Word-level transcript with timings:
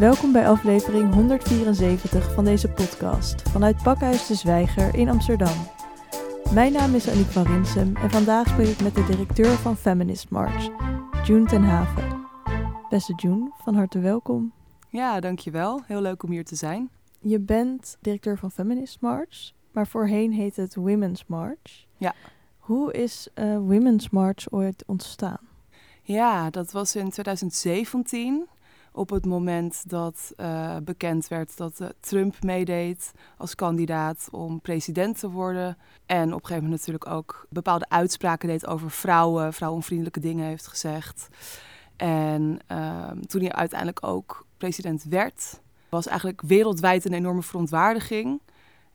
Welkom 0.00 0.32
bij 0.32 0.48
aflevering 0.48 1.14
174 1.14 2.32
van 2.34 2.44
deze 2.44 2.68
podcast 2.68 3.48
vanuit 3.48 3.82
Pakhuis 3.82 4.26
de 4.26 4.34
Zwijger 4.34 4.94
in 4.94 5.08
Amsterdam. 5.08 5.66
Mijn 6.54 6.72
naam 6.72 6.94
is 6.94 7.08
Aniek 7.08 7.26
van 7.26 7.42
Rinsem 7.42 7.96
en 7.96 8.10
vandaag 8.10 8.48
spreek 8.48 8.66
ik 8.68 8.82
met 8.82 8.94
de 8.94 9.04
directeur 9.04 9.50
van 9.50 9.76
Feminist 9.76 10.30
March, 10.30 10.68
June 11.26 11.46
ten 11.46 11.62
Haven. 11.62 12.26
Beste 12.88 13.14
June, 13.14 13.52
van 13.62 13.74
harte 13.74 13.98
welkom. 13.98 14.52
Ja, 14.88 15.20
dankjewel. 15.20 15.82
Heel 15.86 16.00
leuk 16.00 16.22
om 16.22 16.30
hier 16.30 16.44
te 16.44 16.56
zijn. 16.56 16.90
Je 17.18 17.38
bent 17.38 17.96
directeur 18.00 18.38
van 18.38 18.50
Feminist 18.50 19.00
March, 19.00 19.52
maar 19.72 19.86
voorheen 19.86 20.32
heet 20.32 20.56
het 20.56 20.74
Women's 20.74 21.24
March. 21.26 21.86
Ja. 21.96 22.14
Hoe 22.58 22.92
is 22.92 23.28
uh, 23.34 23.56
Women's 23.56 24.10
March 24.10 24.50
ooit 24.50 24.84
ontstaan? 24.86 25.48
Ja, 26.02 26.50
dat 26.50 26.72
was 26.72 26.96
in 26.96 27.10
2017 27.10 28.48
op 28.92 29.10
het 29.10 29.26
moment 29.26 29.88
dat 29.88 30.32
uh, 30.36 30.76
bekend 30.84 31.28
werd 31.28 31.56
dat 31.56 31.80
uh, 31.80 31.88
Trump 32.00 32.42
meedeed 32.42 33.12
als 33.36 33.54
kandidaat 33.54 34.28
om 34.30 34.60
president 34.60 35.18
te 35.18 35.30
worden. 35.30 35.76
En 36.06 36.26
op 36.26 36.40
een 36.40 36.46
gegeven 36.46 36.62
moment 36.62 36.70
natuurlijk 36.70 37.06
ook 37.06 37.46
bepaalde 37.48 37.88
uitspraken 37.88 38.48
deed 38.48 38.66
over 38.66 38.90
vrouwen, 38.90 39.52
vrouwenvriendelijke 39.52 40.20
dingen 40.20 40.46
heeft 40.46 40.66
gezegd. 40.66 41.28
En 41.96 42.58
uh, 42.72 43.10
toen 43.10 43.40
hij 43.40 43.52
uiteindelijk 43.52 44.06
ook 44.06 44.46
president 44.56 45.04
werd, 45.04 45.60
was 45.88 46.06
eigenlijk 46.06 46.42
wereldwijd 46.42 47.04
een 47.04 47.12
enorme 47.12 47.42
verontwaardiging. 47.42 48.40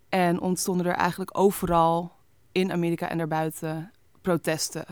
En 0.10 0.40
ontstonden 0.40 0.86
er 0.86 0.96
eigenlijk 0.96 1.38
overal 1.38 2.12
in 2.52 2.72
Amerika 2.72 3.10
en 3.10 3.18
daarbuiten 3.18 3.92
protesten. 4.22 4.86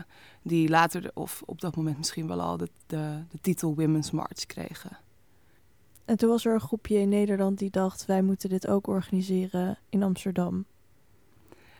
Die 0.46 0.68
later, 0.68 1.10
of 1.14 1.42
op 1.46 1.60
dat 1.60 1.76
moment 1.76 1.96
misschien 1.96 2.26
wel 2.26 2.40
al, 2.40 2.56
de, 2.56 2.68
de, 2.86 3.22
de 3.30 3.38
titel 3.40 3.74
Women's 3.74 4.10
March 4.10 4.46
kregen. 4.46 4.98
En 6.04 6.16
toen 6.16 6.28
was 6.28 6.44
er 6.44 6.54
een 6.54 6.60
groepje 6.60 6.98
in 6.98 7.08
Nederland 7.08 7.58
die 7.58 7.70
dacht: 7.70 8.06
wij 8.06 8.22
moeten 8.22 8.48
dit 8.48 8.66
ook 8.66 8.86
organiseren 8.86 9.78
in 9.88 10.02
Amsterdam. 10.02 10.64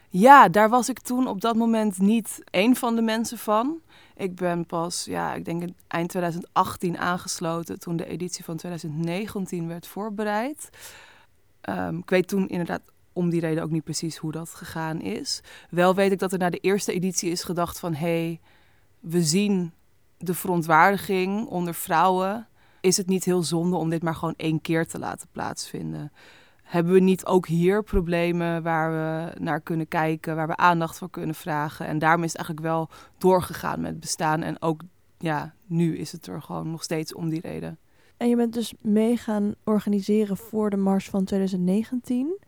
Ja, 0.08 0.48
daar 0.48 0.68
was 0.68 0.88
ik 0.88 0.98
toen 0.98 1.28
op 1.28 1.40
dat 1.40 1.56
moment 1.56 1.98
niet 1.98 2.42
één 2.50 2.76
van 2.76 2.96
de 2.96 3.02
mensen 3.02 3.38
van. 3.38 3.80
Ik 4.16 4.34
ben 4.34 4.66
pas, 4.66 5.04
ja, 5.04 5.34
ik 5.34 5.44
denk 5.44 5.62
eind 5.86 6.08
2018 6.08 6.98
aangesloten 6.98 7.78
toen 7.78 7.96
de 7.96 8.06
editie 8.06 8.44
van 8.44 8.56
2019 8.56 9.68
werd 9.68 9.86
voorbereid. 9.86 10.70
Um, 11.68 11.98
ik 11.98 12.10
weet 12.10 12.28
toen 12.28 12.48
inderdaad 12.48 12.82
om 13.12 13.30
die 13.30 13.40
reden 13.40 13.62
ook 13.62 13.70
niet 13.70 13.84
precies 13.84 14.16
hoe 14.16 14.32
dat 14.32 14.48
gegaan 14.48 15.00
is. 15.00 15.40
Wel 15.70 15.94
weet 15.94 16.12
ik 16.12 16.18
dat 16.18 16.32
er 16.32 16.38
na 16.38 16.50
de 16.50 16.58
eerste 16.58 16.92
editie 16.92 17.30
is 17.30 17.42
gedacht 17.42 17.78
van... 17.78 17.94
hé, 17.94 18.26
hey, 18.26 18.40
we 19.04 19.22
zien 19.22 19.72
de 20.18 20.34
verontwaardiging 20.34 21.46
onder 21.46 21.74
vrouwen. 21.74 22.48
Is 22.80 22.96
het 22.96 23.06
niet 23.06 23.24
heel 23.24 23.42
zonde 23.42 23.76
om 23.76 23.90
dit 23.90 24.02
maar 24.02 24.14
gewoon 24.14 24.34
één 24.36 24.60
keer 24.60 24.86
te 24.86 24.98
laten 24.98 25.28
plaatsvinden? 25.32 26.12
Hebben 26.62 26.92
we 26.92 27.00
niet 27.00 27.26
ook 27.26 27.46
hier 27.46 27.82
problemen 27.82 28.62
waar 28.62 28.90
we 28.90 29.40
naar 29.40 29.60
kunnen 29.60 29.88
kijken, 29.88 30.36
waar 30.36 30.46
we 30.46 30.56
aandacht 30.56 30.98
voor 30.98 31.10
kunnen 31.10 31.34
vragen? 31.34 31.86
En 31.86 31.98
daarom 31.98 32.22
is 32.22 32.32
het 32.32 32.36
eigenlijk 32.36 32.66
wel 32.66 32.88
doorgegaan 33.18 33.80
met 33.80 34.00
bestaan. 34.00 34.42
En 34.42 34.62
ook 34.62 34.80
ja, 35.18 35.54
nu 35.66 35.96
is 35.96 36.12
het 36.12 36.26
er 36.26 36.42
gewoon 36.42 36.70
nog 36.70 36.82
steeds 36.82 37.14
om 37.14 37.28
die 37.28 37.40
reden. 37.40 37.78
En 38.16 38.28
je 38.28 38.36
bent 38.36 38.52
dus 38.52 38.74
mee 38.80 39.16
gaan 39.16 39.54
organiseren 39.64 40.36
voor 40.36 40.70
de 40.70 40.76
Mars 40.76 41.08
van 41.08 41.24
2019. 41.24 42.38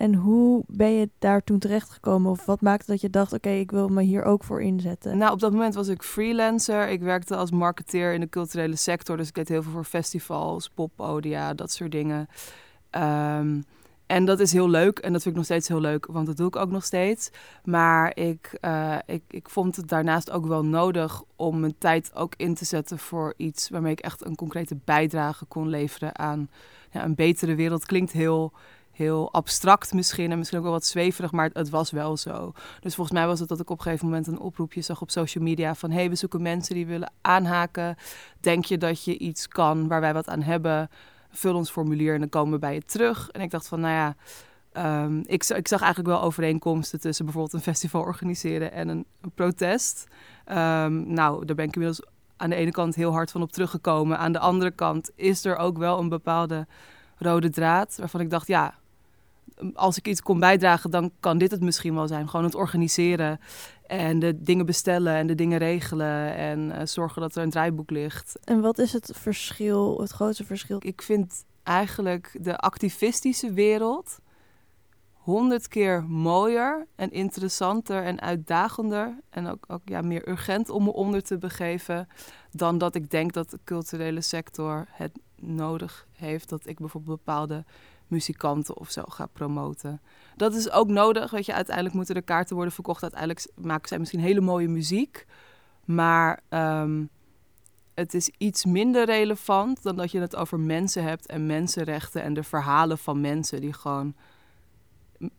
En 0.00 0.14
hoe 0.14 0.64
ben 0.66 0.92
je 0.92 1.10
daar 1.18 1.44
toen 1.44 1.58
terechtgekomen? 1.58 2.30
Of 2.30 2.44
wat 2.44 2.60
maakte 2.60 2.90
dat 2.90 3.00
je 3.00 3.10
dacht, 3.10 3.32
oké, 3.32 3.48
ik 3.48 3.70
wil 3.70 3.88
me 3.88 4.02
hier 4.02 4.22
ook 4.22 4.44
voor 4.44 4.62
inzetten? 4.62 5.18
Nou, 5.18 5.32
op 5.32 5.40
dat 5.40 5.52
moment 5.52 5.74
was 5.74 5.88
ik 5.88 6.02
freelancer. 6.02 6.88
Ik 6.88 7.00
werkte 7.00 7.36
als 7.36 7.50
marketeer 7.50 8.12
in 8.12 8.20
de 8.20 8.28
culturele 8.28 8.76
sector. 8.76 9.16
Dus 9.16 9.28
ik 9.28 9.34
deed 9.34 9.48
heel 9.48 9.62
veel 9.62 9.72
voor 9.72 9.84
festivals, 9.84 10.68
poppodia, 10.68 11.54
dat 11.54 11.72
soort 11.72 11.90
dingen. 11.90 12.28
Um, 12.90 13.64
en 14.06 14.24
dat 14.24 14.40
is 14.40 14.52
heel 14.52 14.68
leuk 14.68 14.98
en 14.98 15.12
dat 15.12 15.22
vind 15.22 15.34
ik 15.34 15.40
nog 15.40 15.44
steeds 15.44 15.68
heel 15.68 15.80
leuk, 15.80 16.06
want 16.06 16.26
dat 16.26 16.36
doe 16.36 16.46
ik 16.46 16.56
ook 16.56 16.70
nog 16.70 16.84
steeds. 16.84 17.30
Maar 17.64 18.16
ik, 18.16 18.58
uh, 18.60 18.96
ik, 19.06 19.22
ik 19.28 19.48
vond 19.48 19.76
het 19.76 19.88
daarnaast 19.88 20.30
ook 20.30 20.46
wel 20.46 20.64
nodig 20.64 21.22
om 21.36 21.60
mijn 21.60 21.78
tijd 21.78 22.14
ook 22.14 22.34
in 22.36 22.54
te 22.54 22.64
zetten 22.64 22.98
voor 22.98 23.34
iets 23.36 23.68
waarmee 23.68 23.92
ik 23.92 24.00
echt 24.00 24.24
een 24.24 24.36
concrete 24.36 24.76
bijdrage 24.84 25.44
kon 25.44 25.68
leveren 25.68 26.18
aan 26.18 26.50
ja, 26.90 27.04
een 27.04 27.14
betere 27.14 27.54
wereld. 27.54 27.86
Klinkt 27.86 28.12
heel 28.12 28.52
heel 29.00 29.32
abstract 29.32 29.92
misschien 29.92 30.30
en 30.30 30.38
misschien 30.38 30.58
ook 30.58 30.64
wel 30.64 30.74
wat 30.74 30.84
zweverig, 30.84 31.32
maar 31.32 31.50
het, 31.52 31.70
was 31.70 31.90
wel 31.90 32.16
zo. 32.16 32.52
Dus 32.80 32.94
volgens 32.94 33.16
mij 33.16 33.26
was 33.26 33.40
het 33.40 33.48
dat 33.48 33.60
ik 33.60 33.70
op 33.70 33.76
een 33.76 33.82
gegeven 33.82 34.06
moment 34.06 34.26
een 34.26 34.38
oproepje 34.38 34.80
zag 34.80 35.00
op 35.00 35.10
social 35.10 35.44
media 35.44 35.74
van 35.74 35.90
hey, 35.90 36.08
we 36.08 36.14
zoeken 36.14 36.42
mensen 36.42 36.74
die 36.74 36.86
willen 36.86 37.12
aanhaken. 37.20 37.96
Denk 38.40 38.64
je 38.64 38.78
dat 38.78 39.04
je 39.04 39.18
iets 39.18 39.48
kan 39.48 39.88
waar 39.88 40.00
wij 40.00 40.14
wat 40.14 40.28
aan 40.28 40.42
hebben? 40.42 40.90
Vul 41.30 41.54
ons 41.54 41.70
formulier 41.70 42.14
en 42.14 42.20
dan 42.20 42.28
komen 42.28 42.52
we 42.52 42.58
bij 42.58 42.74
je 42.74 42.84
terug. 42.84 43.28
En 43.30 43.40
ik 43.40 43.50
dacht 43.50 43.68
van, 43.68 43.80
nou 43.80 43.94
ja, 43.94 44.16
um, 45.04 45.22
ik, 45.26 45.44
ik, 45.44 45.68
zag 45.68 45.80
eigenlijk 45.80 46.08
wel 46.08 46.22
overeenkomsten 46.22 47.00
tussen 47.00 47.24
bijvoorbeeld 47.24 47.54
een 47.54 47.72
festival 47.72 48.02
organiseren 48.02 48.72
en 48.72 48.88
een, 48.88 49.04
protest. 49.34 50.06
Um, 50.48 51.12
nou, 51.12 51.44
daar 51.44 51.56
ben 51.56 51.66
ik 51.66 51.74
inmiddels 51.74 52.06
aan 52.36 52.50
de 52.50 52.56
ene 52.56 52.70
kant 52.70 52.94
heel 52.94 53.12
hard 53.12 53.30
van 53.30 53.42
op 53.42 53.52
teruggekomen. 53.52 54.18
Aan 54.18 54.32
de 54.32 54.38
andere 54.38 54.70
kant 54.70 55.10
is 55.14 55.44
er 55.44 55.56
ook 55.56 55.78
wel 55.78 55.98
een 55.98 56.08
bepaalde 56.08 56.66
rode 57.18 57.50
draad 57.50 57.96
waarvan 57.98 58.20
ik 58.20 58.30
dacht, 58.30 58.46
ja, 58.46 58.74
als 59.74 59.98
ik 59.98 60.08
iets 60.08 60.22
kon 60.22 60.40
bijdragen, 60.40 60.90
dan 60.90 61.12
kan 61.20 61.38
dit 61.38 61.50
het 61.50 61.60
misschien 61.60 61.94
wel 61.94 62.08
zijn. 62.08 62.28
Gewoon 62.28 62.44
het 62.44 62.54
organiseren 62.54 63.40
en 63.86 64.18
de 64.18 64.42
dingen 64.42 64.66
bestellen 64.66 65.14
en 65.14 65.26
de 65.26 65.34
dingen 65.34 65.58
regelen 65.58 66.34
en 66.34 66.60
uh, 66.60 66.80
zorgen 66.84 67.22
dat 67.22 67.36
er 67.36 67.42
een 67.42 67.50
draaiboek 67.50 67.90
ligt. 67.90 68.38
En 68.44 68.60
wat 68.60 68.78
is 68.78 68.92
het 68.92 69.12
verschil, 69.14 70.00
het 70.00 70.10
grootste 70.10 70.44
verschil? 70.44 70.78
Ik 70.80 71.02
vind 71.02 71.44
eigenlijk 71.62 72.38
de 72.40 72.56
activistische 72.56 73.52
wereld 73.52 74.18
honderd 75.12 75.68
keer 75.68 76.04
mooier 76.04 76.86
en 76.96 77.10
interessanter 77.10 78.02
en 78.02 78.20
uitdagender 78.20 79.18
en 79.30 79.46
ook, 79.46 79.64
ook 79.68 79.82
ja, 79.84 80.02
meer 80.02 80.28
urgent 80.28 80.68
om 80.68 80.84
me 80.84 80.92
onder 80.92 81.22
te 81.22 81.38
begeven 81.38 82.08
dan 82.50 82.78
dat 82.78 82.94
ik 82.94 83.10
denk 83.10 83.32
dat 83.32 83.50
de 83.50 83.58
culturele 83.64 84.20
sector 84.20 84.86
het 84.90 85.18
nodig 85.36 86.06
heeft 86.12 86.48
dat 86.48 86.66
ik 86.66 86.78
bijvoorbeeld 86.78 87.16
bepaalde 87.16 87.64
muzikanten 88.10 88.76
of 88.76 88.90
zo 88.90 89.02
gaat 89.06 89.32
promoten. 89.32 90.00
Dat 90.36 90.54
is 90.54 90.70
ook 90.70 90.88
nodig, 90.88 91.30
weet 91.30 91.46
je. 91.46 91.54
Uiteindelijk 91.54 91.94
moeten 91.94 92.14
de 92.14 92.22
kaarten 92.22 92.56
worden 92.56 92.74
verkocht. 92.74 93.02
Uiteindelijk 93.02 93.46
maken 93.54 93.88
zij 93.88 93.98
misschien 93.98 94.20
hele 94.20 94.40
mooie 94.40 94.68
muziek. 94.68 95.26
Maar 95.84 96.40
um, 96.48 97.08
het 97.94 98.14
is 98.14 98.30
iets 98.38 98.64
minder 98.64 99.04
relevant 99.04 99.82
dan 99.82 99.96
dat 99.96 100.10
je 100.10 100.20
het 100.20 100.36
over 100.36 100.60
mensen 100.60 101.04
hebt 101.04 101.26
en 101.26 101.46
mensenrechten 101.46 102.22
en 102.22 102.34
de 102.34 102.42
verhalen 102.42 102.98
van 102.98 103.20
mensen 103.20 103.60
die 103.60 103.72
gewoon 103.72 104.14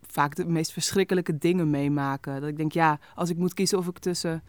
vaak 0.02 0.34
de 0.34 0.44
meest 0.44 0.72
verschrikkelijke 0.72 1.38
dingen 1.38 1.70
meemaken. 1.70 2.40
Dat 2.40 2.48
ik 2.50 2.56
denk, 2.56 2.72
ja, 2.72 2.98
als 3.14 3.30
ik 3.30 3.36
moet 3.36 3.54
kiezen 3.54 3.78
of 3.78 3.86
ik 3.86 3.98
tussen, 3.98 4.42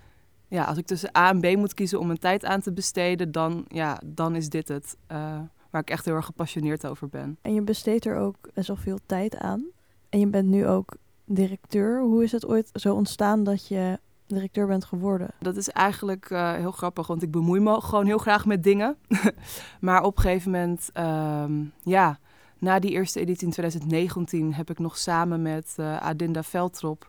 ja, 0.47 0.63
als 0.63 0.77
ik 0.77 0.85
tussen 0.85 1.17
A 1.17 1.29
en 1.29 1.39
B 1.39 1.55
moet 1.55 1.73
kiezen 1.73 1.99
om 1.99 2.07
mijn 2.07 2.19
tijd 2.19 2.45
aan 2.45 2.61
te 2.61 2.71
besteden, 2.71 3.31
dan, 3.31 3.65
ja, 3.67 4.01
dan 4.05 4.35
is 4.35 4.49
dit 4.49 4.67
het. 4.67 4.97
Uh, 5.11 5.39
waar 5.73 5.81
ik 5.81 5.89
echt 5.89 6.05
heel 6.05 6.15
erg 6.15 6.25
gepassioneerd 6.25 6.87
over 6.87 7.09
ben. 7.09 7.37
En 7.41 7.53
je 7.53 7.61
besteedt 7.61 8.05
er 8.05 8.17
ook 8.17 8.35
best 8.53 8.67
wel 8.67 8.77
veel 8.77 8.99
tijd 9.05 9.37
aan. 9.37 9.65
En 10.09 10.19
je 10.19 10.27
bent 10.27 10.47
nu 10.47 10.67
ook 10.67 10.95
directeur. 11.25 12.01
Hoe 12.01 12.23
is 12.23 12.31
het 12.31 12.45
ooit 12.45 12.69
zo 12.73 12.95
ontstaan 12.95 13.43
dat 13.43 13.67
je 13.67 13.99
directeur 14.25 14.67
bent 14.67 14.85
geworden? 14.85 15.29
Dat 15.39 15.55
is 15.55 15.69
eigenlijk 15.69 16.29
uh, 16.29 16.53
heel 16.53 16.71
grappig, 16.71 17.07
want 17.07 17.23
ik 17.23 17.31
bemoei 17.31 17.59
me 17.59 17.81
gewoon 17.81 18.05
heel 18.05 18.17
graag 18.17 18.45
met 18.45 18.63
dingen. 18.63 18.97
maar 19.81 20.03
op 20.03 20.17
een 20.17 20.23
gegeven 20.23 20.51
moment, 20.51 20.89
um, 20.97 21.71
ja, 21.83 22.19
na 22.57 22.79
die 22.79 22.91
eerste 22.91 23.19
editie 23.19 23.45
in 23.45 23.51
2019 23.51 24.53
heb 24.53 24.69
ik 24.69 24.79
nog 24.79 24.97
samen 24.97 25.41
met 25.41 25.75
uh, 25.79 25.97
Adinda 25.97 26.43
Veltrop 26.43 27.07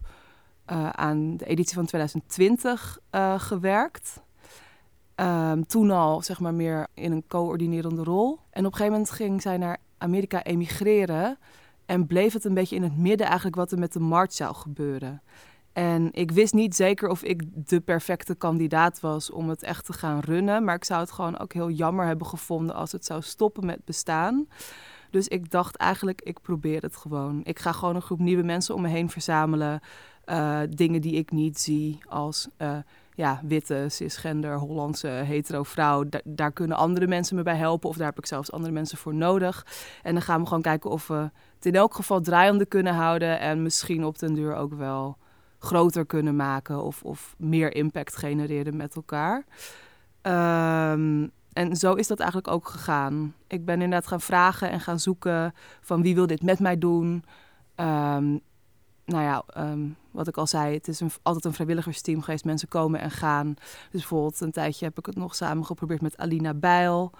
uh, 0.73 0.89
aan 0.91 1.37
de 1.37 1.45
editie 1.45 1.75
van 1.75 1.87
2020 1.87 2.99
gewerkt. 3.37 4.23
Um, 5.17 5.67
toen 5.67 5.91
al 5.91 6.23
zeg 6.23 6.41
maar 6.41 6.55
meer 6.55 6.87
in 6.95 7.13
een 7.13 7.25
coördinerende 7.29 8.03
rol. 8.03 8.39
En 8.51 8.67
op 8.67 8.73
een 8.73 8.79
gegeven 8.79 8.93
moment 8.93 9.11
ging 9.11 9.43
zij 9.43 9.57
naar 9.57 9.79
Amerika 9.99 10.43
emigreren. 10.43 11.39
En 11.87 12.07
bleef 12.07 12.33
het 12.33 12.45
een 12.45 12.55
beetje 12.55 12.77
in 12.77 12.83
het 12.83 12.97
midden 12.97 13.27
eigenlijk 13.27 13.57
wat 13.57 13.73
er 13.73 13.79
met 13.79 13.93
de 13.93 14.01
markt 14.01 14.35
zou 14.35 14.55
gebeuren. 14.55 15.23
En 15.73 16.09
ik 16.13 16.31
wist 16.31 16.55
niet 16.55 16.77
zeker 16.77 17.09
of 17.09 17.23
ik 17.23 17.43
de 17.69 17.81
perfecte 17.81 18.35
kandidaat 18.35 19.01
was 19.01 19.31
om 19.31 19.49
het 19.49 19.63
echt 19.63 19.85
te 19.85 19.93
gaan 19.93 20.21
runnen. 20.21 20.65
Maar 20.65 20.75
ik 20.75 20.85
zou 20.85 21.01
het 21.01 21.13
gewoon 21.13 21.39
ook 21.39 21.53
heel 21.53 21.71
jammer 21.71 22.07
hebben 22.07 22.27
gevonden 22.27 22.75
als 22.75 22.93
het 22.93 23.05
zou 23.05 23.23
stoppen 23.23 23.67
met 23.67 23.85
bestaan. 23.85 24.49
Dus 25.11 25.29
ik 25.29 25.51
dacht 25.51 25.77
eigenlijk, 25.77 26.23
ik 26.23 26.41
probeer 26.41 26.83
het 26.83 26.97
gewoon. 26.97 27.41
Ik 27.45 27.59
ga 27.59 27.73
gewoon 27.73 27.95
een 27.95 28.03
groep 28.03 28.19
nieuwe 28.19 28.43
mensen 28.43 28.75
om 28.75 28.83
me 28.83 28.89
heen 28.89 29.11
verzamelen. 29.11 29.81
Uh, 30.27 30.61
dingen 30.69 31.01
die 31.01 31.15
ik 31.15 31.31
niet 31.31 31.61
zie 31.61 31.99
als 32.09 32.49
uh, 32.59 32.77
ja, 33.15 33.41
witte, 33.43 33.87
cisgender, 33.89 34.59
Hollandse, 34.59 35.09
hetero 35.09 35.63
vrouw. 35.63 36.05
daar 36.25 36.53
kunnen 36.53 36.77
andere 36.77 37.07
mensen 37.07 37.37
me 37.37 37.43
bij 37.43 37.57
helpen 37.57 37.89
of 37.89 37.97
daar 37.97 38.07
heb 38.07 38.19
ik 38.19 38.27
zelfs 38.27 38.53
andere 38.53 38.73
mensen 38.73 38.99
voor 38.99 39.15
nodig. 39.15 39.67
En 40.03 40.13
dan 40.13 40.23
gaan 40.23 40.41
we 40.41 40.47
gewoon 40.47 40.63
kijken 40.63 40.91
of 40.91 41.07
we 41.07 41.31
het 41.55 41.67
in 41.67 41.75
elk 41.75 41.95
geval 41.95 42.21
draaiende 42.21 42.67
kunnen 42.67 42.95
houden 42.95 43.41
en 43.41 43.63
misschien 43.63 44.05
op 44.05 44.19
den 44.19 44.35
duur 44.35 44.55
ook 44.55 44.75
wel 44.75 45.17
groter 45.59 46.07
kunnen 46.07 46.37
maken 46.37 46.83
of, 46.83 47.03
of 47.03 47.35
meer 47.39 47.75
impact 47.75 48.17
genereren 48.17 48.77
met 48.77 48.95
elkaar. 48.95 49.45
Um, 50.23 51.31
en 51.53 51.77
zo 51.77 51.93
is 51.93 52.07
dat 52.07 52.19
eigenlijk 52.19 52.51
ook 52.51 52.69
gegaan. 52.69 53.35
Ik 53.47 53.65
ben 53.65 53.75
inderdaad 53.75 54.07
gaan 54.07 54.21
vragen 54.21 54.71
en 54.71 54.81
gaan 54.81 55.01
zoeken 55.01 55.55
van 55.81 56.03
wie 56.03 56.15
wil 56.15 56.27
dit 56.27 56.43
met 56.43 56.61
mij 56.61 56.79
doen. 56.79 57.25
Ehm, 57.75 58.39
nou 59.05 59.23
ja, 59.23 59.43
ehm, 59.47 59.89
wat 60.11 60.29
ik 60.29 60.37
al 60.37 60.47
zei, 60.47 60.75
het 60.75 60.89
is 60.89 61.01
een, 61.01 61.11
altijd 61.23 61.45
een 61.45 61.53
vrijwilligersteam 61.53 62.23
geweest. 62.23 62.45
Mensen 62.45 62.69
komen 62.69 63.01
en 63.01 63.11
gaan. 63.11 63.55
Dus 63.91 64.01
bijvoorbeeld 64.01 64.41
een 64.41 64.53
tijdje 64.53 64.85
heb 64.85 64.99
ik 64.99 65.07
het 65.07 65.17
nog 65.17 65.35
samen 65.35 65.65
geprobeerd 65.65 66.01
met 66.01 66.17
Alina 66.17 66.55
Bijl. 66.55 67.13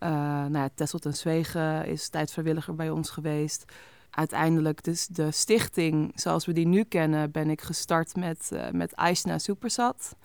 Uh, 0.00 0.08
nou 0.10 0.58
ja, 0.58 0.68
Tesselt 0.74 1.06
en 1.06 1.14
Zwegen 1.14 1.86
is 1.86 2.08
tijdvrijwilliger 2.08 2.74
bij 2.74 2.90
ons 2.90 3.10
geweest. 3.10 3.64
Uiteindelijk 4.10 4.82
dus 4.82 5.06
de 5.06 5.30
stichting 5.30 6.12
zoals 6.14 6.46
we 6.46 6.52
die 6.52 6.66
nu 6.66 6.84
kennen, 6.84 7.30
ben 7.30 7.50
ik 7.50 7.60
gestart 7.60 8.16
met, 8.16 8.50
uh, 8.52 8.70
met 8.70 8.96
Aisna 8.96 9.38
Supersat. 9.38 10.16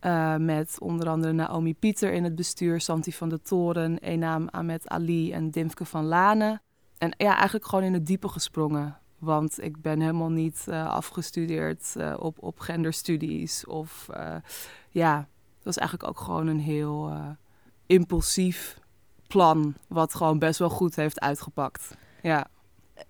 Uh, 0.00 0.36
met 0.36 0.76
onder 0.78 1.08
andere 1.08 1.32
Naomi 1.32 1.74
Pieter 1.74 2.12
in 2.12 2.24
het 2.24 2.34
bestuur, 2.34 2.80
Santi 2.80 3.12
van 3.12 3.28
de 3.28 3.40
Toren, 3.40 3.98
Enam 3.98 4.48
Ahmed 4.50 4.88
Ali 4.88 5.32
en 5.32 5.50
Dimfke 5.50 5.84
van 5.84 6.04
Lanen. 6.04 6.62
En 6.98 7.14
ja, 7.16 7.34
eigenlijk 7.34 7.66
gewoon 7.66 7.84
in 7.84 7.92
het 7.92 8.06
diepe 8.06 8.28
gesprongen. 8.28 8.98
Want 9.20 9.62
ik 9.62 9.82
ben 9.82 10.00
helemaal 10.00 10.30
niet 10.30 10.64
uh, 10.68 10.90
afgestudeerd 10.90 11.94
uh, 11.96 12.14
op, 12.18 12.42
op 12.42 12.58
genderstudies. 12.58 13.66
Of 13.66 14.08
ja, 14.90 15.16
dat 15.16 15.64
was 15.64 15.76
eigenlijk 15.76 16.08
ook 16.08 16.20
gewoon 16.20 16.46
een 16.46 16.60
heel 16.60 17.12
impulsief 17.86 18.78
plan. 19.26 19.74
Wat 19.88 20.14
gewoon 20.14 20.38
best 20.38 20.58
wel 20.58 20.70
goed 20.70 20.96
heeft 20.96 21.20
uitgepakt. 21.20 21.96
Ja. 22.22 22.46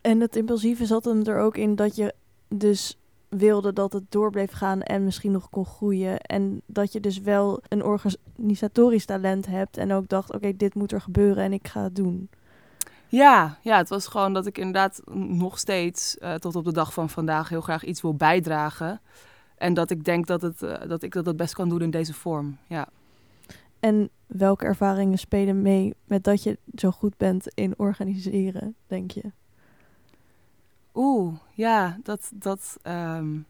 En 0.01 0.21
het 0.21 0.37
impulsieve 0.37 0.87
zat 0.87 1.05
hem 1.05 1.25
er 1.25 1.39
ook 1.39 1.57
in 1.57 1.75
dat 1.75 1.97
je 1.97 2.15
dus 2.49 2.99
wilde 3.29 3.73
dat 3.73 3.93
het 3.93 4.05
door 4.09 4.31
bleef 4.31 4.53
gaan 4.53 4.83
en 4.83 5.05
misschien 5.05 5.33
nog 5.33 5.51
kon 5.51 5.65
groeien. 5.65 6.21
En 6.21 6.63
dat 6.67 6.93
je 6.93 7.01
dus 7.01 7.19
wel 7.19 7.63
een 7.69 7.85
organisatorisch 7.85 9.05
talent 9.05 9.47
hebt 9.47 9.77
en 9.77 9.93
ook 9.93 10.09
dacht, 10.09 10.35
oké, 10.35 10.57
dit 10.57 10.75
moet 10.75 10.93
er 10.93 11.01
gebeuren 11.01 11.45
en 11.45 11.53
ik 11.53 11.69
ga 11.69 11.83
het 11.83 11.97
doen. 11.97 12.29
Ja, 13.11 13.59
ja, 13.63 13.77
het 13.77 13.89
was 13.89 14.07
gewoon 14.07 14.33
dat 14.33 14.47
ik 14.47 14.59
inderdaad 14.59 15.03
nog 15.15 15.59
steeds 15.59 16.17
uh, 16.21 16.35
tot 16.35 16.57
op 16.57 16.65
de 16.65 16.73
dag 16.73 16.93
van 16.93 17.11
vandaag 17.11 17.49
heel 17.49 17.61
graag 17.61 17.85
iets 17.85 18.03
wil 18.03 18.15
bijdragen. 18.15 19.01
En 19.57 19.75
dat 19.75 19.91
ik 19.91 20.05
denk 20.05 20.27
dat, 20.27 20.43
het, 20.43 20.63
uh, 20.63 20.75
dat 20.89 21.03
ik 21.03 21.13
dat 21.13 21.27
het 21.27 21.37
best 21.37 21.55
kan 21.55 21.69
doen 21.69 21.83
in 21.83 21.91
deze 21.91 22.15
vorm. 22.15 22.59
Ja. 22.67 22.89
En 23.81 24.11
welke 24.27 24.65
ervaringen 24.65 25.19
spelen 25.19 25.63
mee 25.63 25.95
met 26.05 26.25
dat 26.25 26.43
je 26.43 26.59
zo 26.75 26.91
goed 26.91 27.17
bent 27.17 27.47
in 27.55 27.75
organiseren, 27.77 28.75
denk 28.87 29.11
je? 29.11 29.33
Oeh, 30.95 31.35
ja, 31.55 31.99
dat, 32.03 32.31
dat, 32.35 32.77
um, 32.83 33.47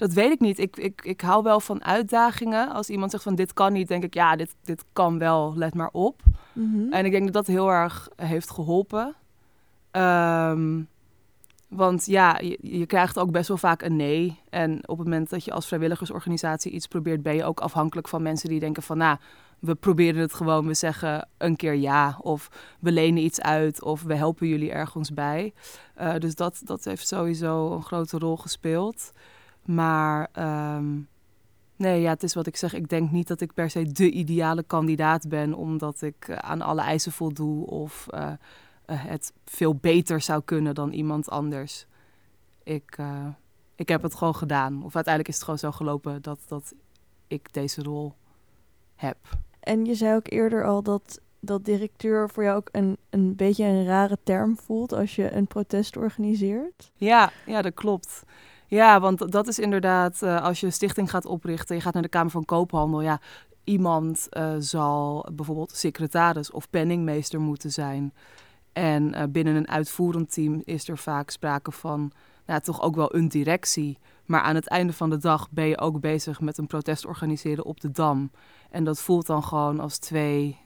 dat 0.00 0.12
weet 0.12 0.32
ik 0.32 0.40
niet. 0.40 0.58
Ik, 0.58 0.76
ik, 0.76 1.00
ik 1.04 1.20
hou 1.20 1.42
wel 1.42 1.60
van 1.60 1.84
uitdagingen. 1.84 2.68
Als 2.72 2.90
iemand 2.90 3.10
zegt 3.10 3.22
van 3.22 3.34
dit 3.34 3.52
kan 3.52 3.72
niet, 3.72 3.88
denk 3.88 4.04
ik 4.04 4.14
ja, 4.14 4.36
dit, 4.36 4.54
dit 4.64 4.84
kan 4.92 5.18
wel, 5.18 5.52
let 5.56 5.74
maar 5.74 5.88
op. 5.92 6.22
Mm 6.52 6.72
-hmm. 6.72 6.92
En 6.92 7.04
ik 7.04 7.10
denk 7.10 7.24
dat 7.24 7.32
dat 7.32 7.46
heel 7.46 7.70
erg 7.70 8.08
heeft 8.16 8.50
geholpen. 8.50 9.14
Um, 9.92 10.88
want 11.68 12.06
ja, 12.06 12.38
je, 12.38 12.58
je, 12.60 12.86
krijgt 12.86 13.18
ook 13.18 13.30
best 13.30 13.48
wel 13.48 13.56
vaak 13.56 13.82
een 13.82 13.96
nee. 13.96 14.40
En 14.50 14.88
op 14.88 14.98
het 14.98 15.06
moment 15.06 15.30
dat 15.30 15.44
je 15.44 15.52
als 15.52 15.66
vrijwilligersorganisatie 15.66 16.72
iets 16.72 16.86
probeert, 16.86 17.22
ben 17.22 17.34
je 17.34 17.44
ook 17.44 17.60
afhankelijk 17.60 18.08
van 18.08 18.22
mensen 18.22 18.48
die 18.48 18.60
denken 18.60 18.82
van 18.82 18.98
nou, 18.98 19.16
we 19.58 19.74
proberen 19.74 20.20
het 20.20 20.34
gewoon, 20.34 20.66
we 20.66 20.74
zeggen 20.74 21.28
een 21.38 21.56
keer 21.56 21.74
ja. 21.74 22.18
Of 22.20 22.48
we 22.80 22.92
lenen 22.92 23.22
iets 23.22 23.40
uit 23.40 23.82
of 23.82 24.02
we 24.02 24.14
helpen 24.14 24.48
jullie 24.48 24.70
ergens 24.70 25.12
bij. 25.12 25.52
Uh, 26.00 26.14
dus 26.18 26.34
dat, 26.34 26.60
dat 26.64 26.84
heeft 26.84 27.06
sowieso 27.06 27.72
een 27.72 27.82
grote 27.82 28.18
rol 28.18 28.36
gespeeld. 28.36 29.12
Maar 29.74 30.28
um, 30.76 31.08
nee, 31.76 32.00
ja, 32.00 32.10
het 32.10 32.22
is 32.22 32.34
wat 32.34 32.46
ik 32.46 32.56
zeg. 32.56 32.74
Ik 32.74 32.88
denk 32.88 33.10
niet 33.10 33.28
dat 33.28 33.40
ik 33.40 33.54
per 33.54 33.70
se 33.70 33.92
de 33.92 34.10
ideale 34.10 34.62
kandidaat 34.62 35.28
ben, 35.28 35.54
omdat 35.54 36.02
ik 36.02 36.28
uh, 36.28 36.36
aan 36.36 36.60
alle 36.60 36.80
eisen 36.80 37.12
voldoe 37.12 37.66
of 37.66 38.06
uh, 38.14 38.32
het 38.86 39.32
veel 39.44 39.74
beter 39.74 40.20
zou 40.20 40.42
kunnen 40.44 40.74
dan 40.74 40.92
iemand 40.92 41.30
anders. 41.30 41.86
Ik, 42.62 42.98
ik 43.74 43.88
heb 43.88 44.02
het 44.02 44.14
gewoon 44.14 44.34
gedaan. 44.34 44.82
Of 44.84 44.94
uiteindelijk 44.94 45.28
is 45.28 45.34
het 45.34 45.44
gewoon 45.44 45.58
zo 45.58 45.70
gelopen 45.70 46.22
dat, 46.22 46.40
dat 46.48 46.74
ik 47.26 47.52
deze 47.52 47.82
rol 47.82 48.14
heb. 48.94 49.16
En 49.60 49.84
je 49.84 49.94
zei 49.94 50.14
ook 50.16 50.30
eerder 50.30 50.64
al 50.64 50.82
dat, 50.82 51.20
dat 51.40 51.64
directeur 51.64 52.30
voor 52.30 52.42
jou 52.42 52.56
ook 52.56 52.68
een, 52.72 52.96
een 53.10 53.36
beetje 53.36 53.64
een 53.64 53.84
rare 53.84 54.18
term 54.22 54.56
voelt 54.58 54.92
als 54.92 55.16
je 55.16 55.32
een 55.32 55.46
protest 55.46 55.96
organiseert. 55.96 56.90
Ja, 56.94 57.32
ja 57.46 57.62
dat 57.62 57.74
klopt. 57.74 58.24
Ja, 58.70 59.00
want 59.00 59.32
dat 59.32 59.48
is 59.48 59.58
inderdaad, 59.58 60.20
uh, 60.22 60.42
als 60.42 60.60
je 60.60 60.66
een 60.66 60.72
stichting 60.72 61.10
gaat 61.10 61.26
oprichten, 61.26 61.76
je 61.76 61.82
gaat 61.82 61.92
naar 61.92 62.02
de 62.02 62.08
Kamer 62.08 62.30
van 62.30 62.44
Koophandel, 62.44 63.00
ja, 63.00 63.20
iemand 63.64 64.26
uh, 64.30 64.54
zal 64.58 65.26
bijvoorbeeld 65.32 65.76
secretaris 65.76 66.50
of 66.50 66.70
penningmeester 66.70 67.40
moeten 67.40 67.70
zijn. 67.70 68.14
En 68.72 69.14
uh, 69.14 69.22
binnen 69.28 69.54
een 69.54 69.68
uitvoerend 69.68 70.32
team 70.32 70.62
is 70.64 70.88
er 70.88 70.98
vaak 70.98 71.30
sprake 71.30 71.72
van 71.72 72.12
nou, 72.46 72.60
toch 72.60 72.80
ook 72.80 72.94
wel 72.94 73.14
een 73.14 73.28
directie. 73.28 73.98
Maar 74.24 74.40
aan 74.40 74.54
het 74.54 74.68
einde 74.68 74.92
van 74.92 75.10
de 75.10 75.18
dag 75.18 75.50
ben 75.50 75.66
je 75.66 75.78
ook 75.78 76.00
bezig 76.00 76.40
met 76.40 76.58
een 76.58 76.66
protest 76.66 77.06
organiseren 77.06 77.64
op 77.64 77.80
de 77.80 77.90
Dam. 77.90 78.30
En 78.70 78.84
dat 78.84 79.00
voelt 79.00 79.26
dan 79.26 79.44
gewoon 79.44 79.80
als 79.80 79.98
twee, 79.98 80.60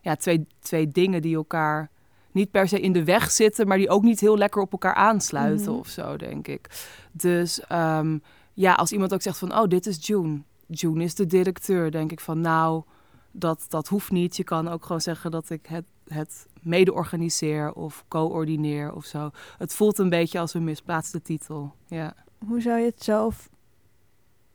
ja, 0.00 0.16
twee, 0.16 0.46
twee 0.60 0.88
dingen 0.88 1.22
die 1.22 1.36
elkaar 1.36 1.90
niet 2.32 2.50
per 2.50 2.68
se 2.68 2.80
in 2.80 2.92
de 2.92 3.04
weg 3.04 3.30
zitten, 3.30 3.66
maar 3.66 3.78
die 3.78 3.88
ook 3.88 4.02
niet 4.02 4.20
heel 4.20 4.38
lekker 4.38 4.62
op 4.62 4.72
elkaar 4.72 4.94
aansluiten 4.94 5.72
mm. 5.72 5.78
of 5.78 5.88
zo, 5.88 6.16
denk 6.16 6.48
ik. 6.48 6.68
Dus 7.12 7.62
um, 7.72 8.22
ja, 8.52 8.72
als 8.72 8.92
iemand 8.92 9.14
ook 9.14 9.22
zegt 9.22 9.38
van, 9.38 9.58
oh, 9.58 9.68
dit 9.68 9.86
is 9.86 10.06
June. 10.06 10.42
June 10.66 11.04
is 11.04 11.14
de 11.14 11.26
directeur, 11.26 11.90
denk 11.90 12.12
ik 12.12 12.20
van, 12.20 12.40
nou, 12.40 12.82
dat, 13.30 13.64
dat 13.68 13.88
hoeft 13.88 14.10
niet. 14.10 14.36
Je 14.36 14.44
kan 14.44 14.68
ook 14.68 14.84
gewoon 14.84 15.00
zeggen 15.00 15.30
dat 15.30 15.50
ik 15.50 15.66
het, 15.66 15.84
het 16.06 16.46
mede 16.60 16.92
organiseer 16.92 17.72
of 17.72 18.04
coördineer 18.08 18.94
of 18.94 19.04
zo. 19.04 19.30
Het 19.58 19.74
voelt 19.74 19.98
een 19.98 20.08
beetje 20.08 20.38
als 20.38 20.54
een 20.54 20.64
misplaatste 20.64 21.22
titel, 21.22 21.74
ja. 21.86 22.14
Hoe 22.46 22.60
zou 22.60 22.78
je 22.78 22.86
het 22.86 23.02
zelf 23.02 23.48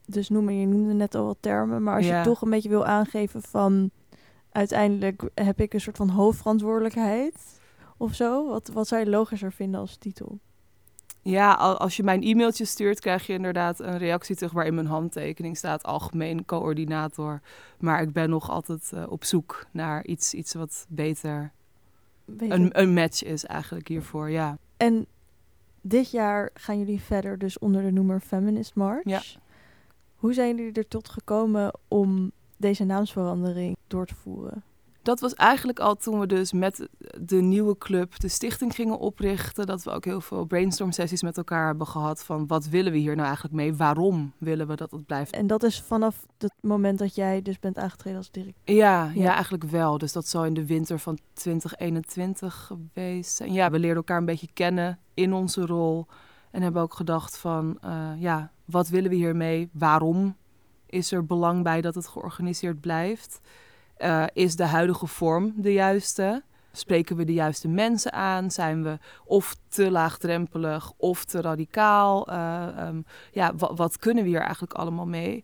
dus 0.06 0.30
noemen? 0.30 0.60
Je 0.60 0.68
noemde 0.68 0.94
net 0.94 1.16
al 1.16 1.26
wat 1.26 1.38
termen, 1.40 1.84
maar 1.84 1.96
als 1.96 2.06
ja. 2.06 2.18
je 2.18 2.24
toch 2.24 2.42
een 2.42 2.50
beetje 2.50 2.70
wil 2.70 2.86
aangeven 2.86 3.42
van 3.42 3.92
uiteindelijk 4.52 5.30
heb 5.34 5.60
ik 5.62 5.74
een 5.74 5.82
soort 5.82 5.98
van 5.98 6.10
hoofdverantwoordelijkheid 6.10 7.60
of 7.98 8.14
zo. 8.16 8.48
Wat, 8.48 8.68
wat 8.68 8.88
zou 8.88 9.04
je 9.04 9.10
logischer 9.10 9.52
vinden 9.52 9.80
als 9.80 9.96
titel? 9.96 10.40
Ja, 11.22 11.54
als 11.54 11.98
je 11.98 12.04
mijn 12.04 12.24
e-mailtje 12.24 12.66
stuurt, 12.66 13.00
krijg 13.00 13.28
je 13.28 13.34
inderdaad 13.34 13.80
een 13.80 13.98
reactie 13.98 14.36
terug 14.36 14.52
waar 14.52 14.66
in 14.66 14.76
mijn 14.76 14.88
handtekening 14.88 15.58
staat 15.58 15.84
algemeen 15.84 16.46
coördinator. 16.46 17.42
Maar 17.80 18.02
ik 18.02 18.14
ben 18.14 18.30
nog 18.30 18.50
altijd 18.50 18.92
uh, 18.94 19.04
op 19.10 19.24
zoek 19.24 19.66
naar 19.72 20.06
iets, 20.06 20.34
iets 20.34 20.54
wat 20.54 20.86
beter, 20.90 21.52
beter. 22.26 22.56
Een, 22.56 22.80
een 22.80 22.94
match 22.94 23.24
is 23.24 23.46
eigenlijk 23.46 23.88
hiervoor, 23.88 24.30
ja. 24.30 24.57
En 24.78 25.06
dit 25.81 26.12
jaar 26.12 26.50
gaan 26.54 26.80
jullie 26.80 27.02
verder 27.02 27.38
dus 27.38 27.60
onder 27.60 27.81
de 27.81 27.92
noemer 27.92 28.19
Feminist 28.19 28.76
March. 28.76 29.04
Ja. 29.04 29.21
Hoe 30.16 30.33
zijn 30.33 30.56
jullie 30.56 30.74
er 30.74 30.88
tot 30.88 31.10
gekomen 31.10 31.74
om 31.88 32.31
deze 32.57 32.83
naamsverandering 32.83 33.78
door 33.88 34.06
te 34.06 34.16
voeren? 34.16 34.64
Dat 35.07 35.19
was 35.19 35.33
eigenlijk 35.33 35.80
al 35.80 35.95
toen 35.95 36.19
we 36.19 36.28
dus 36.28 36.52
met 36.52 36.87
de 37.21 37.42
nieuwe 37.42 37.78
club 37.78 38.19
de 38.19 38.28
stichting 38.28 38.76
gingen 38.76 38.99
oprichten. 38.99 39.66
Dat 39.66 39.83
we 39.83 39.92
ook 39.92 40.06
heel 40.06 40.21
veel 40.21 40.45
brainstorm 40.45 40.92
sessies 40.92 41.21
met 41.21 41.37
elkaar 41.37 41.66
hebben 41.68 41.87
gehad. 41.87 42.23
Van 42.23 42.47
wat 42.47 42.68
willen 42.68 42.92
we 42.92 42.97
hier 42.97 43.16
nou 43.16 43.26
eigenlijk 43.26 43.56
mee? 43.56 43.76
Waarom 43.76 44.33
willen 44.37 44.68
we 44.68 44.76
dat 44.76 44.92
het 44.92 45.06
blijft? 45.06 45.31
En 45.31 45.47
dat 45.47 45.64
is 45.64 45.81
vanaf 45.81 46.26
het 46.37 46.54
moment 46.61 46.99
dat 46.99 47.16
jij 47.16 47.42
dus 47.42 47.59
bent 47.59 47.78
aangetreden 47.78 48.18
als 48.18 48.31
directeur? 48.31 48.76
Ja, 48.76 49.04
ja, 49.04 49.11
ja. 49.21 49.33
eigenlijk 49.33 49.64
wel. 49.64 49.97
Dus 49.97 50.11
dat 50.11 50.28
zal 50.28 50.45
in 50.45 50.54
de 50.54 50.66
winter 50.66 50.99
van 50.99 51.18
2021 51.33 52.71
geweest 52.71 53.35
zijn. 53.35 53.54
Ja, 53.54 53.71
we 53.71 53.80
leerden 53.80 53.97
elkaar 53.97 54.18
een 54.18 54.26
beetje 54.26 54.49
kennen 54.54 54.99
in 55.14 55.33
onze 55.33 55.66
rol. 55.66 56.06
En 56.52 56.61
hebben 56.61 56.81
ook 56.81 56.94
gedacht 56.94 57.37
van, 57.37 57.78
uh, 57.85 58.11
ja, 58.18 58.52
wat 58.66 58.87
willen 58.87 59.09
we 59.09 59.16
hiermee? 59.16 59.69
Waarom 59.73 60.35
is 60.85 61.11
er 61.11 61.26
belang 61.26 61.64
bij 61.64 61.81
dat 61.81 61.95
het 61.95 62.07
georganiseerd 62.07 62.81
blijft? 62.81 63.40
Uh, 63.99 64.23
is 64.33 64.56
de 64.56 64.66
huidige 64.66 65.07
vorm 65.07 65.54
de 65.56 65.73
juiste? 65.73 66.44
Spreken 66.71 67.16
we 67.16 67.25
de 67.25 67.33
juiste 67.33 67.68
mensen 67.68 68.13
aan? 68.13 68.51
Zijn 68.51 68.83
we 68.83 68.97
of 69.25 69.56
te 69.68 69.92
laagdrempelig 69.92 70.92
of 70.97 71.25
te 71.25 71.42
radicaal? 71.42 72.31
Uh, 72.31 72.68
um, 72.80 73.06
ja, 73.31 73.56
wat 73.56 73.97
kunnen 73.97 74.23
we 74.23 74.30
hier 74.30 74.42
eigenlijk 74.42 74.73
allemaal 74.73 75.07
mee? 75.07 75.44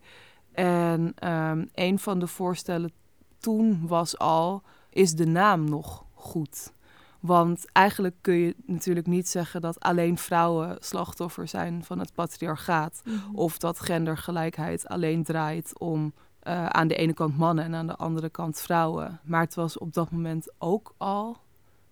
En 0.52 1.14
um, 1.28 1.68
een 1.74 1.98
van 1.98 2.18
de 2.18 2.26
voorstellen 2.26 2.92
toen 3.38 3.86
was 3.86 4.18
al: 4.18 4.62
is 4.90 5.12
de 5.12 5.26
naam 5.26 5.68
nog 5.68 6.04
goed? 6.14 6.72
Want 7.20 7.64
eigenlijk 7.72 8.16
kun 8.20 8.34
je 8.34 8.54
natuurlijk 8.66 9.06
niet 9.06 9.28
zeggen 9.28 9.60
dat 9.60 9.80
alleen 9.80 10.18
vrouwen 10.18 10.76
slachtoffer 10.80 11.48
zijn 11.48 11.84
van 11.84 11.98
het 11.98 12.12
patriarchaat. 12.14 13.02
Mm 13.04 13.12
-hmm. 13.12 13.36
Of 13.36 13.58
dat 13.58 13.80
gendergelijkheid 13.80 14.88
alleen 14.88 15.24
draait 15.24 15.78
om 15.78 16.12
uh, 16.44 16.66
aan 16.66 16.88
de 16.88 16.94
ene 16.94 17.12
kant 17.14 17.36
mannen 17.36 17.64
en 17.64 17.74
aan 17.74 17.86
de 17.86 17.96
andere 17.96 18.30
kant 18.30 18.60
vrouwen. 18.60 19.20
Maar 19.24 19.40
het 19.40 19.54
was 19.54 19.78
op 19.78 19.92
dat 19.92 20.10
moment 20.10 20.52
ook 20.58 20.94
al 20.96 21.36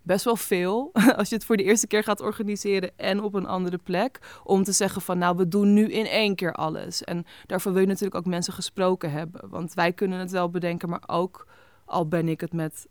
best 0.01 0.25
wel 0.25 0.35
veel. 0.35 0.91
Als 1.17 1.29
je 1.29 1.35
het 1.35 1.45
voor 1.45 1.57
de 1.57 1.63
eerste 1.63 1.87
keer 1.87 2.03
gaat 2.03 2.21
organiseren 2.21 2.91
en 2.97 3.21
op 3.21 3.33
een 3.33 3.47
andere 3.47 3.77
plek. 3.77 4.41
Om 4.43 4.63
te 4.63 4.71
zeggen 4.71 5.01
van 5.01 5.17
nou, 5.17 5.37
we 5.37 5.47
doen 5.47 5.73
nu 5.73 5.91
in 5.91 6.05
één 6.05 6.35
keer 6.35 6.53
alles. 6.53 7.03
En 7.03 7.25
daarvoor 7.45 7.71
wil 7.71 7.81
je 7.81 7.87
natuurlijk 7.87 8.15
ook 8.15 8.25
mensen 8.25 8.53
gesproken 8.53 9.11
hebben. 9.11 9.49
Want 9.49 9.73
wij 9.73 9.93
kunnen 9.93 10.19
het 10.19 10.31
wel 10.31 10.49
bedenken, 10.49 10.89
maar 10.89 11.03
ook 11.05 11.47
al 11.85 12.07
ben 12.07 12.27
ik 12.27 12.41
het 12.41 12.53
met 12.53 12.87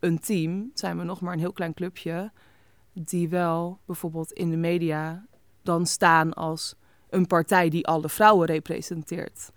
een 0.00 0.18
team, 0.18 0.70
zijn 0.74 0.98
we 0.98 1.04
nog 1.04 1.20
maar 1.20 1.32
een 1.32 1.38
heel 1.38 1.52
klein 1.52 1.74
clubje, 1.74 2.32
die 2.92 3.28
wel 3.28 3.78
bijvoorbeeld 3.84 4.32
in 4.32 4.50
de 4.50 4.56
media 4.56 5.26
dan 5.62 5.86
staan 5.86 6.32
als 6.32 6.74
een 7.10 7.26
partij 7.26 7.68
die 7.68 7.86
alle 7.86 8.08
vrouwen 8.08 8.46
representeert. 8.46 9.50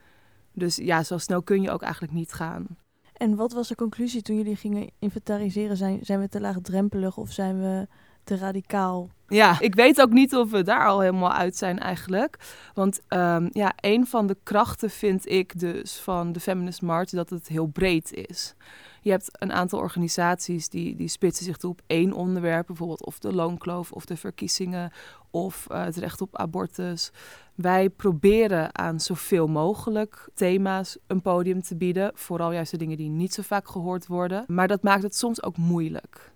Dus 0.53 0.75
ja, 0.75 1.03
zo 1.03 1.17
snel 1.17 1.41
kun 1.41 1.61
je 1.61 1.71
ook 1.71 1.81
eigenlijk 1.81 2.13
niet 2.13 2.33
gaan. 2.33 2.65
En 3.13 3.35
wat 3.35 3.53
was 3.53 3.67
de 3.67 3.75
conclusie 3.75 4.21
toen 4.21 4.35
jullie 4.35 4.55
gingen 4.55 4.89
inventariseren? 4.99 5.77
Zijn, 5.77 5.99
zijn 6.01 6.19
we 6.19 6.29
te 6.29 6.41
laagdrempelig 6.41 7.17
of 7.17 7.31
zijn 7.31 7.61
we 7.61 7.87
te 8.23 8.37
radicaal? 8.37 9.09
Ja, 9.27 9.59
ik 9.59 9.75
weet 9.75 10.01
ook 10.01 10.11
niet 10.11 10.35
of 10.35 10.51
we 10.51 10.63
daar 10.63 10.87
al 10.87 10.99
helemaal 10.99 11.31
uit 11.31 11.55
zijn 11.55 11.79
eigenlijk. 11.79 12.37
Want 12.73 13.01
um, 13.09 13.49
ja, 13.51 13.73
een 13.75 14.07
van 14.07 14.27
de 14.27 14.37
krachten 14.43 14.89
vind 14.89 15.29
ik 15.29 15.59
dus 15.59 15.99
van 15.99 16.31
de 16.31 16.39
Feminist 16.39 16.81
March 16.81 17.09
dat 17.09 17.29
het 17.29 17.47
heel 17.47 17.65
breed 17.65 18.13
is. 18.13 18.55
Je 19.01 19.11
hebt 19.11 19.29
een 19.31 19.51
aantal 19.51 19.79
organisaties 19.79 20.69
die, 20.69 20.95
die 20.95 21.07
spitsen 21.07 21.45
zich 21.45 21.57
toe 21.57 21.71
op 21.71 21.81
één 21.87 22.13
onderwerp, 22.13 22.67
bijvoorbeeld 22.67 23.05
of 23.05 23.19
de 23.19 23.33
loonkloof 23.33 23.91
of 23.91 24.05
de 24.05 24.17
verkiezingen 24.17 24.91
of 25.31 25.67
uh, 25.71 25.83
het 25.83 25.95
recht 25.95 26.21
op 26.21 26.37
abortus. 26.37 27.11
Wij 27.55 27.89
proberen 27.89 28.77
aan 28.77 28.99
zoveel 28.99 29.47
mogelijk 29.47 30.29
thema's 30.33 30.97
een 31.07 31.21
podium 31.21 31.61
te 31.61 31.75
bieden, 31.75 32.11
vooral 32.13 32.51
juist 32.51 32.71
de 32.71 32.77
dingen 32.77 32.97
die 32.97 33.09
niet 33.09 33.33
zo 33.33 33.41
vaak 33.41 33.67
gehoord 33.67 34.07
worden. 34.07 34.43
Maar 34.47 34.67
dat 34.67 34.83
maakt 34.83 35.03
het 35.03 35.15
soms 35.15 35.43
ook 35.43 35.57
moeilijk. 35.57 36.31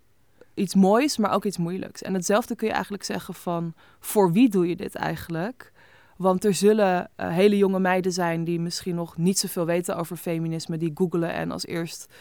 Iets 0.54 0.76
moois, 0.76 1.18
maar 1.18 1.34
ook 1.34 1.46
iets 1.46 1.58
moeilijks. 1.58 2.02
En 2.02 2.14
hetzelfde 2.14 2.56
kun 2.56 2.68
je 2.68 2.74
eigenlijk 2.74 3.04
zeggen 3.04 3.34
van 3.34 3.74
voor 4.00 4.32
wie 4.32 4.50
doe 4.50 4.68
je 4.68 4.76
dit 4.76 4.96
eigenlijk? 4.96 5.74
Want 6.18 6.46
er 6.46 6.54
zullen 6.54 7.10
uh, 7.20 7.28
hele 7.28 7.58
jonge 7.58 7.80
meiden 7.80 8.12
zijn 8.12 8.44
die 8.44 8.60
misschien 8.60 8.96
nog 8.96 9.18
niet 9.18 9.40
zoveel 9.40 9.66
weten 9.66 9.98
over 9.98 10.18
feminisme, 10.18 10.78
die 10.78 10.92
googelen 10.94 11.34
en 11.34 11.52
als 11.52 11.66
eerst 11.66 12.14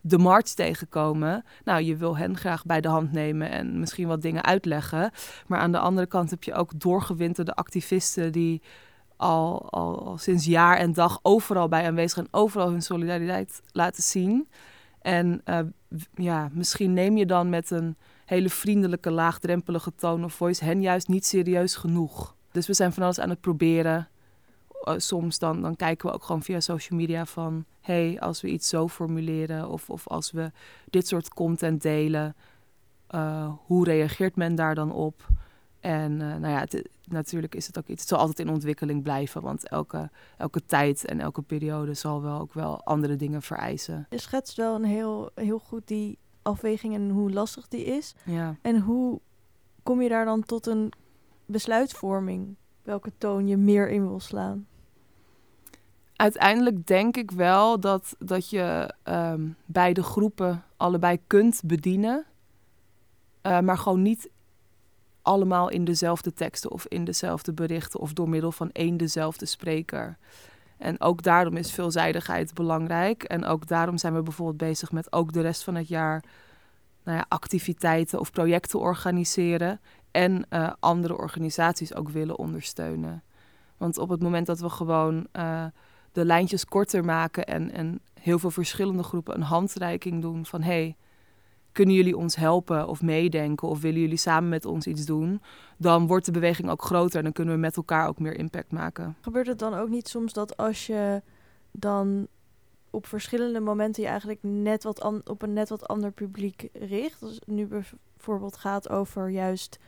de 0.00 0.18
markt 0.18 0.56
tegenkomen. 0.56 1.44
Nou, 1.64 1.82
je 1.82 1.96
wil 1.96 2.16
hen 2.16 2.36
graag 2.36 2.64
bij 2.64 2.80
de 2.80 2.88
hand 2.88 3.12
nemen 3.12 3.50
en 3.50 3.78
misschien 3.78 4.08
wat 4.08 4.22
dingen 4.22 4.44
uitleggen. 4.44 5.10
Maar 5.46 5.58
aan 5.58 5.72
de 5.72 5.78
andere 5.78 6.06
kant 6.06 6.30
heb 6.30 6.42
je 6.42 6.54
ook 6.54 6.80
doorgewinterde 6.80 7.54
activisten 7.54 8.32
die 8.32 8.62
al, 9.16 9.70
al, 9.70 10.18
sinds 10.18 10.44
jaar 10.44 10.76
en 10.76 10.92
dag 10.92 11.18
overal 11.22 11.68
bij 11.68 11.86
aanwezig 11.86 12.10
zijn, 12.10 12.28
overal 12.30 12.70
hun 12.70 12.82
solidariteit 12.82 13.62
laten 13.72 14.02
zien. 14.02 14.48
En 15.02 15.42
uh, 15.44 15.58
ja, 16.14 16.48
misschien 16.52 16.92
neem 16.92 17.16
je 17.16 17.26
dan 17.26 17.48
met 17.48 17.70
een 17.70 17.96
hele 18.24 18.48
vriendelijke, 18.48 19.10
laagdrempelige 19.10 19.94
toon 19.94 20.24
of 20.24 20.34
voice 20.34 20.64
hen 20.64 20.80
juist 20.80 21.08
niet 21.08 21.26
serieus 21.26 21.76
genoeg. 21.76 22.36
Dus 22.52 22.66
we 22.66 22.74
zijn 22.74 22.92
van 22.92 23.02
alles 23.02 23.20
aan 23.20 23.30
het 23.30 23.40
proberen. 23.40 24.08
Uh, 24.84 24.94
soms 24.96 25.38
dan, 25.38 25.62
dan 25.62 25.76
kijken 25.76 26.08
we 26.08 26.14
ook 26.14 26.24
gewoon 26.24 26.42
via 26.42 26.60
social 26.60 26.98
media 26.98 27.26
van 27.26 27.64
hey, 27.80 28.20
als 28.20 28.40
we 28.40 28.48
iets 28.48 28.68
zo 28.68 28.88
formuleren 28.88 29.68
of, 29.68 29.90
of 29.90 30.08
als 30.08 30.30
we 30.30 30.50
dit 30.90 31.06
soort 31.06 31.28
content 31.28 31.82
delen, 31.82 32.36
uh, 33.10 33.52
hoe 33.66 33.84
reageert 33.84 34.36
men 34.36 34.54
daar 34.54 34.74
dan 34.74 34.92
op? 34.92 35.26
En 35.80 36.12
uh, 36.12 36.18
nou 36.18 36.48
ja, 36.48 36.58
het, 36.58 36.88
natuurlijk 37.08 37.54
is 37.54 37.66
het 37.66 37.78
ook 37.78 37.86
iets, 37.86 38.00
het 38.00 38.08
zal 38.08 38.18
altijd 38.18 38.38
in 38.38 38.52
ontwikkeling 38.52 39.02
blijven, 39.02 39.42
want 39.42 39.68
elke, 39.68 40.10
elke 40.36 40.64
tijd 40.66 41.04
en 41.04 41.20
elke 41.20 41.42
periode 41.42 41.94
zal 41.94 42.22
wel 42.22 42.40
ook 42.40 42.54
wel 42.54 42.84
andere 42.84 43.16
dingen 43.16 43.42
vereisen. 43.42 44.06
Je 44.10 44.18
schetst 44.18 44.56
wel 44.56 44.74
een 44.74 44.84
heel, 44.84 45.30
heel 45.34 45.58
goed 45.58 45.88
die 45.88 46.18
afweging 46.42 46.94
en 46.94 47.10
hoe 47.10 47.32
lastig 47.32 47.68
die 47.68 47.84
is. 47.84 48.14
Ja. 48.24 48.56
En 48.62 48.80
hoe 48.80 49.20
kom 49.82 50.02
je 50.02 50.08
daar 50.08 50.24
dan 50.24 50.44
tot 50.44 50.66
een 50.66 50.92
besluitvorming? 51.46 52.56
Welke 52.82 53.12
toon 53.18 53.48
je 53.48 53.56
meer 53.56 53.88
in 53.88 54.08
wil 54.08 54.20
slaan? 54.20 54.66
Uiteindelijk 56.20 56.86
denk 56.86 57.16
ik 57.16 57.30
wel 57.30 57.80
dat, 57.80 58.16
dat 58.18 58.50
je 58.50 58.94
um, 59.04 59.56
beide 59.66 60.02
groepen 60.02 60.64
allebei 60.76 61.18
kunt 61.26 61.60
bedienen. 61.64 62.24
Uh, 63.42 63.60
maar 63.60 63.78
gewoon 63.78 64.02
niet 64.02 64.30
allemaal 65.22 65.68
in 65.68 65.84
dezelfde 65.84 66.32
teksten 66.32 66.70
of 66.70 66.86
in 66.86 67.04
dezelfde 67.04 67.52
berichten 67.52 68.00
of 68.00 68.12
door 68.12 68.28
middel 68.28 68.52
van 68.52 68.70
één 68.72 68.96
dezelfde 68.96 69.46
spreker. 69.46 70.16
En 70.78 71.00
ook 71.00 71.22
daarom 71.22 71.56
is 71.56 71.72
veelzijdigheid 71.72 72.54
belangrijk. 72.54 73.22
En 73.22 73.44
ook 73.44 73.66
daarom 73.66 73.98
zijn 73.98 74.14
we 74.14 74.22
bijvoorbeeld 74.22 74.56
bezig 74.56 74.92
met 74.92 75.12
ook 75.12 75.32
de 75.32 75.40
rest 75.40 75.64
van 75.64 75.74
het 75.74 75.88
jaar 75.88 76.24
nou 77.04 77.16
ja, 77.16 77.24
activiteiten 77.28 78.20
of 78.20 78.32
projecten 78.32 78.80
organiseren. 78.80 79.80
En 80.10 80.46
uh, 80.50 80.70
andere 80.80 81.16
organisaties 81.16 81.94
ook 81.94 82.08
willen 82.08 82.38
ondersteunen. 82.38 83.22
Want 83.76 83.98
op 83.98 84.08
het 84.08 84.22
moment 84.22 84.46
dat 84.46 84.60
we 84.60 84.68
gewoon 84.68 85.26
uh, 85.36 85.64
de 86.12 86.24
lijntjes 86.24 86.64
korter 86.64 87.04
maken 87.04 87.46
en, 87.46 88.00
heel 88.20 88.38
veel 88.38 88.50
verschillende 88.50 89.02
groepen 89.02 89.34
een 89.34 89.42
handreiking 89.42 90.22
doen 90.22 90.46
van 90.46 90.62
hey, 90.62 90.96
kunnen 91.72 91.94
jullie 91.94 92.16
ons 92.16 92.36
helpen 92.36 92.88
of 92.88 93.02
meedenken 93.02 93.68
of 93.68 93.80
willen 93.80 94.00
jullie 94.00 94.16
samen 94.16 94.48
met 94.48 94.64
ons 94.64 94.86
iets 94.86 95.04
doen, 95.04 95.42
dan 95.76 96.06
wordt 96.06 96.26
de 96.26 96.32
beweging 96.32 96.70
ook 96.70 96.82
groter 96.82 97.18
en 97.18 97.24
dan 97.24 97.32
kunnen 97.32 97.54
we 97.54 97.60
met 97.60 97.76
elkaar 97.76 98.08
ook 98.08 98.18
meer 98.18 98.38
impact 98.38 98.72
maken. 98.72 99.16
Gebeurt 99.20 99.46
het 99.46 99.58
dan 99.58 99.74
ook 99.74 99.88
niet 99.88 100.08
soms 100.08 100.32
dat 100.32 100.56
als 100.56 100.86
je 100.86 101.22
dan 101.70 102.26
op 102.90 103.06
verschillende 103.06 103.60
momenten 103.60 104.02
je 104.02 104.08
eigenlijk 104.08 104.42
net 104.42 104.82
wat 104.82 105.24
op 105.24 105.42
een 105.42 105.52
net 105.52 105.68
wat 105.68 105.88
ander 105.88 106.12
publiek 106.12 106.68
richt, 106.72 107.22
als 107.22 107.34
het 107.34 107.46
nu 107.46 107.66
bijvoorbeeld 107.66 108.56
gaat 108.56 108.88
over 108.88 109.28
juist 109.28 109.78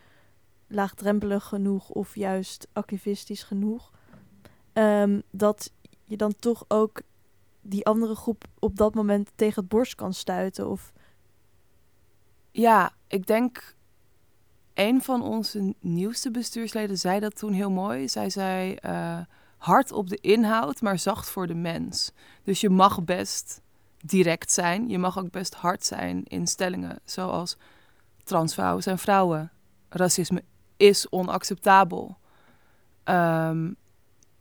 laagdrempelig 0.66 1.44
genoeg 1.44 1.88
of 1.88 2.14
juist 2.14 2.68
activistisch 2.72 3.42
genoeg, 3.42 3.90
um, 4.72 5.22
dat 5.30 5.72
je 6.12 6.18
dan 6.18 6.36
toch 6.36 6.64
ook 6.68 7.00
die 7.60 7.86
andere 7.86 8.14
groep 8.14 8.44
op 8.58 8.76
dat 8.76 8.94
moment 8.94 9.30
tegen 9.34 9.60
het 9.60 9.70
borst 9.70 9.94
kan 9.94 10.14
stuiten? 10.14 10.68
Of... 10.68 10.92
Ja, 12.50 12.92
ik 13.06 13.26
denk 13.26 13.76
een 14.74 15.02
van 15.02 15.22
onze 15.22 15.74
nieuwste 15.80 16.30
bestuursleden 16.30 16.98
zei 16.98 17.20
dat 17.20 17.36
toen 17.36 17.52
heel 17.52 17.70
mooi. 17.70 18.08
Zij 18.08 18.30
zei 18.30 18.76
uh, 18.86 19.18
hard 19.56 19.92
op 19.92 20.08
de 20.08 20.18
inhoud, 20.20 20.80
maar 20.80 20.98
zacht 20.98 21.28
voor 21.28 21.46
de 21.46 21.54
mens. 21.54 22.12
Dus 22.42 22.60
je 22.60 22.70
mag 22.70 23.04
best 23.04 23.60
direct 24.04 24.52
zijn. 24.52 24.88
Je 24.88 24.98
mag 24.98 25.18
ook 25.18 25.30
best 25.30 25.54
hard 25.54 25.84
zijn 25.84 26.24
in 26.24 26.46
stellingen 26.46 27.00
zoals 27.04 27.56
transvrouwen 28.24 28.82
zijn 28.82 28.98
vrouwen. 28.98 29.52
Racisme 29.88 30.44
is 30.76 31.08
onacceptabel. 31.10 32.16
Um, 33.04 33.76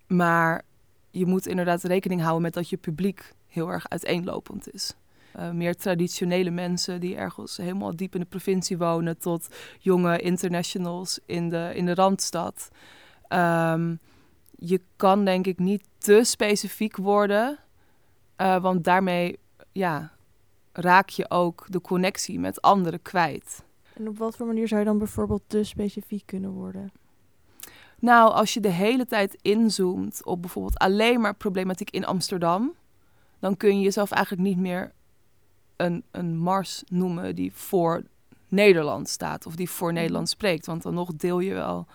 maar 0.07 0.63
je 1.11 1.25
moet 1.25 1.47
inderdaad 1.47 1.83
rekening 1.83 2.21
houden 2.21 2.41
met 2.41 2.53
dat 2.53 2.69
je 2.69 2.77
publiek 2.77 3.33
heel 3.47 3.69
erg 3.69 3.89
uiteenlopend 3.89 4.73
is. 4.73 4.95
Uh, 5.35 5.51
meer 5.51 5.75
traditionele 5.75 6.49
mensen 6.49 6.99
die 6.99 7.15
ergens 7.15 7.57
helemaal 7.57 7.95
diep 7.95 8.13
in 8.13 8.19
de 8.19 8.25
provincie 8.25 8.77
wonen, 8.77 9.17
tot 9.17 9.47
jonge 9.79 10.19
internationals 10.19 11.19
in 11.25 11.49
de, 11.49 11.71
in 11.73 11.85
de 11.85 11.93
randstad. 11.93 12.69
Um, 13.29 13.99
je 14.51 14.81
kan 14.95 15.25
denk 15.25 15.47
ik 15.47 15.59
niet 15.59 15.83
te 15.97 16.21
specifiek 16.23 16.97
worden, 16.97 17.59
uh, 18.37 18.61
want 18.61 18.83
daarmee 18.83 19.39
ja, 19.71 20.11
raak 20.71 21.09
je 21.09 21.29
ook 21.29 21.65
de 21.69 21.81
connectie 21.81 22.39
met 22.39 22.61
anderen 22.61 23.01
kwijt. 23.01 23.63
En 23.93 24.07
op 24.07 24.17
wat 24.17 24.35
voor 24.35 24.47
manier 24.47 24.67
zou 24.67 24.79
je 24.79 24.85
dan 24.85 24.97
bijvoorbeeld 24.97 25.43
te 25.47 25.63
specifiek 25.63 26.25
kunnen 26.25 26.51
worden? 26.51 26.91
Nou, 28.01 28.31
als 28.31 28.53
je 28.53 28.59
de 28.59 28.69
hele 28.69 29.05
tijd 29.05 29.37
inzoomt 29.41 30.25
op 30.25 30.41
bijvoorbeeld 30.41 30.77
alleen 30.77 31.21
maar 31.21 31.35
problematiek 31.35 31.89
in 31.89 32.05
Amsterdam, 32.05 32.73
dan 33.39 33.57
kun 33.57 33.77
je 33.77 33.83
jezelf 33.83 34.11
eigenlijk 34.11 34.47
niet 34.47 34.57
meer 34.57 34.91
een, 35.75 36.03
een 36.11 36.37
Mars 36.37 36.83
noemen 36.87 37.35
die 37.35 37.53
voor 37.53 38.03
Nederland 38.47 39.09
staat 39.09 39.45
of 39.45 39.55
die 39.55 39.69
voor 39.69 39.87
mhm. 39.87 39.97
Nederland 39.97 40.29
spreekt. 40.29 40.65
Want 40.65 40.83
dan 40.83 40.93
nog 40.93 41.15
deel 41.15 41.39
je 41.39 41.53
wel 41.53 41.87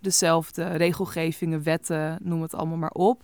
dezelfde 0.00 0.64
regelgevingen, 0.64 1.62
wetten, 1.62 2.18
noem 2.22 2.42
het 2.42 2.54
allemaal 2.54 2.76
maar 2.76 2.90
op. 2.90 3.22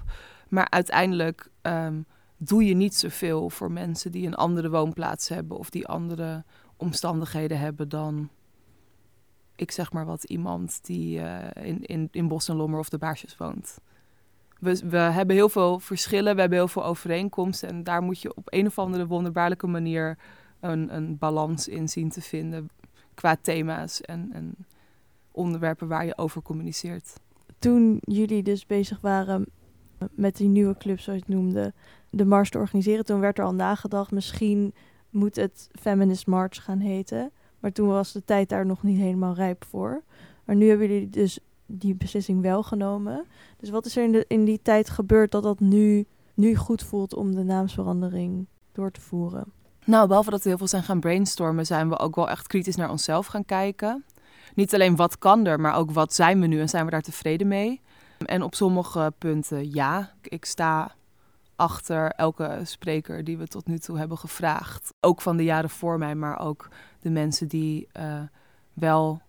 Maar 0.48 0.70
uiteindelijk 0.70 1.50
um, 1.62 2.06
doe 2.36 2.64
je 2.64 2.74
niet 2.74 2.94
zoveel 2.94 3.50
voor 3.50 3.72
mensen 3.72 4.12
die 4.12 4.26
een 4.26 4.34
andere 4.34 4.70
woonplaats 4.70 5.28
hebben 5.28 5.58
of 5.58 5.70
die 5.70 5.86
andere 5.86 6.44
omstandigheden 6.76 7.58
hebben 7.58 7.88
dan 7.88 8.28
ik 9.60 9.70
zeg 9.70 9.92
maar 9.92 10.06
wat, 10.06 10.24
iemand 10.24 10.78
die 10.82 11.18
uh, 11.18 11.38
in, 11.54 11.84
in, 11.84 12.08
in 12.10 12.28
Bos 12.28 12.48
en 12.48 12.56
Lommer 12.56 12.78
of 12.78 12.88
de 12.88 12.98
Baarsjes 12.98 13.36
woont. 13.36 13.78
We, 14.58 14.88
we 14.88 14.96
hebben 14.96 15.36
heel 15.36 15.48
veel 15.48 15.78
verschillen, 15.78 16.34
we 16.34 16.40
hebben 16.40 16.58
heel 16.58 16.68
veel 16.68 16.84
overeenkomsten. 16.84 17.68
En 17.68 17.84
daar 17.84 18.02
moet 18.02 18.20
je 18.20 18.36
op 18.36 18.46
een 18.52 18.66
of 18.66 18.78
andere 18.78 19.06
wonderbaarlijke 19.06 19.66
manier 19.66 20.18
een, 20.60 20.94
een 20.94 21.18
balans 21.18 21.68
in 21.68 21.88
zien 21.88 22.10
te 22.10 22.20
vinden. 22.20 22.70
Qua 23.14 23.36
thema's 23.42 24.00
en, 24.00 24.30
en 24.32 24.54
onderwerpen 25.30 25.88
waar 25.88 26.06
je 26.06 26.18
over 26.18 26.42
communiceert. 26.42 27.12
Toen 27.58 27.98
jullie 28.00 28.42
dus 28.42 28.66
bezig 28.66 29.00
waren 29.00 29.46
met 30.10 30.36
die 30.36 30.48
nieuwe 30.48 30.76
club, 30.76 31.00
zoals 31.00 31.18
je 31.18 31.24
het 31.26 31.34
noemde, 31.34 31.72
de 32.10 32.24
mars 32.24 32.50
te 32.50 32.58
organiseren, 32.58 33.04
toen 33.04 33.20
werd 33.20 33.38
er 33.38 33.44
al 33.44 33.54
nagedacht, 33.54 34.10
misschien 34.10 34.74
moet 35.10 35.36
het 35.36 35.68
Feminist 35.80 36.26
March 36.26 36.64
gaan 36.64 36.78
heten. 36.78 37.32
Maar 37.60 37.72
toen 37.72 37.88
was 37.88 38.12
de 38.12 38.24
tijd 38.24 38.48
daar 38.48 38.66
nog 38.66 38.82
niet 38.82 38.98
helemaal 38.98 39.34
rijp 39.34 39.64
voor. 39.64 40.02
Maar 40.44 40.56
nu 40.56 40.68
hebben 40.68 40.88
jullie 40.88 41.10
dus 41.10 41.38
die 41.66 41.94
beslissing 41.94 42.42
wel 42.42 42.62
genomen. 42.62 43.24
Dus 43.56 43.70
wat 43.70 43.86
is 43.86 43.96
er 43.96 44.24
in, 44.28 44.44
die 44.44 44.60
tijd 44.62 44.90
gebeurd 44.90 45.30
dat 45.30 45.42
dat 45.42 45.60
nu, 45.60 46.06
nu 46.34 46.56
goed 46.56 46.82
voelt 46.82 47.14
om 47.14 47.34
de 47.34 47.42
naamsverandering 47.42 48.46
door 48.72 48.90
te 48.90 49.00
voeren? 49.00 49.44
Nou, 49.84 50.06
behalve 50.06 50.30
dat 50.30 50.42
we 50.42 50.48
heel 50.48 50.58
veel 50.58 50.66
zijn 50.66 50.82
gaan 50.82 51.00
brainstormen, 51.00 51.66
zijn 51.66 51.88
we 51.88 51.98
ook 51.98 52.14
wel 52.14 52.28
echt 52.28 52.46
kritisch 52.46 52.76
naar 52.76 52.90
onszelf 52.90 53.26
gaan 53.26 53.44
kijken. 53.44 54.04
Niet 54.54 54.74
alleen 54.74 54.96
wat 54.96 55.18
kan 55.18 55.46
er, 55.46 55.60
maar 55.60 55.74
ook 55.74 55.90
wat 55.90 56.14
zijn 56.14 56.40
we 56.40 56.46
nu 56.46 56.60
en 56.60 56.68
zijn 56.68 56.84
we 56.84 56.90
daar 56.90 57.00
tevreden 57.00 57.48
mee. 57.48 57.80
En 58.26 58.42
op 58.42 58.54
sommige 58.54 59.12
punten 59.18 59.72
ja, 59.74 60.12
ik 60.22 60.44
sta 60.44 60.94
achter 61.60 62.10
elke 62.10 62.60
spreker 62.62 63.24
die 63.24 63.38
we 63.38 63.46
tot 63.46 63.66
nu 63.66 63.78
toe 63.78 63.98
hebben 63.98 64.18
gevraagd. 64.18 64.94
Ook 65.00 65.20
van 65.20 65.36
de 65.36 65.44
jaren 65.44 65.70
voor 65.70 65.98
mij, 65.98 66.14
maar 66.14 66.38
ook 66.38 66.68
de 67.00 67.10
mensen 67.10 67.48
die 67.48 67.88
uh, 67.98 68.20
wel 68.72 69.20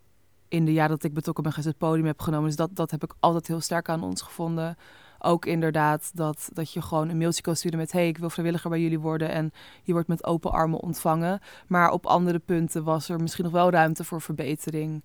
in 0.48 0.66
de 0.66 0.74
jaren 0.74 0.90
dat 0.90 1.04
ik 1.04 1.14
betrokken 1.14 1.44
ben 1.44 1.54
het 1.56 1.78
podium 1.78 2.06
heb 2.06 2.22
genomen. 2.22 2.46
Dus 2.46 2.56
dat, 2.56 2.76
dat 2.76 2.92
heb 2.92 3.04
ik 3.04 3.14
altijd 3.20 3.48
heel 3.48 3.62
sterk 3.62 3.90
aan 3.90 4.04
ons 4.04 4.22
gevonden. 4.22 4.78
Ook 5.20 5.46
inderdaad 5.46 6.12
dat, 6.14 6.50
dat 6.54 6.74
je 6.74 6.82
gewoon 6.82 7.10
een 7.10 7.18
mailtje 7.18 7.42
kan 7.42 7.56
sturen 7.56 7.78
met... 7.78 7.92
hey, 7.92 8.08
ik 8.08 8.18
wil 8.18 8.30
vrijwilliger 8.30 8.70
bij 8.70 8.82
jullie 8.82 9.00
worden 9.00 9.30
en 9.30 9.52
je 9.84 9.94
wordt 9.94 10.08
met 10.08 10.26
open 10.26 10.52
armen 10.52 10.80
ontvangen. 10.80 11.40
Maar 11.68 11.92
op 11.92 12.06
andere 12.06 12.40
punten 12.40 12.84
was 12.84 13.10
er 13.10 13.20
misschien 13.20 13.44
nog 13.44 13.54
wel 13.54 13.70
ruimte 13.70 14.04
voor 14.04 14.22
verbetering. 14.22 15.04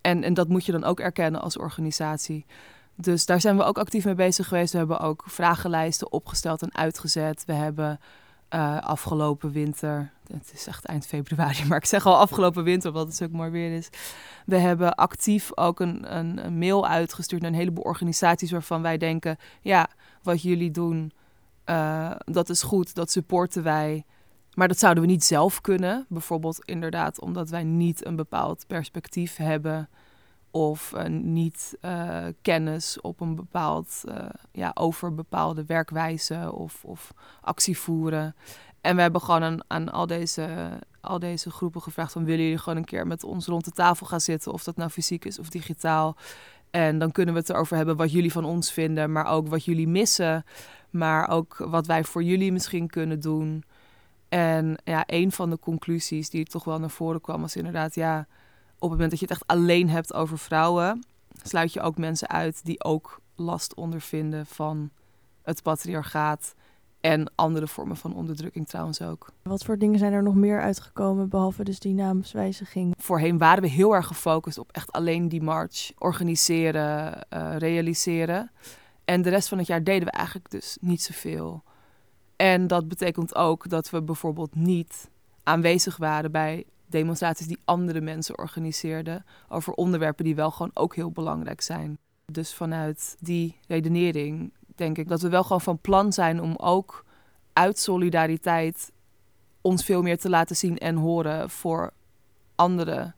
En, 0.00 0.22
en 0.22 0.34
dat 0.34 0.48
moet 0.48 0.66
je 0.66 0.72
dan 0.72 0.84
ook 0.84 1.00
erkennen 1.00 1.40
als 1.40 1.58
organisatie. 1.58 2.46
Dus 2.94 3.26
daar 3.26 3.40
zijn 3.40 3.56
we 3.56 3.62
ook 3.62 3.78
actief 3.78 4.04
mee 4.04 4.14
bezig 4.14 4.48
geweest. 4.48 4.72
We 4.72 4.78
hebben 4.78 5.00
ook 5.00 5.22
vragenlijsten 5.26 6.12
opgesteld 6.12 6.62
en 6.62 6.74
uitgezet. 6.74 7.44
We 7.46 7.52
hebben 7.52 8.00
uh, 8.54 8.78
afgelopen 8.78 9.52
winter, 9.52 10.12
het 10.26 10.50
is 10.54 10.66
echt 10.66 10.84
eind 10.84 11.06
februari, 11.06 11.64
maar 11.68 11.78
ik 11.78 11.84
zeg 11.84 12.06
al 12.06 12.16
afgelopen 12.16 12.64
winter, 12.64 12.90
omdat 12.90 13.06
het 13.06 13.16
zo 13.16 13.26
mooi 13.30 13.50
weer 13.50 13.76
is. 13.76 13.88
We 14.46 14.56
hebben 14.56 14.94
actief 14.94 15.50
ook 15.54 15.80
een, 15.80 16.16
een, 16.16 16.46
een, 16.46 16.58
mail 16.58 16.86
uitgestuurd 16.86 17.42
naar 17.42 17.50
een 17.50 17.56
heleboel 17.56 17.84
organisaties 17.84 18.50
waarvan 18.50 18.82
wij 18.82 18.98
denken, 18.98 19.36
ja, 19.60 19.88
wat 20.22 20.42
jullie 20.42 20.70
doen, 20.70 21.12
uh, 21.66 22.10
dat 22.18 22.48
is 22.48 22.62
goed, 22.62 22.94
dat 22.94 23.10
supporten 23.10 23.62
wij. 23.62 24.04
Maar 24.54 24.68
dat 24.68 24.78
zouden 24.78 25.02
we 25.02 25.08
niet 25.08 25.24
zelf 25.24 25.60
kunnen. 25.60 26.06
Bijvoorbeeld 26.08 26.64
inderdaad 26.64 27.20
omdat 27.20 27.50
wij 27.50 27.64
niet 27.64 28.06
een 28.06 28.16
bepaald 28.16 28.64
perspectief 28.66 29.36
hebben 29.36 29.88
of 30.52 30.92
uh, 30.94 31.04
niet 31.06 31.76
uh, 31.80 32.26
kennis 32.42 33.00
op 33.00 33.20
een 33.20 33.34
bepaald, 33.34 34.02
uh, 34.08 34.14
ja, 34.52 34.70
over 34.74 35.14
bepaalde 35.14 35.64
werkwijze 35.64 36.52
of, 36.52 36.84
of 36.84 37.12
actie 37.40 37.78
voeren. 37.78 38.34
En 38.80 38.96
we 38.96 39.02
hebben 39.02 39.20
gewoon 39.20 39.42
aan, 39.42 39.58
aan 39.66 39.92
al, 39.92 40.06
deze, 40.06 40.68
al 41.00 41.18
deze 41.18 41.50
groepen 41.50 41.82
gevraagd 41.82 42.12
van 42.12 42.24
willen 42.24 42.42
jullie 42.42 42.58
gewoon 42.58 42.78
een 42.78 42.84
keer 42.84 43.06
met 43.06 43.24
ons 43.24 43.46
rond 43.46 43.64
de 43.64 43.70
tafel 43.70 44.06
gaan 44.06 44.20
zitten, 44.20 44.52
of 44.52 44.64
dat 44.64 44.76
nou 44.76 44.90
fysiek 44.90 45.24
is 45.24 45.38
of 45.38 45.48
digitaal. 45.48 46.16
En 46.70 46.98
dan 46.98 47.12
kunnen 47.12 47.34
we 47.34 47.40
het 47.40 47.50
erover 47.50 47.76
hebben 47.76 47.96
wat 47.96 48.12
jullie 48.12 48.32
van 48.32 48.44
ons 48.44 48.72
vinden, 48.72 49.12
maar 49.12 49.26
ook 49.26 49.48
wat 49.48 49.64
jullie 49.64 49.88
missen, 49.88 50.44
maar 50.90 51.28
ook 51.28 51.56
wat 51.56 51.86
wij 51.86 52.04
voor 52.04 52.22
jullie 52.22 52.52
misschien 52.52 52.86
kunnen 52.86 53.20
doen. 53.20 53.64
En 54.28 54.76
ja, 54.84 55.04
een 55.06 55.32
van 55.32 55.50
de 55.50 55.58
conclusies 55.58 56.30
die 56.30 56.44
toch 56.44 56.64
wel 56.64 56.78
naar 56.78 56.90
voren 56.90 57.20
kwam 57.20 57.40
was 57.40 57.56
inderdaad, 57.56 57.94
ja, 57.94 58.26
op 58.82 58.90
het 58.90 58.98
moment 58.98 59.10
dat 59.10 59.20
je 59.20 59.26
het 59.26 59.34
echt 59.34 59.46
alleen 59.46 59.88
hebt 59.88 60.14
over 60.14 60.38
vrouwen, 60.38 61.04
sluit 61.42 61.72
je 61.72 61.80
ook 61.80 61.98
mensen 61.98 62.28
uit 62.28 62.64
die 62.64 62.84
ook 62.84 63.20
last 63.34 63.74
ondervinden 63.74 64.46
van 64.46 64.90
het 65.42 65.62
patriarchaat. 65.62 66.54
En 67.00 67.32
andere 67.34 67.66
vormen 67.66 67.96
van 67.96 68.14
onderdrukking 68.14 68.68
trouwens 68.68 69.02
ook. 69.02 69.32
Wat 69.42 69.64
voor 69.64 69.78
dingen 69.78 69.98
zijn 69.98 70.12
er 70.12 70.22
nog 70.22 70.34
meer 70.34 70.60
uitgekomen, 70.60 71.28
behalve 71.28 71.64
dus 71.64 71.78
die 71.78 71.94
naamswijziging? 71.94 72.94
Voorheen 72.98 73.38
waren 73.38 73.62
we 73.62 73.68
heel 73.68 73.94
erg 73.94 74.06
gefocust 74.06 74.58
op 74.58 74.72
echt 74.72 74.92
alleen 74.92 75.28
die 75.28 75.42
march 75.42 75.92
organiseren, 75.98 77.26
uh, 77.34 77.56
realiseren. 77.56 78.50
En 79.04 79.22
de 79.22 79.30
rest 79.30 79.48
van 79.48 79.58
het 79.58 79.66
jaar 79.66 79.84
deden 79.84 80.04
we 80.04 80.10
eigenlijk 80.10 80.50
dus 80.50 80.76
niet 80.80 81.02
zoveel. 81.02 81.62
En 82.36 82.66
dat 82.66 82.88
betekent 82.88 83.34
ook 83.34 83.68
dat 83.68 83.90
we 83.90 84.02
bijvoorbeeld 84.02 84.54
niet 84.54 85.10
aanwezig 85.42 85.96
waren 85.96 86.32
bij 86.32 86.64
demonstraties 86.92 87.46
die 87.46 87.60
andere 87.64 88.00
mensen 88.00 88.38
organiseerden 88.38 89.24
over 89.48 89.72
onderwerpen 89.72 90.24
die 90.24 90.34
wel 90.34 90.50
gewoon 90.50 90.70
ook 90.74 90.94
heel 90.94 91.10
belangrijk 91.10 91.60
zijn. 91.60 91.98
Dus 92.26 92.54
vanuit 92.54 93.16
die 93.20 93.56
redenering 93.68 94.52
denk 94.76 94.98
ik 94.98 95.08
dat 95.08 95.20
we 95.20 95.28
wel 95.28 95.42
gewoon 95.42 95.60
van 95.60 95.78
plan 95.78 96.12
zijn 96.12 96.40
om 96.40 96.56
ook 96.56 97.04
uit 97.52 97.78
solidariteit 97.78 98.92
ons 99.60 99.84
veel 99.84 100.02
meer 100.02 100.18
te 100.18 100.28
laten 100.28 100.56
zien 100.56 100.78
en 100.78 100.96
horen 100.96 101.50
voor 101.50 101.92
andere 102.54 103.12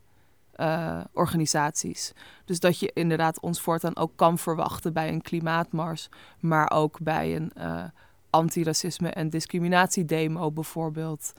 uh, 0.57 1.01
organisaties. 1.13 2.13
Dus 2.45 2.61
dat 2.61 2.79
je 2.79 2.91
inderdaad 2.95 3.41
ons 3.41 3.61
voortaan 3.61 3.97
ook 3.97 4.13
kan 4.17 4.39
verwachten 4.39 4.93
bij 4.93 5.09
een 5.09 5.23
klimaatmars, 5.23 6.09
maar 6.41 6.71
ook 6.71 7.01
bij 7.01 7.37
een 7.37 7.53
uh, 7.59 7.85
antiracisme- 8.31 9.09
en 9.09 9.31
discriminatiedemo 9.31 10.51
bijvoorbeeld. 10.51 11.33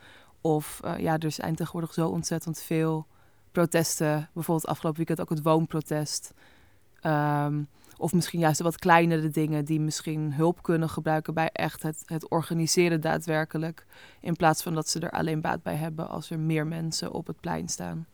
Of 0.46 0.82
uh, 0.86 0.98
ja, 0.98 1.18
er 1.18 1.32
zijn 1.32 1.56
tegenwoordig 1.56 1.94
zo 1.94 2.08
ontzettend 2.08 2.60
veel 2.62 3.08
protesten. 3.52 4.30
Bijvoorbeeld 4.34 4.68
afgelopen 4.68 4.98
weekend 4.98 5.22
ook 5.22 5.30
het 5.30 5.42
woonprotest. 5.42 6.34
Um, 7.04 7.68
of 7.98 8.14
misschien 8.14 8.40
juist 8.40 8.58
de 8.58 8.64
wat 8.64 8.78
kleinere 8.78 9.30
dingen 9.30 9.66
die 9.66 9.80
misschien 9.80 10.34
hulp 10.34 10.64
kunnen 10.64 10.90
gebruiken 10.90 11.34
bij 11.34 11.50
echt 11.52 11.84
het, 11.84 12.04
het 12.06 12.30
organiseren 12.30 13.02
daadwerkelijk. 13.02 13.86
In 14.22 14.36
plaats 14.36 14.64
van 14.64 14.74
dat 14.74 14.90
ze 14.90 15.00
er 15.00 15.12
alleen 15.12 15.42
baat 15.42 15.64
bij 15.64 15.76
hebben 15.76 16.10
als 16.10 16.30
er 16.30 16.40
meer 16.40 16.68
mensen 16.68 17.12
op 17.12 17.28
het 17.28 17.40
plein 17.40 17.68
staan. 17.68 18.08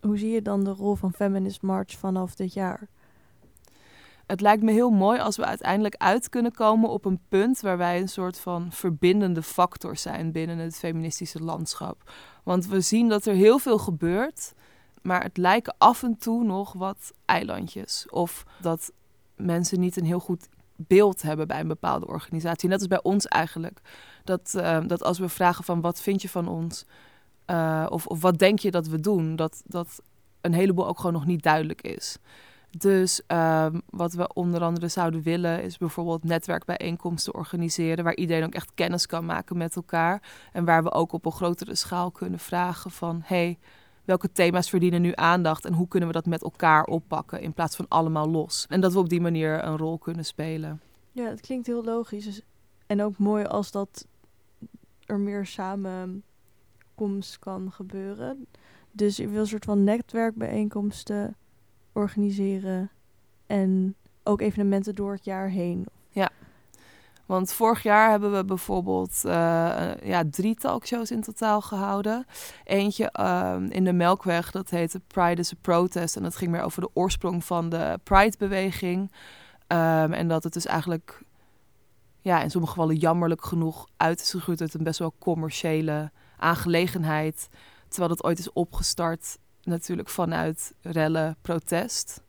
Hoe 0.00 0.18
zie 0.18 0.30
je 0.30 0.42
dan 0.42 0.64
de 0.64 0.70
rol 0.70 0.94
van 0.94 1.12
Feminist 1.12 1.62
March 1.62 1.92
vanaf 1.98 2.34
dit 2.34 2.52
jaar? 2.52 2.88
Het 4.28 4.40
lijkt 4.40 4.62
me 4.62 4.72
heel 4.72 4.90
mooi 4.90 5.20
als 5.20 5.36
we 5.36 5.44
uiteindelijk 5.44 5.94
uit 5.96 6.28
kunnen 6.28 6.52
komen 6.52 6.90
op 6.90 7.04
een 7.04 7.20
punt 7.28 7.60
waar 7.60 7.78
wij 7.78 8.00
een 8.00 8.08
soort 8.08 8.38
van 8.38 8.72
verbindende 8.72 9.42
factor 9.42 9.96
zijn 9.96 10.32
binnen 10.32 10.58
het 10.58 10.76
feministische 10.76 11.42
landschap. 11.42 12.10
Want 12.42 12.66
we 12.66 12.80
zien 12.80 13.08
dat 13.08 13.26
er 13.26 13.34
heel 13.34 13.58
veel 13.58 13.78
gebeurt, 13.78 14.54
maar 15.02 15.22
het 15.22 15.36
lijken 15.36 15.74
af 15.78 16.02
en 16.02 16.18
toe 16.18 16.44
nog 16.44 16.72
wat 16.72 17.12
eilandjes. 17.24 18.06
Of 18.10 18.44
dat 18.60 18.92
mensen 19.36 19.80
niet 19.80 19.96
een 19.96 20.04
heel 20.04 20.20
goed 20.20 20.48
beeld 20.76 21.22
hebben 21.22 21.46
bij 21.46 21.60
een 21.60 21.68
bepaalde 21.68 22.06
organisatie. 22.06 22.68
Net 22.68 22.78
als 22.78 22.88
bij 22.88 23.02
ons 23.02 23.26
eigenlijk. 23.26 23.80
Dat, 24.24 24.52
uh, 24.56 24.78
dat 24.86 25.02
als 25.02 25.18
we 25.18 25.28
vragen 25.28 25.64
van 25.64 25.80
wat 25.80 26.00
vind 26.00 26.22
je 26.22 26.28
van 26.28 26.48
ons? 26.48 26.84
Uh, 27.46 27.86
of, 27.88 28.06
of 28.06 28.20
wat 28.20 28.38
denk 28.38 28.58
je 28.58 28.70
dat 28.70 28.86
we 28.86 29.00
doen? 29.00 29.36
Dat, 29.36 29.62
dat 29.66 30.02
een 30.40 30.54
heleboel 30.54 30.86
ook 30.86 30.96
gewoon 30.96 31.12
nog 31.12 31.26
niet 31.26 31.42
duidelijk 31.42 31.82
is. 31.82 32.18
Dus 32.70 33.22
um, 33.26 33.80
wat 33.90 34.12
we 34.12 34.32
onder 34.32 34.60
andere 34.62 34.88
zouden 34.88 35.22
willen 35.22 35.62
is 35.62 35.78
bijvoorbeeld 35.78 36.24
netwerkbijeenkomsten 36.24 37.34
organiseren 37.34 38.04
waar 38.04 38.16
iedereen 38.16 38.44
ook 38.44 38.54
echt 38.54 38.74
kennis 38.74 39.06
kan 39.06 39.24
maken 39.24 39.56
met 39.56 39.76
elkaar 39.76 40.22
en 40.52 40.64
waar 40.64 40.82
we 40.82 40.92
ook 40.92 41.12
op 41.12 41.24
een 41.24 41.32
grotere 41.32 41.74
schaal 41.74 42.10
kunnen 42.10 42.38
vragen 42.38 42.90
van 42.90 43.20
hey, 43.24 43.58
welke 44.04 44.32
thema's 44.32 44.68
verdienen 44.68 45.02
nu 45.02 45.12
aandacht 45.14 45.64
en 45.64 45.72
hoe 45.72 45.88
kunnen 45.88 46.08
we 46.08 46.14
dat 46.14 46.26
met 46.26 46.42
elkaar 46.42 46.84
oppakken 46.84 47.40
in 47.40 47.52
plaats 47.52 47.76
van 47.76 47.88
allemaal 47.88 48.28
los. 48.28 48.66
En 48.68 48.80
dat 48.80 48.92
we 48.92 48.98
op 48.98 49.08
die 49.08 49.20
manier 49.20 49.64
een 49.64 49.76
rol 49.76 49.98
kunnen 49.98 50.24
spelen. 50.24 50.80
Ja, 51.12 51.28
het 51.28 51.40
klinkt 51.40 51.66
heel 51.66 51.84
logisch 51.84 52.24
dus, 52.24 52.42
en 52.86 53.02
ook 53.02 53.18
mooi 53.18 53.44
als 53.44 53.70
dat 53.70 54.06
er 55.04 55.18
meer 55.18 55.46
samenkomst 55.46 57.38
kan 57.38 57.72
gebeuren. 57.72 58.46
Dus 58.92 59.16
je 59.16 59.28
wil 59.28 59.40
een 59.40 59.46
soort 59.46 59.64
van 59.64 59.84
netwerkbijeenkomsten 59.84 61.36
organiseren 61.98 62.90
en 63.46 63.94
ook 64.22 64.40
evenementen 64.40 64.94
door 64.94 65.12
het 65.12 65.24
jaar 65.24 65.48
heen. 65.48 65.86
Ja, 66.10 66.30
want 67.28 67.52
vorig 67.52 67.82
jaar 67.82 68.10
hebben 68.10 68.36
we 68.36 68.44
bijvoorbeeld 68.44 69.22
uh, 69.24 69.32
ja, 70.02 70.22
drie 70.30 70.54
talkshows 70.54 71.10
in 71.10 71.20
totaal 71.20 71.60
gehouden. 71.60 72.26
Eentje 72.64 73.12
uh, 73.20 73.56
in 73.68 73.84
de 73.84 73.92
Melkweg, 73.92 74.50
dat 74.50 74.70
heette 74.70 75.00
Pride 75.06 75.40
is 75.40 75.52
a 75.52 75.56
Protest. 75.60 76.16
En 76.16 76.22
dat 76.22 76.36
ging 76.36 76.50
meer 76.50 76.62
over 76.62 76.80
de 76.80 76.90
oorsprong 76.92 77.44
van 77.44 77.68
de 77.68 77.98
Pride-beweging. 78.02 79.00
Um, 79.00 80.12
en 80.12 80.28
dat 80.28 80.44
het 80.44 80.52
dus 80.52 80.66
eigenlijk 80.66 81.22
ja, 82.20 82.42
in 82.42 82.50
sommige 82.50 82.72
gevallen 82.72 82.96
jammerlijk 82.96 83.44
genoeg 83.44 83.88
uit 83.96 84.20
is 84.20 84.30
gegroeid 84.30 84.60
uit 84.60 84.74
een 84.74 84.82
best 84.82 84.98
wel 84.98 85.14
commerciële 85.18 86.10
aangelegenheid. 86.36 87.48
Terwijl 87.88 88.08
dat 88.08 88.24
ooit 88.24 88.38
is 88.38 88.52
opgestart 88.52 89.38
natuurlijk 89.68 90.08
vanuit 90.08 90.74
rellen, 90.82 91.36
protest. 91.42 92.22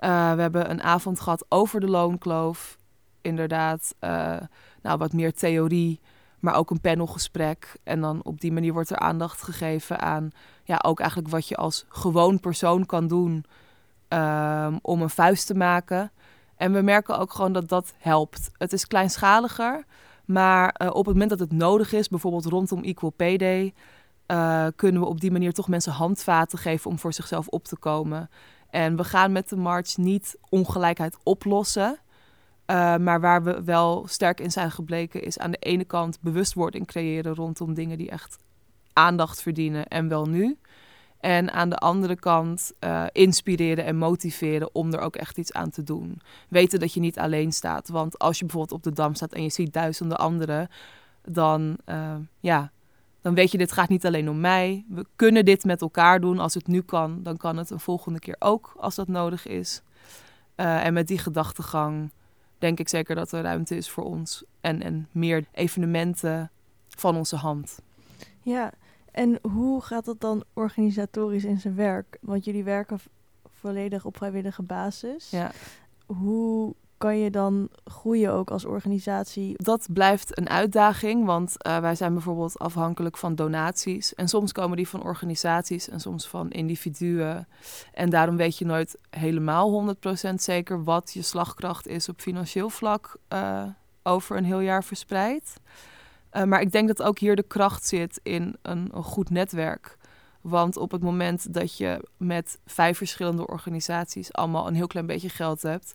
Uh, 0.00 0.32
we 0.34 0.40
hebben 0.40 0.70
een 0.70 0.82
avond 0.82 1.20
gehad 1.20 1.44
over 1.48 1.80
de 1.80 1.88
loonkloof. 1.88 2.78
Inderdaad, 3.20 3.94
uh, 4.00 4.36
nou, 4.82 4.98
wat 4.98 5.12
meer 5.12 5.34
theorie, 5.34 6.00
maar 6.40 6.54
ook 6.54 6.70
een 6.70 6.80
panelgesprek. 6.80 7.76
En 7.82 8.00
dan 8.00 8.20
op 8.24 8.40
die 8.40 8.52
manier 8.52 8.72
wordt 8.72 8.90
er 8.90 8.98
aandacht 8.98 9.42
gegeven 9.42 10.00
aan 10.00 10.30
ja, 10.64 10.78
ook 10.82 11.00
eigenlijk 11.00 11.30
wat 11.30 11.48
je 11.48 11.56
als 11.56 11.84
gewoon 11.88 12.40
persoon 12.40 12.86
kan 12.86 13.06
doen 13.06 13.44
um, 14.08 14.78
om 14.82 15.02
een 15.02 15.10
vuist 15.10 15.46
te 15.46 15.54
maken. 15.54 16.12
En 16.56 16.72
we 16.72 16.80
merken 16.80 17.18
ook 17.18 17.32
gewoon 17.32 17.52
dat 17.52 17.68
dat 17.68 17.94
helpt. 17.98 18.50
Het 18.58 18.72
is 18.72 18.86
kleinschaliger, 18.86 19.84
maar 20.24 20.74
uh, 20.82 20.88
op 20.88 21.04
het 21.04 21.12
moment 21.14 21.30
dat 21.30 21.38
het 21.38 21.52
nodig 21.52 21.92
is, 21.92 22.08
bijvoorbeeld 22.08 22.44
rondom 22.44 22.82
Equal 22.82 23.10
Pay 23.10 23.36
Day, 23.36 23.74
uh, 24.26 24.66
kunnen 24.76 25.00
we 25.00 25.08
op 25.08 25.20
die 25.20 25.30
manier 25.30 25.52
toch 25.52 25.68
mensen 25.68 25.92
handvaten 25.92 26.58
geven 26.58 26.90
om 26.90 26.98
voor 26.98 27.12
zichzelf 27.12 27.48
op 27.48 27.64
te 27.64 27.76
komen. 27.76 28.30
En 28.70 28.96
we 28.96 29.04
gaan 29.04 29.32
met 29.32 29.48
de 29.48 29.56
march 29.56 29.96
niet 29.96 30.38
ongelijkheid 30.48 31.16
oplossen. 31.22 31.98
Uh, 32.66 32.96
maar 32.96 33.20
waar 33.20 33.42
we 33.42 33.64
wel 33.64 34.04
sterk 34.08 34.40
in 34.40 34.50
zijn 34.50 34.70
gebleken 34.70 35.22
is 35.22 35.38
aan 35.38 35.50
de 35.50 35.58
ene 35.58 35.84
kant 35.84 36.20
bewustwording 36.20 36.86
creëren 36.86 37.34
rondom 37.34 37.74
dingen 37.74 37.98
die 37.98 38.10
echt 38.10 38.38
aandacht 38.92 39.42
verdienen 39.42 39.86
en 39.86 40.08
wel 40.08 40.26
nu. 40.26 40.58
En 41.20 41.52
aan 41.52 41.68
de 41.68 41.76
andere 41.76 42.16
kant 42.16 42.72
uh, 42.80 43.04
inspireren 43.12 43.84
en 43.84 43.96
motiveren 43.96 44.74
om 44.74 44.92
er 44.92 45.00
ook 45.00 45.16
echt 45.16 45.38
iets 45.38 45.52
aan 45.52 45.70
te 45.70 45.82
doen. 45.82 46.20
Weten 46.48 46.80
dat 46.80 46.92
je 46.92 47.00
niet 47.00 47.18
alleen 47.18 47.52
staat. 47.52 47.88
Want 47.88 48.18
als 48.18 48.38
je 48.38 48.44
bijvoorbeeld 48.44 48.78
op 48.78 48.82
de 48.82 48.92
dam 48.92 49.14
staat 49.14 49.32
en 49.32 49.42
je 49.42 49.50
ziet 49.50 49.72
duizenden 49.72 50.18
anderen, 50.18 50.68
dan, 51.22 51.76
ja, 52.40 52.70
dan 53.26 53.34
weet 53.34 53.50
je, 53.50 53.58
dit 53.58 53.72
gaat 53.72 53.88
niet 53.88 54.06
alleen 54.06 54.30
om 54.30 54.40
mij. 54.40 54.84
We 54.88 55.06
kunnen 55.16 55.44
dit 55.44 55.64
met 55.64 55.80
elkaar 55.80 56.20
doen. 56.20 56.38
Als 56.38 56.54
het 56.54 56.66
nu 56.66 56.80
kan, 56.80 57.22
dan 57.22 57.36
kan 57.36 57.56
het 57.56 57.70
een 57.70 57.80
volgende 57.80 58.18
keer 58.18 58.36
ook, 58.38 58.74
als 58.78 58.94
dat 58.94 59.08
nodig 59.08 59.46
is. 59.46 59.82
Uh, 60.56 60.84
en 60.84 60.92
met 60.92 61.08
die 61.08 61.18
gedachtegang 61.18 62.10
denk 62.58 62.78
ik 62.78 62.88
zeker 62.88 63.14
dat 63.14 63.32
er 63.32 63.42
ruimte 63.42 63.76
is 63.76 63.90
voor 63.90 64.04
ons. 64.04 64.44
En, 64.60 64.82
en 64.82 65.08
meer 65.12 65.44
evenementen 65.52 66.50
van 66.88 67.16
onze 67.16 67.36
hand. 67.36 67.78
Ja, 68.42 68.72
en 69.12 69.38
hoe 69.42 69.82
gaat 69.82 70.06
het 70.06 70.20
dan 70.20 70.44
organisatorisch 70.52 71.44
in 71.44 71.58
zijn 71.60 71.74
werk? 71.74 72.18
Want 72.20 72.44
jullie 72.44 72.64
werken 72.64 72.98
volledig 73.58 74.04
op 74.04 74.16
vrijwillige 74.16 74.62
basis. 74.62 75.30
Ja. 75.30 75.50
Hoe 76.06 76.74
kan 76.98 77.18
je 77.18 77.30
dan 77.30 77.68
groeien 77.84 78.32
ook 78.32 78.50
als 78.50 78.64
organisatie? 78.64 79.62
Dat 79.62 79.86
blijft 79.92 80.38
een 80.38 80.48
uitdaging, 80.48 81.24
want 81.24 81.54
uh, 81.66 81.78
wij 81.78 81.94
zijn 81.94 82.12
bijvoorbeeld 82.12 82.58
afhankelijk 82.58 83.16
van 83.16 83.34
donaties. 83.34 84.14
En 84.14 84.28
soms 84.28 84.52
komen 84.52 84.76
die 84.76 84.88
van 84.88 85.02
organisaties 85.02 85.88
en 85.88 86.00
soms 86.00 86.28
van 86.28 86.50
individuen. 86.50 87.48
En 87.92 88.10
daarom 88.10 88.36
weet 88.36 88.58
je 88.58 88.64
nooit 88.64 88.98
helemaal 89.10 89.96
100% 90.30 90.34
zeker 90.34 90.84
wat 90.84 91.12
je 91.12 91.22
slagkracht 91.22 91.86
is 91.86 92.08
op 92.08 92.20
financieel 92.20 92.70
vlak 92.70 93.16
uh, 93.32 93.62
over 94.02 94.36
een 94.36 94.44
heel 94.44 94.60
jaar 94.60 94.84
verspreid. 94.84 95.60
Uh, 96.32 96.42
maar 96.42 96.60
ik 96.60 96.72
denk 96.72 96.88
dat 96.88 97.02
ook 97.02 97.18
hier 97.18 97.36
de 97.36 97.42
kracht 97.42 97.86
zit 97.86 98.20
in 98.22 98.56
een, 98.62 98.90
goed 98.92 99.30
netwerk. 99.30 99.96
Want 100.40 100.76
op 100.76 100.90
het 100.90 101.02
moment 101.02 101.54
dat 101.54 101.76
je 101.76 102.08
met 102.16 102.58
vijf 102.66 102.96
verschillende 102.96 103.46
organisaties 103.46 104.32
allemaal 104.32 104.66
een 104.66 104.74
heel 104.74 104.86
klein 104.86 105.06
beetje 105.06 105.28
geld 105.28 105.62
hebt. 105.62 105.94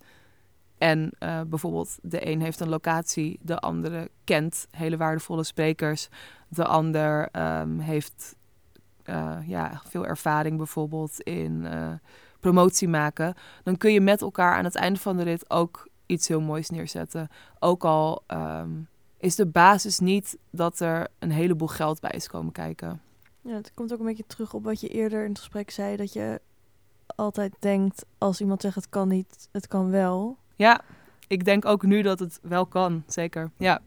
En 0.81 1.11
uh, 1.19 1.41
bijvoorbeeld 1.47 1.97
de 2.01 2.27
een 2.27 2.41
heeft 2.41 2.59
een 2.59 2.69
locatie, 2.69 3.39
de 3.41 3.57
andere 3.59 4.09
kent 4.23 4.67
hele 4.71 4.97
waardevolle 4.97 5.43
sprekers. 5.43 6.09
De 6.47 6.65
ander 6.65 7.29
um, 7.59 7.79
heeft 7.79 8.35
uh, 9.05 9.37
ja, 9.45 9.81
veel 9.85 10.05
ervaring 10.05 10.57
bijvoorbeeld 10.57 11.21
in 11.21 11.67
promotie 12.39 12.87
maken. 12.87 13.33
Dan 13.63 13.77
kun 13.77 13.93
je 13.93 14.01
met 14.01 14.21
elkaar 14.21 14.53
aan 14.55 14.63
het 14.63 14.75
einde 14.75 14.99
van 14.99 15.17
de 15.17 15.23
rit 15.23 15.49
ook 15.49 15.89
iets 16.05 16.27
heel 16.27 16.41
moois 16.41 16.69
neerzetten. 16.69 17.29
Ook 17.59 17.83
al 17.83 18.23
um, 18.27 18.87
is 19.17 19.35
de 19.35 19.47
basis 19.47 19.99
niet 19.99 20.37
dat 20.51 20.79
er 20.79 21.07
een 21.19 21.31
heleboel 21.31 21.67
geld 21.67 21.99
bij 21.99 22.11
is 22.11 22.27
komen 22.27 22.51
kijken. 22.51 23.01
Ja, 23.41 23.53
het 23.53 23.71
komt 23.73 23.93
ook 23.93 23.99
een 23.99 24.05
beetje 24.05 24.27
terug 24.27 24.53
op 24.53 24.63
wat 24.63 24.81
je 24.81 24.87
eerder 24.87 25.23
in 25.23 25.29
het 25.29 25.39
gesprek 25.39 25.71
zei, 25.71 25.95
dat 25.95 26.13
je 26.13 26.41
altijd 27.15 27.55
denkt 27.59 28.05
als 28.17 28.41
iemand 28.41 28.61
zegt 28.61 28.75
het 28.75 28.89
kan 28.89 29.07
niet, 29.07 29.49
het 29.51 29.67
kan 29.67 29.89
wel. 29.89 30.37
Ja, 30.61 30.81
ik 31.27 31.45
denk 31.45 31.65
ook 31.65 31.83
nu 31.83 32.01
dat 32.01 32.19
het 32.19 32.39
wel 32.41 32.65
kan, 32.65 33.03
zeker. 33.07 33.51
Ja. 33.57 33.81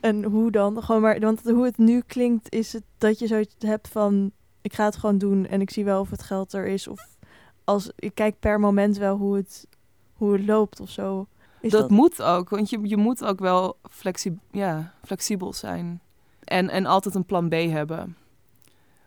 En 0.00 0.24
hoe 0.24 0.50
dan? 0.50 0.82
Gewoon 0.82 1.00
maar, 1.00 1.20
want 1.20 1.42
hoe 1.42 1.64
het 1.64 1.78
nu 1.78 2.00
klinkt, 2.06 2.52
is 2.52 2.72
het 2.72 2.82
dat 2.98 3.18
je 3.18 3.26
zoiets 3.26 3.54
hebt 3.58 3.88
van 3.88 4.32
ik 4.60 4.74
ga 4.74 4.84
het 4.84 4.96
gewoon 4.96 5.18
doen 5.18 5.46
en 5.46 5.60
ik 5.60 5.70
zie 5.70 5.84
wel 5.84 6.00
of 6.00 6.10
het 6.10 6.22
geld 6.22 6.52
er 6.52 6.66
is. 6.66 6.88
Of 6.88 7.16
als 7.64 7.90
ik 7.96 8.14
kijk 8.14 8.38
per 8.38 8.60
moment 8.60 8.96
wel 8.96 9.16
hoe 9.16 9.36
het, 9.36 9.66
hoe 10.14 10.32
het 10.32 10.46
loopt 10.46 10.80
of 10.80 10.90
zo. 10.90 11.26
Dat, 11.60 11.70
dat, 11.70 11.90
moet 11.90 12.22
ook, 12.22 12.48
want 12.48 12.70
je, 12.70 12.78
je 12.82 12.96
moet 12.96 13.24
ook 13.24 13.38
wel 13.38 13.76
flexi 13.90 14.38
ja, 14.50 14.94
flexibel 15.04 15.52
zijn. 15.52 16.00
En, 16.44 16.68
en 16.68 16.86
altijd 16.86 17.14
een 17.14 17.24
plan 17.24 17.48
B 17.48 17.52
hebben. 17.52 18.16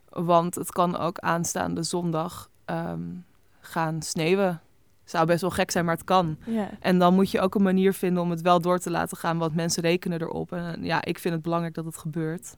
Want 0.10 0.56
het 0.56 0.72
kan 0.72 0.98
ook 0.98 1.20
aanstaande 1.20 1.84
zondag 1.84 2.50
um, 2.66 3.26
gaan 3.60 4.02
sneeuwen. 4.02 4.62
Zou 5.04 5.26
best 5.26 5.42
wel 5.42 5.50
gek 5.50 5.72
zijn, 5.72 5.86
maar 5.86 5.96
het 5.96 6.04
kan. 6.04 6.38
Yeah. 6.46 6.68
En 6.80 7.00
dan 7.00 7.14
moet 7.14 7.32
je 7.32 7.42
ook 7.42 7.56
een 7.56 7.64
manier 7.64 7.94
vinden 7.94 8.24
om 8.24 8.30
het 8.30 8.42
wel 8.42 8.62
door 8.62 8.80
te 8.80 8.92
laten 8.92 9.18
gaan, 9.18 9.38
want 9.38 9.56
mensen 9.56 9.84
rekenen 9.84 10.22
erop. 10.22 10.52
En 10.52 10.84
ja, 10.84 11.06
ik 11.06 11.20
vind 11.20 11.34
het 11.34 11.44
belangrijk 11.44 11.74
dat 11.74 11.86
het 11.86 11.98
gebeurt. 11.98 12.58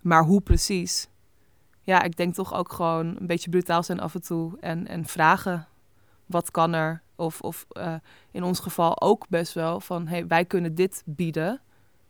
Maar 0.00 0.24
hoe 0.24 0.40
precies? 0.40 1.08
Ja, 1.82 2.02
ik 2.02 2.16
denk 2.16 2.34
toch 2.34 2.54
ook 2.54 2.72
gewoon 2.72 3.06
een 3.06 3.26
beetje 3.26 3.50
brutaal 3.50 3.82
zijn 3.82 4.00
af 4.00 4.14
en 4.14 4.22
toe 4.22 4.56
en, 4.60 4.86
en 4.86 5.04
vragen. 5.04 5.66
Wat 6.26 6.50
kan 6.50 6.72
er? 6.72 7.02
Of, 7.16 7.40
of 7.40 7.66
uh, 7.72 7.94
in 8.30 8.42
ons 8.42 8.60
geval 8.60 9.00
ook 9.00 9.28
best 9.28 9.52
wel 9.52 9.80
van, 9.80 10.06
hey, 10.06 10.26
wij 10.26 10.44
kunnen 10.44 10.74
dit 10.74 11.02
bieden. 11.06 11.60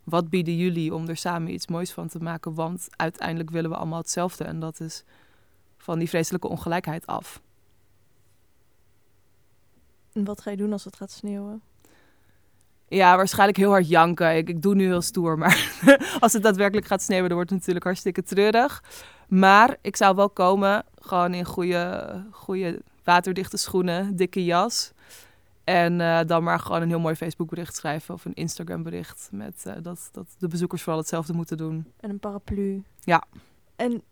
Wat 0.04 0.28
bieden 0.28 0.56
jullie 0.56 0.94
om 0.94 1.08
er 1.08 1.16
samen 1.16 1.52
iets 1.52 1.66
moois 1.66 1.92
van 1.92 2.08
te 2.08 2.18
maken? 2.18 2.54
Want 2.54 2.88
uiteindelijk 2.90 3.50
willen 3.50 3.70
we 3.70 3.76
allemaal 3.76 3.98
hetzelfde. 3.98 4.44
En 4.44 4.60
dat 4.60 4.80
is 4.80 5.04
van 5.76 5.98
die 5.98 6.08
vreselijke 6.08 6.48
ongelijkheid 6.48 7.06
af. 7.06 7.40
En 10.12 10.24
wat 10.24 10.40
ga 10.40 10.50
je 10.50 10.56
doen 10.56 10.72
als 10.72 10.84
het 10.84 10.96
gaat 10.96 11.10
sneeuwen? 11.10 11.62
Ja, 12.88 13.16
waarschijnlijk 13.16 13.58
heel 13.58 13.70
hard 13.70 13.88
janken. 13.88 14.36
Ik, 14.36 14.48
ik 14.48 14.62
doe 14.62 14.74
nu 14.74 14.84
heel 14.84 15.02
stoer, 15.02 15.38
maar 15.38 15.70
als 16.20 16.32
het 16.32 16.42
daadwerkelijk 16.42 16.86
gaat 16.86 17.02
sneeuwen, 17.02 17.26
dan 17.26 17.36
wordt 17.36 17.50
het 17.50 17.58
natuurlijk 17.58 17.84
hartstikke 17.84 18.22
treurig. 18.22 18.82
Maar 19.28 19.76
ik 19.80 19.96
zou 19.96 20.16
wel 20.16 20.30
komen, 20.30 20.84
gewoon 21.00 21.34
in 21.34 21.44
goede, 21.44 22.24
goede 22.30 22.82
waterdichte 23.04 23.56
schoenen, 23.56 24.16
dikke 24.16 24.44
jas. 24.44 24.92
En 25.64 26.00
uh, 26.00 26.20
dan 26.26 26.42
maar 26.42 26.60
gewoon 26.60 26.82
een 26.82 26.88
heel 26.88 27.00
mooi 27.00 27.14
Facebookbericht 27.14 27.76
schrijven 27.76 28.14
of 28.14 28.24
een 28.24 28.34
Instagram-bericht. 28.34 29.28
Met 29.32 29.64
uh, 29.66 29.72
dat, 29.82 30.08
dat 30.12 30.26
de 30.38 30.48
bezoekers 30.48 30.82
vooral 30.82 31.00
hetzelfde 31.00 31.32
moeten 31.32 31.56
doen. 31.56 31.92
En 32.00 32.10
een 32.10 32.18
paraplu. 32.18 32.82
Ja. 33.00 33.24
En 33.76 34.02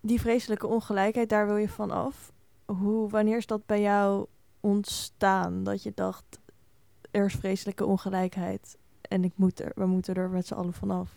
die 0.00 0.20
vreselijke 0.20 0.66
ongelijkheid, 0.66 1.28
daar 1.28 1.46
wil 1.46 1.56
je 1.56 1.68
van 1.68 1.90
af. 1.90 2.32
Hoe, 2.64 3.08
wanneer 3.08 3.36
is 3.36 3.46
dat 3.46 3.66
bij 3.66 3.80
jou 3.80 4.26
ontstaan? 4.60 5.64
Dat 5.64 5.82
je 5.82 5.92
dacht, 5.94 6.38
er 7.10 7.24
is 7.24 7.34
vreselijke 7.34 7.86
ongelijkheid 7.86 8.76
en 9.00 9.24
ik 9.24 9.32
moet 9.34 9.60
er, 9.60 9.72
we 9.74 9.86
moeten 9.86 10.14
er 10.14 10.30
met 10.30 10.46
z'n 10.46 10.54
allen 10.54 10.74
vanaf. 10.74 11.10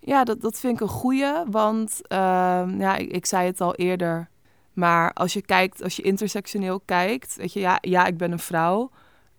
Ja, 0.00 0.24
dat, 0.24 0.40
dat 0.40 0.58
vind 0.58 0.74
ik 0.74 0.80
een 0.80 0.88
goeie. 0.88 1.44
Want 1.50 2.00
uh, 2.08 2.18
ja, 2.78 2.96
ik, 2.96 3.10
ik 3.10 3.26
zei 3.26 3.46
het 3.46 3.60
al 3.60 3.74
eerder 3.74 4.30
maar 4.72 5.12
als 5.12 5.32
je 5.32 5.42
kijkt, 5.42 5.82
als 5.82 5.96
je 5.96 6.02
intersectioneel 6.02 6.80
kijkt, 6.80 7.36
weet 7.36 7.52
je, 7.52 7.60
ja, 7.60 7.78
ja 7.80 8.06
ik 8.06 8.16
ben 8.16 8.32
een 8.32 8.38
vrouw. 8.38 8.90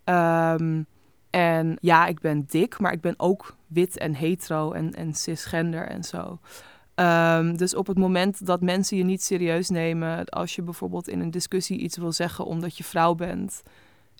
Um, 0.04 0.86
en 1.30 1.76
ja, 1.80 2.06
ik 2.06 2.20
ben 2.20 2.44
dik, 2.46 2.78
maar 2.78 2.92
ik 2.92 3.00
ben 3.00 3.14
ook 3.16 3.56
wit 3.66 3.98
en 3.98 4.14
hetero 4.14 4.72
en, 4.72 4.94
en 4.94 5.14
cisgender 5.14 5.86
en 5.86 6.04
zo. 6.04 6.38
Um, 6.94 7.56
dus 7.56 7.74
op 7.74 7.86
het 7.86 7.98
moment 7.98 8.46
dat 8.46 8.60
mensen 8.60 8.96
je 8.96 9.04
niet 9.04 9.22
serieus 9.22 9.68
nemen, 9.68 10.24
als 10.24 10.54
je 10.54 10.62
bijvoorbeeld 10.62 11.08
in 11.08 11.20
een 11.20 11.30
discussie 11.30 11.78
iets 11.78 11.96
wil 11.96 12.12
zeggen 12.12 12.44
omdat 12.44 12.76
je 12.76 12.84
vrouw 12.84 13.14
bent, 13.14 13.62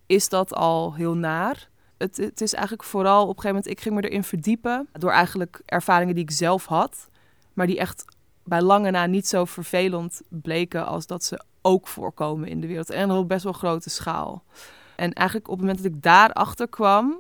is 0.07 0.29
dat 0.29 0.55
al 0.55 0.95
heel 0.95 1.15
naar. 1.15 1.69
Het, 1.99 2.17
het 2.17 2.41
is 2.41 2.53
eigenlijk 2.53 2.85
vooral 2.85 3.23
op 3.23 3.29
een 3.29 3.43
gegeven 3.43 3.55
moment, 3.57 3.73
ik 3.73 3.81
ging 3.81 3.95
me 3.95 4.09
erin 4.09 4.25
verdiepen 4.25 4.89
door 4.93 5.11
eigenlijk 5.11 5.63
ervaringen 5.65 6.15
die 6.15 6.25
ik 6.25 6.31
zelf 6.31 6.67
had, 6.67 7.09
maar 7.53 7.67
die 7.67 7.79
echt 7.79 8.05
bij 8.45 8.63
lange 8.63 8.91
na 8.91 9.07
niet 9.07 9.29
zo 9.29 9.45
vervelend 9.45 10.23
bleken 10.29 10.87
als 10.87 11.07
dat 11.07 11.25
ze 11.25 11.43
ook 11.63 11.89
voorkomen 11.89 12.49
in 12.49 12.61
de 12.61 12.67
wereld. 12.67 12.91
En 12.91 13.11
op 13.11 13.29
best 13.29 13.45
wel 13.45 13.53
grote 13.53 13.91
schaal. 13.91 14.45
En 14.97 15.13
eigenlijk 15.13 15.49
op 15.49 15.59
het 15.59 15.67
moment 15.67 15.83
dat 15.83 15.93
ik 15.93 16.03
daarachter 16.03 16.69
kwam, 16.69 17.17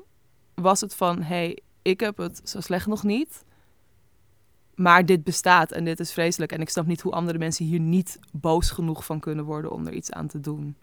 was 0.54 0.80
het 0.80 0.94
van: 0.94 1.22
hé, 1.22 1.24
hey, 1.24 1.58
ik 1.82 2.00
heb 2.00 2.16
het 2.16 2.40
zo 2.44 2.60
slecht 2.60 2.86
nog 2.86 3.02
niet. 3.02 3.44
Maar 4.74 5.06
dit 5.06 5.24
bestaat 5.24 5.72
en 5.72 5.85
dit 5.85 6.00
is 6.00 6.12
vreselijk. 6.12 6.52
En 6.52 6.61
ik 6.61 6.68
snap 6.68 6.87
niet 6.87 7.00
hoe 7.00 7.12
andere 7.12 7.38
mensen 7.38 7.64
hier 7.64 7.80
niet 7.80 8.18
boos 8.32 8.70
genoeg 8.70 9.04
van 9.04 9.20
kunnen 9.20 9.44
worden 9.44 9.72
om 9.72 9.87
er 9.87 9.92
iets 9.92 10.12
aan 10.12 10.26
te 10.26 10.40
doen. 10.40 10.76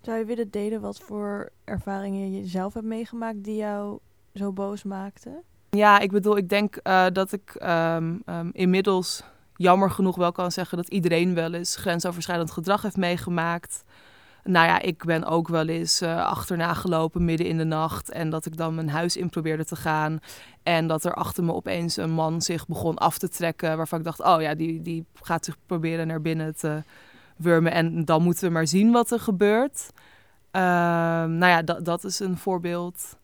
Zou 0.00 0.18
je 0.18 0.24
willen 0.24 0.50
delen 0.50 0.80
wat 0.80 1.00
voor 1.00 1.50
ervaringen 1.64 2.32
je 2.32 2.46
zelf 2.46 2.74
hebt 2.74 2.86
meegemaakt 2.86 3.44
die 3.44 3.56
jou 3.56 3.98
zo 4.34 4.52
boos 4.52 4.82
maakten? 4.82 5.42
Ja, 5.70 5.98
ik 5.98 6.10
bedoel, 6.10 6.36
ik 6.36 6.48
denk 6.48 6.80
uh, 6.82 7.06
dat 7.12 7.32
ik 7.32 7.56
um, 7.62 8.22
um, 8.26 8.50
inmiddels 8.52 9.24
jammer 9.56 9.90
genoeg 9.90 10.16
wel 10.16 10.32
kan 10.32 10.52
zeggen 10.52 10.76
dat 10.76 10.88
iedereen 10.88 11.34
wel 11.34 11.52
eens 11.52 11.76
grensoverschrijdend 11.76 12.50
gedrag 12.50 12.82
heeft 12.82 12.96
meegemaakt. 12.96 13.84
Nou 14.44 14.66
ja, 14.66 14.80
ik 14.80 15.04
ben 15.04 15.24
ook 15.24 15.48
wel 15.48 15.66
eens 15.66 16.02
uh, 16.02 16.26
achterna 16.26 16.74
gelopen 16.74 17.24
midden 17.24 17.46
in 17.46 17.56
de 17.56 17.64
nacht. 17.64 18.10
En 18.10 18.30
dat 18.30 18.46
ik 18.46 18.56
dan 18.56 18.74
mijn 18.74 18.88
huis 18.88 19.16
in 19.16 19.28
probeerde 19.28 19.64
te 19.64 19.76
gaan. 19.76 20.18
En 20.62 20.86
dat 20.86 21.04
er 21.04 21.14
achter 21.14 21.44
me 21.44 21.52
opeens 21.52 21.96
een 21.96 22.10
man 22.10 22.42
zich 22.42 22.66
begon 22.66 22.96
af 22.98 23.18
te 23.18 23.28
trekken. 23.28 23.76
Waarvan 23.76 23.98
ik 23.98 24.04
dacht, 24.04 24.20
oh 24.20 24.40
ja, 24.40 24.54
die, 24.54 24.82
die 24.82 25.06
gaat 25.14 25.44
zich 25.44 25.56
proberen 25.66 26.06
naar 26.06 26.20
binnen 26.20 26.56
te 26.56 26.82
wurmen. 27.36 27.72
En 27.72 28.04
dan 28.04 28.22
moeten 28.22 28.46
we 28.46 28.52
maar 28.52 28.66
zien 28.66 28.92
wat 28.92 29.10
er 29.10 29.20
gebeurt. 29.20 29.90
Uh, 30.52 30.60
nou 31.24 31.46
ja, 31.46 31.62
dat, 31.62 31.84
dat 31.84 32.04
is 32.04 32.18
een 32.18 32.36
voorbeeld. 32.36 33.16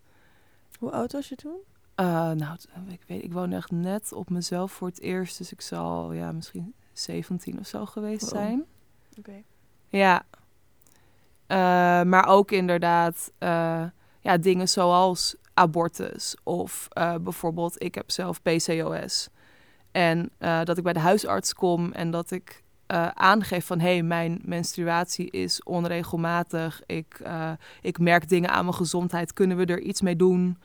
Hoe 0.79 0.91
oud 0.91 1.13
was 1.13 1.29
je 1.29 1.37
toen? 1.37 1.59
Uh, 2.01 2.07
nou, 2.31 2.57
ik 2.89 3.01
weet, 3.07 3.23
ik 3.23 3.33
woon 3.33 3.53
echt 3.53 3.71
net 3.71 4.13
op 4.13 4.31
mezelf 4.31 4.73
voor 4.73 4.89
het 4.89 5.01
eerst, 5.01 5.39
dus 5.39 5.53
ik 5.53 5.61
zal 5.61 6.13
ja, 6.13 6.33
misschien 6.33 6.75
17 6.93 7.59
of 7.59 7.67
zo 7.67 7.87
geweest 7.87 8.29
zijn. 8.29 8.65
Oké. 9.11 9.19
Okay. 9.19 9.45
Ja. 9.89 10.23
Uh, 11.51 11.57
maar 12.03 12.27
ook 12.27 12.51
inderdaad 12.51 13.33
uh, 13.39 13.83
ja, 14.21 14.37
dingen 14.37 14.69
zoals 14.69 15.37
abortus 15.55 16.37
of 16.43 16.89
bijvoorbeeld, 17.23 17.83
ik 17.83 17.95
heb 17.95 18.11
zelf 18.11 18.43
PCOS. 18.43 19.29
En 19.93 20.31
eh, 20.39 20.65
dat 20.65 20.79
ik 20.79 20.85
bij 20.85 20.93
de 20.93 20.99
huisarts 20.99 21.55
kom 21.55 21.93
en 21.93 22.11
dat 22.11 22.31
ik 22.31 22.63
aangeef 23.15 23.67
van... 23.67 23.81
hé, 23.81 23.93
hey, 23.93 24.03
mijn 24.03 24.41
menstruatie 24.45 25.31
is 25.31 25.63
onregelmatig. 25.63 26.83
Ik, 26.87 27.23
ik 27.81 27.99
merk 27.99 28.29
dingen 28.29 28.51
aan 28.51 28.65
mijn 28.65 28.77
gezondheid. 28.77 29.33
Kunnen 29.33 29.57
we 29.57 29.65
er 29.65 29.81
iets 29.81 30.01
mee 30.01 30.17
doen? 30.17 30.59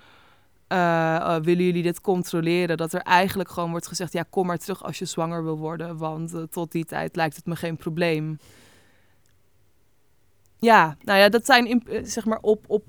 willen 1.41 1.63
jullie 1.63 1.83
dit 1.83 2.01
controleren? 2.01 2.77
Dat 2.77 2.93
er 2.93 3.01
eigenlijk 3.01 3.49
gewoon 3.49 3.69
wordt 3.69 3.87
gezegd... 3.87 4.13
ja, 4.13 4.25
kom 4.29 4.45
maar 4.45 4.57
terug 4.57 4.83
als 4.83 4.99
je 4.99 5.05
zwanger 5.05 5.43
wil 5.43 5.57
worden. 5.57 5.97
Want 5.97 6.35
tot 6.51 6.71
die 6.71 6.85
tijd 6.85 7.15
lijkt 7.15 7.35
het 7.35 7.45
me 7.45 7.55
geen 7.55 7.77
probleem. 7.77 8.37
Ja, 10.57 10.97
nou 11.01 11.19
ja, 11.19 11.29
dat 11.29 11.45
zijn 11.45 11.83
zeg 12.03 12.25
maar 12.25 12.39
op... 12.41 12.65
op 12.67 12.85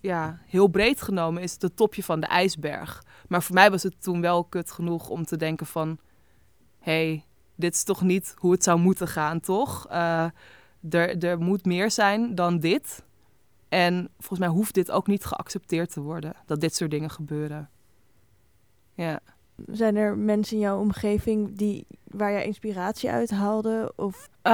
ja, 0.00 0.40
heel 0.46 0.68
breed 0.68 1.02
genomen 1.02 1.42
is 1.42 1.52
het 1.52 1.62
het 1.62 1.76
topje 1.76 2.02
van 2.02 2.20
de 2.20 2.26
ijsberg. 2.26 3.04
Maar 3.28 3.42
voor 3.42 3.54
mij 3.54 3.70
was 3.70 3.82
het 3.82 4.02
toen 4.02 4.20
wel 4.20 4.44
kut 4.44 4.70
genoeg 4.70 5.08
om 5.08 5.24
te 5.24 5.36
denken 5.36 5.66
van... 5.66 5.98
hey, 6.78 7.24
dit 7.54 7.74
is 7.74 7.84
toch 7.84 8.02
niet 8.02 8.34
hoe 8.38 8.52
het 8.52 8.62
zou 8.62 8.78
moeten 8.78 9.08
gaan, 9.08 9.40
toch? 9.40 9.86
Uh, 9.90 10.24
er, 10.90 11.24
er 11.24 11.38
moet 11.38 11.64
meer 11.64 11.90
zijn 11.90 12.34
dan 12.34 12.58
dit. 12.58 13.04
En 13.68 14.08
volgens 14.18 14.38
mij 14.38 14.48
hoeft 14.48 14.74
dit 14.74 14.90
ook 14.90 15.06
niet 15.06 15.24
geaccepteerd 15.24 15.92
te 15.92 16.00
worden, 16.00 16.34
dat 16.46 16.60
dit 16.60 16.74
soort 16.74 16.90
dingen 16.90 17.10
gebeuren. 17.10 17.70
Ja. 18.94 19.20
Zijn 19.66 19.96
er 19.96 20.18
mensen 20.18 20.56
in 20.56 20.62
jouw 20.62 20.80
omgeving 20.80 21.56
die, 21.56 21.86
waar 22.14 22.32
jij 22.32 22.44
inspiratie 22.44 23.10
uit 23.10 23.30
haalde? 23.30 23.92
Of? 23.96 24.28
Uh, 24.42 24.52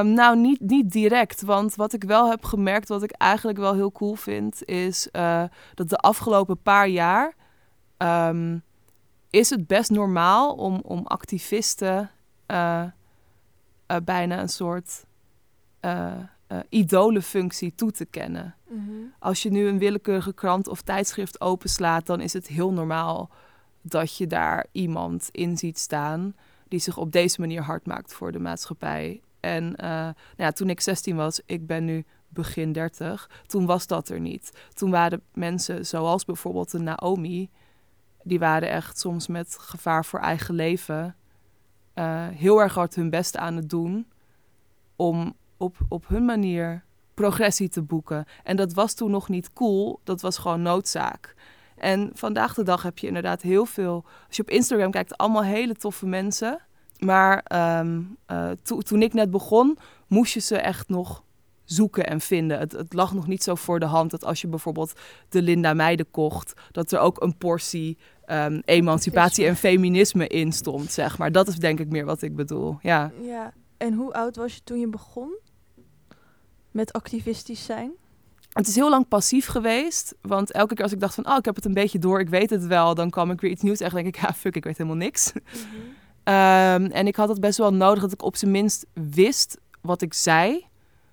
nou, 0.00 0.38
niet, 0.38 0.60
niet 0.60 0.90
direct. 0.90 1.42
Want 1.42 1.74
wat 1.74 1.92
ik 1.92 2.04
wel 2.04 2.30
heb 2.30 2.44
gemerkt, 2.44 2.88
wat 2.88 3.02
ik 3.02 3.10
eigenlijk 3.10 3.58
wel 3.58 3.74
heel 3.74 3.92
cool 3.92 4.14
vind, 4.14 4.64
is 4.64 5.08
uh, 5.12 5.44
dat 5.74 5.88
de 5.88 5.96
afgelopen 5.96 6.62
paar 6.62 6.88
jaar 6.88 7.34
um, 7.98 8.62
is 9.30 9.50
het 9.50 9.66
best 9.66 9.90
normaal 9.90 10.54
om, 10.54 10.80
om 10.84 11.06
activisten 11.06 12.10
uh, 12.46 12.84
bijna 14.04 14.40
een 14.40 14.48
soort 14.48 15.04
idolenfunctie 16.68 17.74
toe 17.74 17.90
te 17.90 18.04
kennen. 18.04 18.54
Mm 18.68 18.86
-hmm. 18.86 19.12
Als 19.18 19.42
je 19.42 19.50
nu 19.50 19.66
een 19.66 19.78
willekeurige 19.78 20.32
krant 20.32 20.68
of 20.68 20.82
tijdschrift 20.82 21.40
openslaat, 21.40 22.06
dan 22.06 22.20
is 22.20 22.32
het 22.32 22.46
heel 22.46 22.72
normaal 22.72 23.30
dat 23.82 24.16
je 24.16 24.26
daar 24.26 24.66
iemand 24.72 25.28
in 25.30 25.58
ziet 25.58 25.78
staan 25.78 26.34
die 26.72 26.80
zich 26.80 26.96
op 26.96 27.12
deze 27.12 27.40
manier 27.40 27.62
hard 27.62 27.86
maakt 27.86 28.14
voor 28.14 28.32
de 28.32 28.38
maatschappij. 28.38 29.20
En 29.40 29.64
uh, 29.64 29.88
nou 29.88 30.14
ja, 30.36 30.50
toen 30.50 30.70
ik 30.70 30.80
16 30.80 31.16
was, 31.16 31.40
ik 31.46 31.66
ben 31.66 31.84
nu 31.84 32.04
begin 32.28 32.72
30, 32.72 33.30
toen 33.46 33.66
was 33.66 33.86
dat 33.86 34.08
er 34.08 34.20
niet. 34.20 34.52
Toen 34.74 34.90
waren 34.90 35.22
mensen 35.34 35.86
zoals 35.86 36.24
bijvoorbeeld 36.24 36.70
de 36.70 36.78
Naomi, 36.78 37.50
die 38.22 38.38
waren 38.38 38.70
echt 38.70 38.98
soms 38.98 39.26
met 39.26 39.56
gevaar 39.60 40.04
voor 40.04 40.20
eigen 40.20 40.54
leven 40.54 41.16
uh, 41.94 42.26
heel 42.28 42.60
erg 42.60 42.74
hard 42.74 42.94
hun 42.94 43.10
best 43.10 43.36
aan 43.36 43.56
het 43.56 43.70
doen 43.70 44.06
om 44.96 45.34
op, 45.56 45.76
op 45.88 46.08
hun 46.08 46.24
manier 46.24 46.84
progressie 47.14 47.68
te 47.68 47.82
boeken. 47.82 48.26
En 48.44 48.56
dat 48.56 48.72
was 48.72 48.94
toen 48.94 49.10
nog 49.10 49.28
niet 49.28 49.52
cool, 49.52 50.00
dat 50.04 50.20
was 50.20 50.38
gewoon 50.38 50.62
noodzaak. 50.62 51.34
En 51.82 52.10
vandaag 52.14 52.54
de 52.54 52.62
dag 52.62 52.82
heb 52.82 52.98
je 52.98 53.06
inderdaad 53.06 53.42
heel 53.42 53.64
veel. 53.64 54.04
Als 54.26 54.36
je 54.36 54.42
op 54.42 54.50
Instagram 54.50 54.90
kijkt, 54.90 55.16
allemaal 55.16 55.42
hele 55.42 55.74
toffe 55.74 56.06
mensen. 56.06 56.60
Maar 56.98 57.44
uh, 57.52 58.50
to, 58.62 58.78
toen 58.78 59.02
ik 59.02 59.12
net 59.12 59.30
begon, 59.30 59.78
moest 60.06 60.34
je 60.34 60.40
ze 60.40 60.56
echt 60.56 60.88
nog 60.88 61.22
zoeken 61.64 62.06
en 62.06 62.20
vinden. 62.20 62.58
Het, 62.58 62.72
het, 62.72 62.92
lag 62.92 63.14
nog 63.14 63.26
niet 63.26 63.42
zo 63.42 63.54
voor 63.54 63.80
de 63.80 63.86
hand 63.86 64.10
dat 64.10 64.24
als 64.24 64.40
je 64.40 64.48
bijvoorbeeld 64.48 64.92
de 65.28 65.42
Linda 65.42 65.74
Meiden 65.74 66.10
kocht, 66.10 66.52
dat 66.70 66.92
er 66.92 66.98
ook 66.98 67.22
een 67.22 67.36
portie 67.36 67.98
um, 68.26 68.62
emancipatie 68.64 69.46
en 69.46 69.56
feminisme 69.56 70.26
in 70.26 70.52
stond, 70.52 70.90
zeg 70.90 71.18
maar. 71.18 71.32
Dat 71.32 71.48
is 71.48 71.56
denk 71.56 71.80
ik 71.80 71.88
meer 71.88 72.04
wat 72.04 72.22
ik 72.22 72.36
bedoel. 72.36 72.78
Ja. 72.82 73.10
ja. 73.22 73.52
En 73.76 73.94
hoe 73.94 74.12
oud 74.12 74.36
was 74.36 74.54
je 74.54 74.60
toen 74.64 74.80
je 74.80 74.88
begon 74.88 75.38
met 76.70 76.92
activistisch 76.92 77.64
zijn? 77.64 77.92
Het 78.52 78.68
is 78.68 78.74
heel 78.74 78.90
lang 78.90 79.08
passief 79.08 79.46
geweest. 79.46 80.14
Want 80.20 80.52
elke 80.52 80.74
keer 80.74 80.82
als 80.82 80.92
ik 80.92 81.00
dacht 81.00 81.14
van, 81.14 81.26
oh, 81.26 81.36
ik 81.36 81.44
heb 81.44 81.54
het 81.54 81.64
een 81.64 81.74
beetje 81.74 81.98
door, 81.98 82.20
ik 82.20 82.28
weet 82.28 82.50
het 82.50 82.66
wel, 82.66 82.94
dan 82.94 83.10
kwam 83.10 83.30
ik 83.30 83.40
weer 83.40 83.50
iets 83.50 83.62
nieuws 83.62 83.80
en 83.80 83.90
denk 83.90 84.06
ik, 84.06 84.16
ja, 84.22 84.32
fuck, 84.32 84.56
ik 84.56 84.64
weet 84.64 84.78
helemaal 84.78 84.98
niks. 84.98 85.32
Mm 85.32 85.42
-hmm. 85.44 86.34
um, 86.34 86.90
en 86.90 87.06
ik 87.06 87.16
had 87.16 87.28
het 87.28 87.40
best 87.40 87.58
wel 87.58 87.74
nodig 87.74 88.02
dat 88.02 88.12
ik 88.12 88.22
op 88.22 88.36
zijn 88.36 88.50
minst 88.50 88.86
wist 88.92 89.58
wat 89.80 90.02
ik 90.02 90.14
zei, 90.14 90.66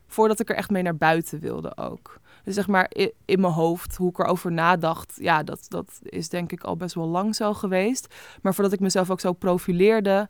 voordat 0.07 0.39
ik 0.39 0.49
er 0.49 0.55
echt 0.55 0.69
mee 0.69 0.83
naar 0.83 0.97
buiten 0.97 1.39
wilde 1.39 1.77
ook. 1.77 2.19
Dus 2.43 2.55
zeg 2.55 2.67
maar 2.67 2.85
in, 2.89 3.11
in 3.25 3.41
mijn 3.41 3.53
hoofd, 3.53 3.95
hoe 3.95 4.09
ik 4.09 4.19
erover 4.19 4.51
nadacht, 4.51 5.13
ja, 5.17 5.43
dat, 5.43 5.65
dat 5.67 5.99
is 6.03 6.29
denk 6.29 6.51
ik 6.51 6.63
al 6.63 6.77
best 6.77 6.95
wel 6.95 7.07
lang 7.07 7.35
zo 7.35 7.53
geweest. 7.53 8.15
Maar 8.41 8.53
voordat 8.53 8.73
ik 8.73 8.79
mezelf 8.79 9.09
ook 9.09 9.19
zo 9.19 9.33
profileerde, 9.33 10.29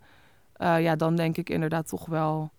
uh, 0.58 0.82
ja, 0.82 0.96
dan 0.96 1.16
denk 1.16 1.38
ik 1.38 1.50
inderdaad 1.50 1.88
toch 1.88 2.06
wel, 2.06 2.52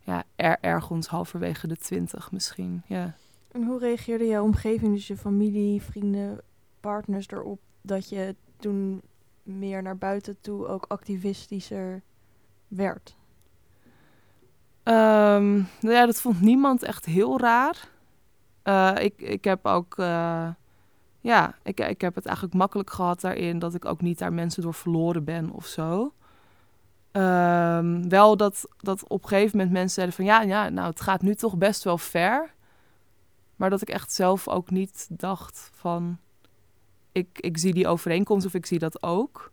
ja, 0.00 0.22
er, 0.36 0.56
ergens 0.60 1.06
halverwege 1.06 1.66
de 1.66 1.76
twintig 1.76 2.32
misschien, 2.32 2.82
ja. 2.86 3.14
En 3.52 3.64
hoe 3.64 3.78
reageerde 3.78 4.26
jouw 4.26 4.44
omgeving, 4.44 4.94
dus 4.94 5.06
je 5.06 5.16
familie, 5.16 5.82
vrienden, 5.82 6.40
partners 6.80 7.28
erop 7.28 7.60
dat 7.80 8.08
je 8.08 8.36
toen 8.56 9.02
meer 9.42 9.82
naar 9.82 9.96
buiten 9.96 10.36
toe 10.40 10.66
ook 10.66 10.84
activistischer 10.88 12.02
werd? 12.68 13.16
Um, 14.84 15.66
nou 15.80 15.94
ja, 15.94 16.06
dat 16.06 16.20
vond 16.20 16.40
niemand 16.40 16.82
echt 16.82 17.04
heel 17.04 17.40
raar. 17.40 17.88
Uh, 18.64 18.94
ik, 18.98 19.20
ik 19.20 19.44
heb 19.44 19.66
ook, 19.66 19.96
uh, 19.98 20.48
ja, 21.20 21.54
ik, 21.62 21.80
ik 21.80 22.00
heb 22.00 22.14
het 22.14 22.26
eigenlijk 22.26 22.56
makkelijk 22.56 22.90
gehad 22.90 23.20
daarin 23.20 23.58
dat 23.58 23.74
ik 23.74 23.84
ook 23.84 24.00
niet 24.00 24.18
daar 24.18 24.32
mensen 24.32 24.62
door 24.62 24.74
verloren 24.74 25.24
ben 25.24 25.50
of 25.50 25.66
zo. 25.66 26.12
Um, 27.12 28.08
wel 28.08 28.36
dat, 28.36 28.68
dat 28.76 29.08
op 29.08 29.22
een 29.22 29.28
gegeven 29.28 29.56
moment 29.56 29.76
mensen 29.76 29.94
zeiden 29.94 30.16
van 30.16 30.24
ja, 30.24 30.42
ja, 30.42 30.68
nou 30.68 30.88
het 30.88 31.00
gaat 31.00 31.22
nu 31.22 31.34
toch 31.34 31.56
best 31.56 31.84
wel 31.84 31.98
ver. 31.98 32.54
Maar 33.58 33.70
dat 33.70 33.82
ik 33.82 33.88
echt 33.88 34.12
zelf 34.12 34.48
ook 34.48 34.70
niet 34.70 35.06
dacht 35.10 35.70
van 35.74 36.18
ik, 37.12 37.28
ik 37.40 37.58
zie 37.58 37.74
die 37.74 37.88
overeenkomst 37.88 38.46
of 38.46 38.54
ik 38.54 38.66
zie 38.66 38.78
dat 38.78 39.02
ook. 39.02 39.52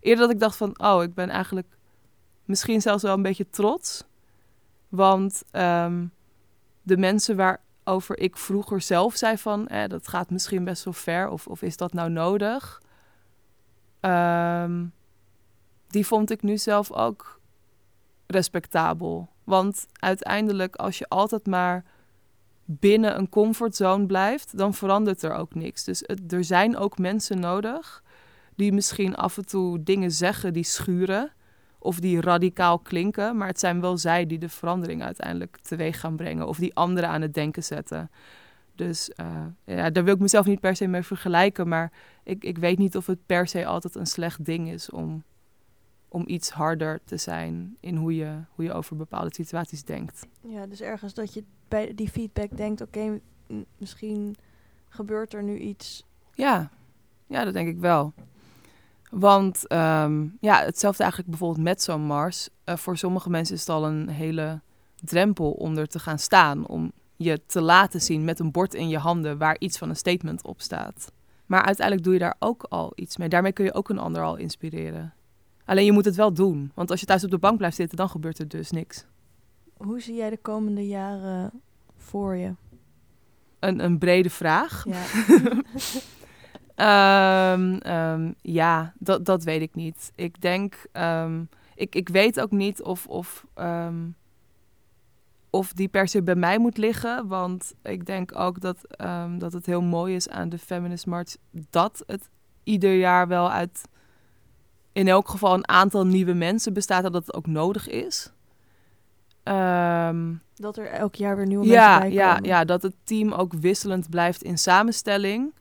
Eerder 0.00 0.24
dat 0.24 0.34
ik 0.34 0.40
dacht 0.40 0.56
van 0.56 0.80
oh, 0.80 1.02
ik 1.02 1.14
ben 1.14 1.28
eigenlijk 1.28 1.76
misschien 2.44 2.80
zelfs 2.80 3.02
wel 3.02 3.14
een 3.14 3.22
beetje 3.22 3.50
trots. 3.50 4.04
Want 4.88 5.42
um, 5.52 6.12
de 6.82 6.96
mensen 6.96 7.36
waarover 7.36 8.18
ik 8.18 8.36
vroeger 8.36 8.80
zelf 8.80 9.16
zei 9.16 9.38
van 9.38 9.68
eh, 9.68 9.88
dat 9.88 10.08
gaat 10.08 10.30
misschien 10.30 10.64
best 10.64 10.84
wel 10.84 10.92
ver 10.92 11.28
of, 11.28 11.46
of 11.46 11.62
is 11.62 11.76
dat 11.76 11.92
nou 11.92 12.10
nodig? 12.10 12.82
Um, 14.00 14.92
die 15.88 16.06
vond 16.06 16.30
ik 16.30 16.42
nu 16.42 16.58
zelf 16.58 16.92
ook 16.92 17.40
respectabel. 18.26 19.28
Want 19.44 19.86
uiteindelijk, 19.92 20.76
als 20.76 20.98
je 20.98 21.08
altijd 21.08 21.46
maar 21.46 21.84
binnen 22.80 23.18
een 23.18 23.28
comfortzone 23.28 24.06
blijft, 24.06 24.58
dan 24.58 24.74
verandert 24.74 25.22
er 25.22 25.34
ook 25.34 25.54
niks. 25.54 25.84
Dus 25.84 26.04
er 26.28 26.44
zijn 26.44 26.76
ook 26.76 26.98
mensen 26.98 27.40
nodig 27.40 28.02
die 28.56 28.72
misschien 28.72 29.14
af 29.14 29.36
en 29.36 29.46
toe 29.46 29.82
dingen 29.82 30.10
zeggen 30.10 30.52
die 30.52 30.64
schuren 30.64 31.32
of 31.78 32.00
die 32.00 32.20
radicaal 32.20 32.78
klinken, 32.78 33.36
maar 33.36 33.48
het 33.48 33.60
zijn 33.60 33.80
wel 33.80 33.98
zij 33.98 34.26
die 34.26 34.38
de 34.38 34.48
verandering 34.48 35.02
uiteindelijk 35.02 35.56
teweeg 35.56 36.00
gaan 36.00 36.16
brengen 36.16 36.46
of 36.46 36.58
die 36.58 36.74
anderen 36.74 37.10
aan 37.10 37.22
het 37.22 37.34
denken 37.34 37.64
zetten. 37.64 38.10
Dus 38.74 39.10
uh, 39.20 39.76
ja, 39.76 39.90
daar 39.90 40.04
wil 40.04 40.14
ik 40.14 40.20
mezelf 40.20 40.46
niet 40.46 40.60
per 40.60 40.76
se 40.76 40.86
mee 40.86 41.02
vergelijken, 41.02 41.68
maar 41.68 41.92
ik, 42.24 42.44
ik 42.44 42.58
weet 42.58 42.78
niet 42.78 42.96
of 42.96 43.06
het 43.06 43.26
per 43.26 43.46
se 43.46 43.66
altijd 43.66 43.94
een 43.94 44.06
slecht 44.06 44.44
ding 44.44 44.70
is 44.70 44.90
om, 44.90 45.22
om 46.12 46.24
iets 46.26 46.50
harder 46.50 47.00
te 47.04 47.16
zijn 47.16 47.76
in 47.80 47.96
hoe 47.96 48.16
je, 48.16 48.40
hoe 48.54 48.64
je 48.64 48.72
over 48.72 48.96
bepaalde 48.96 49.34
situaties 49.34 49.84
denkt. 49.84 50.26
Ja, 50.40 50.66
dus 50.66 50.80
ergens 50.80 51.14
dat 51.14 51.34
je 51.34 51.44
bij 51.68 51.94
die 51.94 52.08
feedback 52.08 52.56
denkt, 52.56 52.80
oké, 52.80 52.98
okay, 52.98 53.20
misschien 53.78 54.36
gebeurt 54.88 55.34
er 55.34 55.42
nu 55.42 55.58
iets. 55.58 56.04
Ja, 56.34 56.70
ja 57.26 57.44
dat 57.44 57.52
denk 57.52 57.68
ik 57.68 57.78
wel. 57.78 58.12
Want 59.10 59.72
um, 59.72 60.36
ja, 60.40 60.64
hetzelfde 60.64 61.02
eigenlijk 61.02 61.30
bijvoorbeeld 61.30 61.64
met 61.64 61.82
zo'n 61.82 62.02
Mars. 62.02 62.48
Uh, 62.64 62.76
voor 62.76 62.96
sommige 62.96 63.30
mensen 63.30 63.54
is 63.54 63.60
het 63.60 63.70
al 63.70 63.86
een 63.86 64.08
hele 64.08 64.60
drempel 64.94 65.50
om 65.50 65.76
er 65.76 65.88
te 65.88 65.98
gaan 65.98 66.18
staan. 66.18 66.66
Om 66.66 66.92
je 67.16 67.40
te 67.46 67.60
laten 67.60 68.00
zien 68.00 68.24
met 68.24 68.38
een 68.38 68.50
bord 68.50 68.74
in 68.74 68.88
je 68.88 68.98
handen 68.98 69.38
waar 69.38 69.56
iets 69.58 69.78
van 69.78 69.88
een 69.88 69.96
statement 69.96 70.44
op 70.44 70.60
staat. 70.60 71.12
Maar 71.46 71.62
uiteindelijk 71.62 72.04
doe 72.04 72.14
je 72.14 72.20
daar 72.20 72.36
ook 72.38 72.66
al 72.68 72.92
iets 72.94 73.16
mee. 73.16 73.28
Daarmee 73.28 73.52
kun 73.52 73.64
je 73.64 73.74
ook 73.74 73.88
een 73.88 73.98
ander 73.98 74.22
al 74.22 74.36
inspireren. 74.36 75.14
Alleen 75.72 75.84
je 75.84 75.92
moet 75.92 76.04
het 76.04 76.16
wel 76.16 76.32
doen. 76.32 76.70
Want 76.74 76.90
als 76.90 77.00
je 77.00 77.06
thuis 77.06 77.24
op 77.24 77.30
de 77.30 77.38
bank 77.38 77.56
blijft 77.56 77.76
zitten, 77.76 77.96
dan 77.96 78.08
gebeurt 78.08 78.38
er 78.38 78.48
dus 78.48 78.70
niks. 78.70 79.04
Hoe 79.76 80.00
zie 80.00 80.14
jij 80.14 80.30
de 80.30 80.36
komende 80.36 80.86
jaren 80.86 81.50
voor 81.96 82.36
je? 82.36 82.54
Een, 83.58 83.84
een 83.84 83.98
brede 83.98 84.30
vraag. 84.30 84.84
Ja. 86.76 87.52
um, 87.52 87.80
um, 87.96 88.34
ja, 88.42 88.92
dat, 88.98 89.24
dat 89.24 89.44
weet 89.44 89.60
ik 89.60 89.74
niet. 89.74 90.12
Ik 90.14 90.40
denk, 90.40 90.86
um, 90.92 91.48
ik, 91.74 91.94
ik 91.94 92.08
weet 92.08 92.40
ook 92.40 92.50
niet 92.50 92.82
of, 92.82 93.06
of, 93.06 93.46
of 95.50 95.72
die 95.72 95.88
per 95.88 96.08
se 96.08 96.22
bij 96.22 96.36
mij 96.36 96.58
moet 96.58 96.76
liggen. 96.76 97.26
Want 97.26 97.74
ik 97.82 98.06
denk 98.06 98.38
ook 98.38 98.60
dat, 98.60 98.78
dat 99.38 99.52
het 99.52 99.66
heel 99.66 99.82
mooi 99.82 100.14
is 100.14 100.28
aan 100.28 100.48
de 100.48 100.58
Feminist 100.58 101.06
March 101.06 101.36
dat 101.50 102.02
het 102.06 102.30
ieder 102.62 102.98
jaar 102.98 103.28
wel 103.28 103.50
uit 103.50 103.82
in 104.92 105.08
elk 105.08 105.28
geval 105.28 105.54
een 105.54 105.68
aantal 105.68 106.06
nieuwe 106.06 106.32
mensen 106.32 106.72
bestaat 106.72 107.02
dat 107.02 107.14
het 107.14 107.34
ook 107.34 107.46
nodig 107.46 107.88
is. 107.88 108.32
Ehm, 109.42 110.34
Dat 110.54 110.76
er 110.76 110.86
elk 110.86 111.14
jaar 111.14 111.36
weer 111.36 111.46
nieuwe 111.46 111.66
ja, 111.66 111.88
mensen 111.88 112.08
bij 112.08 112.18
ja, 112.18 112.34
komen. 112.34 112.48
ja, 112.48 112.64
dat 112.64 112.82
het 112.82 112.94
team 113.04 113.32
ook 113.32 113.52
wisselend 113.52 114.10
blijft 114.10 114.42
in 114.42 114.58
samenstelling. 114.58 115.54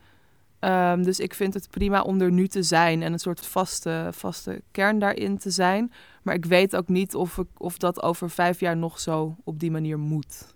Ehm, 0.59 1.03
dus 1.03 1.19
ik 1.19 1.33
vind 1.33 1.53
het 1.53 1.69
prima 1.69 2.01
om 2.01 2.21
er 2.21 2.31
nu 2.31 2.47
te 2.47 2.63
zijn 2.63 3.01
en 3.01 3.13
een 3.13 3.19
soort 3.19 3.45
vaste, 3.45 4.09
vaste 4.11 4.61
kern 4.71 4.99
daarin 4.99 5.37
te 5.37 5.49
zijn. 5.49 5.91
Maar 6.21 6.35
ik 6.35 6.45
weet 6.45 6.75
ook 6.75 6.87
niet 6.87 7.15
of, 7.15 7.37
ik, 7.37 7.47
of 7.57 7.77
dat 7.77 8.03
over 8.03 8.29
vijf 8.29 8.59
jaar 8.59 8.77
nog 8.77 8.99
zo 8.99 9.35
op 9.43 9.59
die 9.59 9.71
manier 9.71 9.99
moet. 9.99 10.53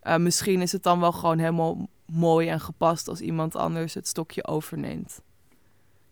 Eh, 0.00 0.16
misschien 0.16 0.60
is 0.60 0.72
het 0.72 0.82
dan 0.82 1.00
wel 1.00 1.12
gewoon 1.12 1.38
helemaal 1.38 1.88
mooi 2.06 2.48
en 2.48 2.60
gepast 2.60 3.08
als 3.08 3.20
iemand 3.20 3.56
anders 3.56 3.94
het 3.94 4.08
stokje 4.08 4.46
overneemt. 4.46 5.20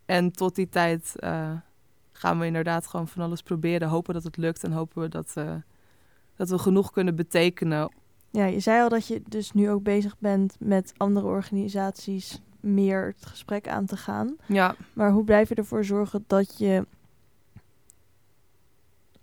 En 0.04 0.32
tot 0.32 0.54
die 0.54 0.68
tijd 0.68 1.14
eh, 1.16 1.52
gaan 2.12 2.38
we 2.38 2.46
inderdaad 2.46 2.86
gewoon 2.86 3.08
van 3.08 3.22
alles 3.22 3.42
proberen. 3.42 3.88
Hopen 3.88 4.14
dat 4.14 4.24
het 4.24 4.36
lukt 4.36 4.64
en 4.64 4.72
hopen 4.72 5.02
we 5.02 5.08
dat, 5.08 5.32
eh, 5.34 5.54
dat 6.36 6.48
we 6.48 6.58
genoeg 6.58 6.90
kunnen 6.90 7.16
betekenen 7.16 7.92
Ja, 8.30 8.44
je 8.44 8.60
zei 8.60 8.82
al 8.82 8.88
dat 8.88 9.06
je 9.06 9.22
dus 9.28 9.52
nu 9.52 9.70
ook 9.70 9.82
bezig 9.82 10.18
bent 10.18 10.56
met 10.58 10.92
andere 10.96 11.26
organisaties 11.26 12.40
meer 12.60 13.06
het 13.06 13.26
gesprek 13.26 13.68
aan 13.68 13.86
te 13.86 13.96
gaan. 13.96 14.36
Ja, 14.46 14.74
Maar 14.92 15.10
hoe 15.10 15.24
blijf 15.24 15.48
je 15.48 15.54
ervoor 15.54 15.84
zorgen 15.84 16.24
dat 16.26 16.58
je 16.58 16.86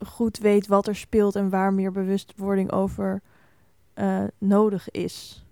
goed 0.05 0.37
weet 0.37 0.67
wat 0.67 0.87
er 0.87 0.95
speelt 0.95 1.35
en 1.35 1.49
waar 1.49 1.73
meer 1.73 1.91
bewustwording 1.91 2.71
over 2.71 3.21
eh, 3.93 4.23
nodig 4.37 4.91
is? 4.91 5.43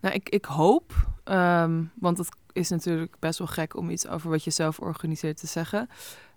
nou, 0.00 0.14
ik, 0.14 0.28
ik 0.28 0.44
hoop, 0.44 0.92
ehm, 1.24 1.84
want 1.94 2.18
het 2.18 2.28
is 2.52 2.68
natuurlijk 2.68 3.16
best 3.18 3.38
wel 3.38 3.46
gek 3.48 3.76
om 3.76 3.90
iets 3.90 4.06
over 4.08 4.30
wat 4.30 4.44
je 4.44 4.50
zelf 4.50 4.78
organiseert 4.78 5.36
te 5.36 5.46
zeggen. 5.46 5.88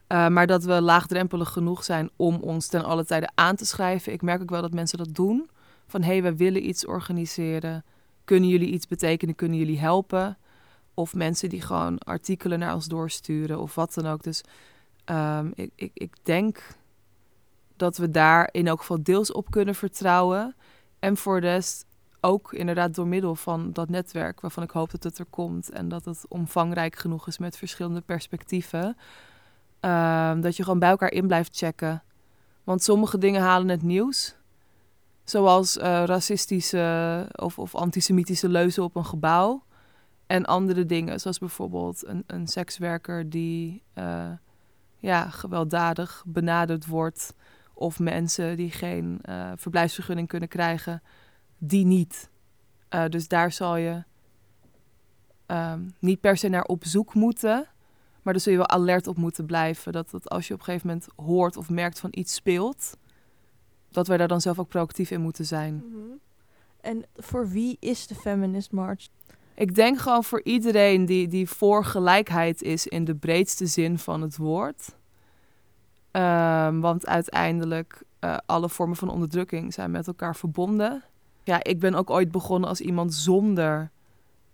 eh, 0.08 0.28
maar 0.28 0.48
dat 0.48 0.64
we 0.64 0.82
laagdrempelig 0.82 1.50
genoeg 1.50 1.84
zijn 1.84 2.10
om 2.16 2.36
ons 2.36 2.68
ten 2.68 2.84
alle 2.84 3.06
tijde 3.06 3.30
aan 3.36 3.56
te 3.56 3.66
schrijven. 3.66 4.14
Ik 4.14 4.22
merk 4.22 4.42
ook 4.42 4.50
wel 4.50 4.62
dat 4.62 4.74
mensen 4.74 4.98
dat 4.98 5.16
doen. 5.16 5.50
Van 5.88 6.02
hé, 6.02 6.12
hey, 6.12 6.24
we 6.24 6.36
willen 6.36 6.68
iets 6.68 6.86
organiseren. 6.86 7.84
Kunnen 8.26 8.50
jullie 8.50 8.72
iets 8.72 8.88
betekenen? 8.88 9.36
Kunnen 9.36 9.58
jullie 9.58 9.80
helpen? 9.80 10.38
Of 10.94 11.14
mensen 11.14 11.50
die 11.50 11.62
gewoon 11.62 12.00
artikelen 12.00 12.60
naar 12.60 12.74
ons 12.74 12.88
doorsturen 12.88 13.60
of 13.60 13.76
wat 13.76 13.94
dan 13.94 14.08
ook. 14.08 14.24
Dus 14.24 14.42
ehm, 15.06 15.52
ik, 15.56 15.72
ik, 15.76 15.92
ik 15.94 16.16
denk 16.24 16.64
dat 17.78 17.98
we 17.98 18.12
daar 18.12 18.50
in 18.52 18.68
elk 18.68 18.80
geval 18.80 19.04
deels 19.04 19.32
op 19.32 19.52
kunnen 19.52 19.76
vertrouwen. 19.76 20.56
En 21.00 21.18
voor 21.18 21.42
de 21.42 21.48
rest 21.48 21.86
ook 22.24 22.54
inderdaad 22.54 22.96
door 22.96 23.08
middel 23.08 23.36
van 23.36 23.74
dat 23.74 23.90
netwerk 23.90 24.42
waarvan 24.42 24.64
ik 24.64 24.72
hoop 24.72 24.92
dat 24.92 25.04
het 25.04 25.18
er 25.18 25.26
komt 25.26 25.70
en 25.70 25.90
dat 25.90 26.06
het 26.06 26.26
omvangrijk 26.28 26.96
genoeg 26.96 27.28
is 27.28 27.38
met 27.38 27.58
verschillende 27.58 28.02
perspectieven. 28.02 28.98
ehm, 29.80 30.42
dat 30.42 30.56
je 30.56 30.64
gewoon 30.64 30.80
bij 30.80 30.90
elkaar 30.90 31.12
in 31.12 31.28
blijft 31.28 31.58
checken. 31.58 32.04
Want 32.64 32.84
sommige 32.84 33.18
dingen 33.18 33.42
halen 33.42 33.70
het 33.70 33.82
nieuws. 33.82 34.36
Zoals 35.24 35.78
eh, 35.78 36.04
racistische 36.06 37.28
of, 37.36 37.60
of 37.60 37.76
antisemitische 37.76 38.50
leuzen 38.50 38.84
op 38.84 38.96
een 38.96 39.06
gebouw. 39.06 39.64
En 40.28 40.46
andere 40.46 40.86
dingen, 40.86 41.20
zoals 41.20 41.40
bijvoorbeeld 41.40 42.06
een, 42.08 42.24
een 42.28 42.48
sekswerker 42.48 43.30
die 43.30 43.84
eh, 43.94 44.32
ja, 44.98 45.30
gewelddadig 45.30 46.24
benaderd 46.28 46.86
wordt. 46.86 47.34
Of 47.74 48.00
mensen 48.00 48.58
die 48.58 48.72
geen 48.72 49.20
eh, 49.22 49.52
verblijfsvergunning 49.56 50.28
kunnen 50.28 50.50
krijgen, 50.50 51.02
die 51.68 51.86
niet. 51.86 52.30
Eh, 52.90 53.06
dus 53.06 53.28
daar 53.28 53.52
zal 53.52 53.76
je 53.76 54.04
ehm, 55.46 55.82
niet 56.00 56.20
per 56.20 56.38
se 56.38 56.48
naar 56.48 56.64
op 56.64 56.86
zoek 56.86 57.14
moeten. 57.14 57.68
Maar 58.22 58.34
daar 58.34 58.42
zul 58.42 58.52
je 58.52 58.58
wel 58.58 58.70
alert 58.70 59.08
op 59.08 59.18
moeten 59.18 59.46
blijven. 59.46 59.92
Dat, 59.92 60.12
dat 60.12 60.30
als 60.30 60.48
je 60.48 60.54
op 60.54 60.60
een 60.60 60.66
gegeven 60.66 60.88
moment 60.88 61.08
hoort 61.16 61.58
of 61.58 61.70
merkt 61.70 62.00
van 62.00 62.10
iets 62.14 62.34
speelt, 62.34 62.98
dat 63.92 64.08
wij 64.08 64.18
daar 64.18 64.28
dan 64.28 64.42
zelf 64.42 64.60
ook 64.60 64.68
proactief 64.68 65.12
in 65.12 65.22
moeten 65.22 65.46
zijn. 65.46 65.84
En 66.82 67.04
voor 67.16 67.50
wie 67.50 67.78
is 67.80 68.08
de 68.08 68.16
Feminist 68.16 68.72
March? 68.72 69.08
Ik 69.54 69.76
denk 69.76 70.00
gewoon 70.00 70.24
voor 70.24 70.44
iedereen 70.44 71.06
die, 71.06 71.28
die 71.28 71.50
voor 71.50 71.86
gelijkheid 71.86 72.62
is 72.62 72.88
in 72.88 73.06
de 73.06 73.16
breedste 73.16 73.66
zin 73.66 73.98
van 73.98 74.22
het 74.22 74.38
woord. 74.38 74.96
Ehm, 76.12 76.80
want 76.80 77.08
uiteindelijk, 77.08 78.04
uh, 78.20 78.38
alle 78.46 78.70
vormen 78.70 78.98
van 78.98 79.10
onderdrukking 79.10 79.74
zijn 79.74 79.92
met 79.92 80.08
elkaar 80.08 80.36
verbonden. 80.36 81.04
Ja, 81.44 81.64
ik 81.64 81.80
ben 81.80 81.94
ook 81.94 82.10
ooit 82.10 82.32
begonnen 82.32 82.70
als 82.70 82.82
iemand 82.82 83.14
zonder 83.14 83.92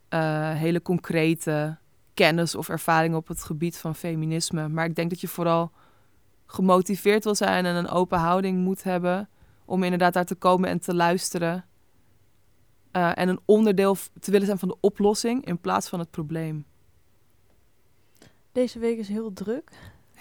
uh, 0.10 0.52
hele 0.52 0.82
concrete 0.82 1.78
kennis 2.13 2.56
of 2.56 2.69
ervaring 2.69 3.15
op 3.15 3.28
het 3.28 3.43
gebied 3.43 3.78
van 3.78 3.95
feminisme. 3.95 4.67
Maar 4.67 4.86
ik 4.86 4.95
denk 4.95 5.10
dat 5.10 5.21
je 5.21 5.28
vooral 5.28 5.71
gemotiveerd 6.45 7.23
wil 7.23 7.36
zijn 7.36 7.65
en 7.65 7.75
een 7.75 7.89
open 7.89 8.19
houding 8.19 8.63
moet 8.63 8.84
hebben 8.84 9.30
om 9.65 9.84
inderdaad 9.84 10.13
daar 10.13 10.25
te 10.25 10.36
komen 10.36 10.69
en 10.69 10.80
te 10.80 10.95
luisteren. 10.95 11.65
Uh, 12.91 13.17
en 13.17 13.30
een 13.30 13.39
onderdeel 13.45 13.97
te 14.19 14.32
willen 14.32 14.45
zijn 14.45 14.60
van 14.60 14.67
de 14.67 14.78
oplossing 14.80 15.45
in 15.45 15.60
plaats 15.60 15.89
van 15.89 15.99
het 15.99 16.12
probleem. 16.12 16.65
Deze 18.52 18.80
week 18.80 18.97
is 18.97 19.08
heel 19.08 19.34
druk. 19.34 19.71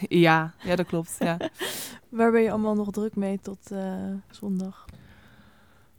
Ja, 0.07 0.53
ja 0.63 0.75
dat 0.75 0.85
klopt. 0.85 1.15
Ja. 1.19 1.37
Waar 2.09 2.31
ben 2.31 2.41
je 2.41 2.51
allemaal 2.51 2.75
nog 2.75 2.91
druk 2.91 3.15
mee 3.15 3.39
tot 3.39 3.71
uh, 3.71 4.13
zondag? 4.29 4.85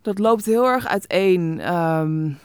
Dat 0.03 0.19
loopt 0.19 0.45
heel 0.45 0.67
erg 0.67 0.87
uiteen. 0.87 1.75
Um, 1.75 2.39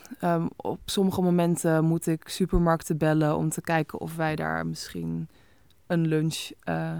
op 0.55 0.79
sommige 0.85 1.21
momenten 1.21 1.83
moet 1.83 2.07
ik 2.07 2.27
supermarkten 2.27 2.97
bellen 2.97 3.37
om 3.37 3.49
te 3.49 3.61
kijken 3.61 3.99
of 3.99 4.15
wij 4.15 4.35
daar 4.35 4.67
misschien 4.67 5.29
een 5.87 6.07
lunch 6.07 6.49
uh, 6.69 6.91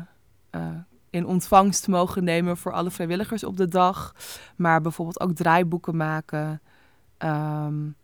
uh, 0.52 0.62
in 1.10 1.26
ontvangst 1.26 1.88
mogen 1.88 2.24
nemen 2.24 2.58
voor 2.58 2.74
alle 2.74 2.92
vrijwilligers 2.92 3.44
op 3.44 3.58
de 3.58 3.68
dag. 3.68 4.16
Maar 4.56 4.82
bijvoorbeeld 4.82 5.20
ook 5.20 5.36
draaiboeken 5.36 5.98
maken. 5.98 6.62
Um, 7.18 7.96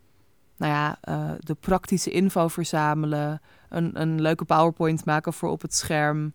nou 0.58 0.74
ja, 0.74 0.98
uh, 1.10 1.32
de 1.40 1.56
praktische 1.56 2.12
info 2.12 2.48
verzamelen. 2.48 3.42
Een, 3.70 4.02
een 4.02 4.22
leuke 4.22 4.46
PowerPoint 4.46 5.06
maken 5.06 5.34
voor 5.34 5.50
op 5.50 5.62
het 5.62 5.76
scherm. 5.76 6.34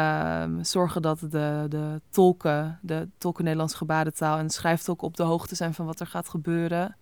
Um, 0.00 0.64
zorgen 0.64 1.02
dat 1.02 1.18
de, 1.18 1.66
de 1.68 2.00
tolken, 2.10 2.78
de 2.82 3.08
tolken 3.18 3.44
Nederlands 3.44 3.74
gebarentaal 3.74 4.38
en 4.38 4.46
de 4.46 4.52
schrijftolken 4.52 5.06
op 5.06 5.16
de 5.16 5.22
hoogte 5.22 5.54
zijn 5.54 5.74
van 5.74 5.86
wat 5.86 6.00
er 6.00 6.06
gaat 6.06 6.28
gebeuren. 6.28 6.96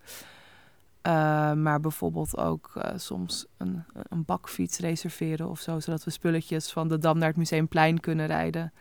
Uh, 1.03 1.53
maar 1.53 1.81
bijvoorbeeld 1.81 2.37
ook 2.37 2.73
uh, 2.77 2.83
soms 2.97 3.47
een, 3.57 3.85
een 3.93 4.25
bakfiets 4.25 4.79
reserveren 4.79 5.49
of 5.49 5.61
zo, 5.61 5.81
zodat 5.81 6.05
we 6.05 6.11
spulletjes 6.11 6.73
van 6.73 6.89
de 6.89 6.99
Dam 6.99 7.19
naar 7.19 7.29
het 7.29 7.37
Museumplein 7.37 8.01
kunnen 8.01 8.27
rijden. 8.27 8.73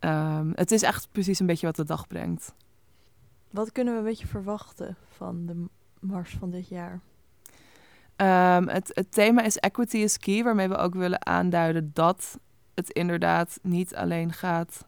Um, 0.00 0.52
het 0.54 0.70
is 0.70 0.82
echt 0.82 1.08
precies 1.12 1.40
een 1.40 1.46
beetje 1.46 1.66
wat 1.66 1.76
de 1.76 1.84
dag 1.84 2.06
brengt. 2.06 2.54
Wat 3.50 3.72
kunnen 3.72 3.92
we 3.92 3.98
een 3.98 4.06
beetje 4.06 4.26
verwachten 4.26 4.96
van 5.08 5.46
de 5.46 5.64
mars 6.00 6.36
van 6.38 6.50
dit 6.50 6.68
jaar? 6.68 7.00
Um, 8.16 8.68
het, 8.68 8.90
het 8.94 9.12
thema 9.12 9.42
is 9.42 9.56
Equity 9.56 9.96
is 9.96 10.18
Key, 10.18 10.42
waarmee 10.42 10.68
we 10.68 10.76
ook 10.76 10.94
willen 10.94 11.26
aanduiden 11.26 11.90
dat 11.94 12.38
het 12.82 12.90
inderdaad 12.90 13.58
niet 13.62 13.94
alleen 13.94 14.32
gaat 14.32 14.86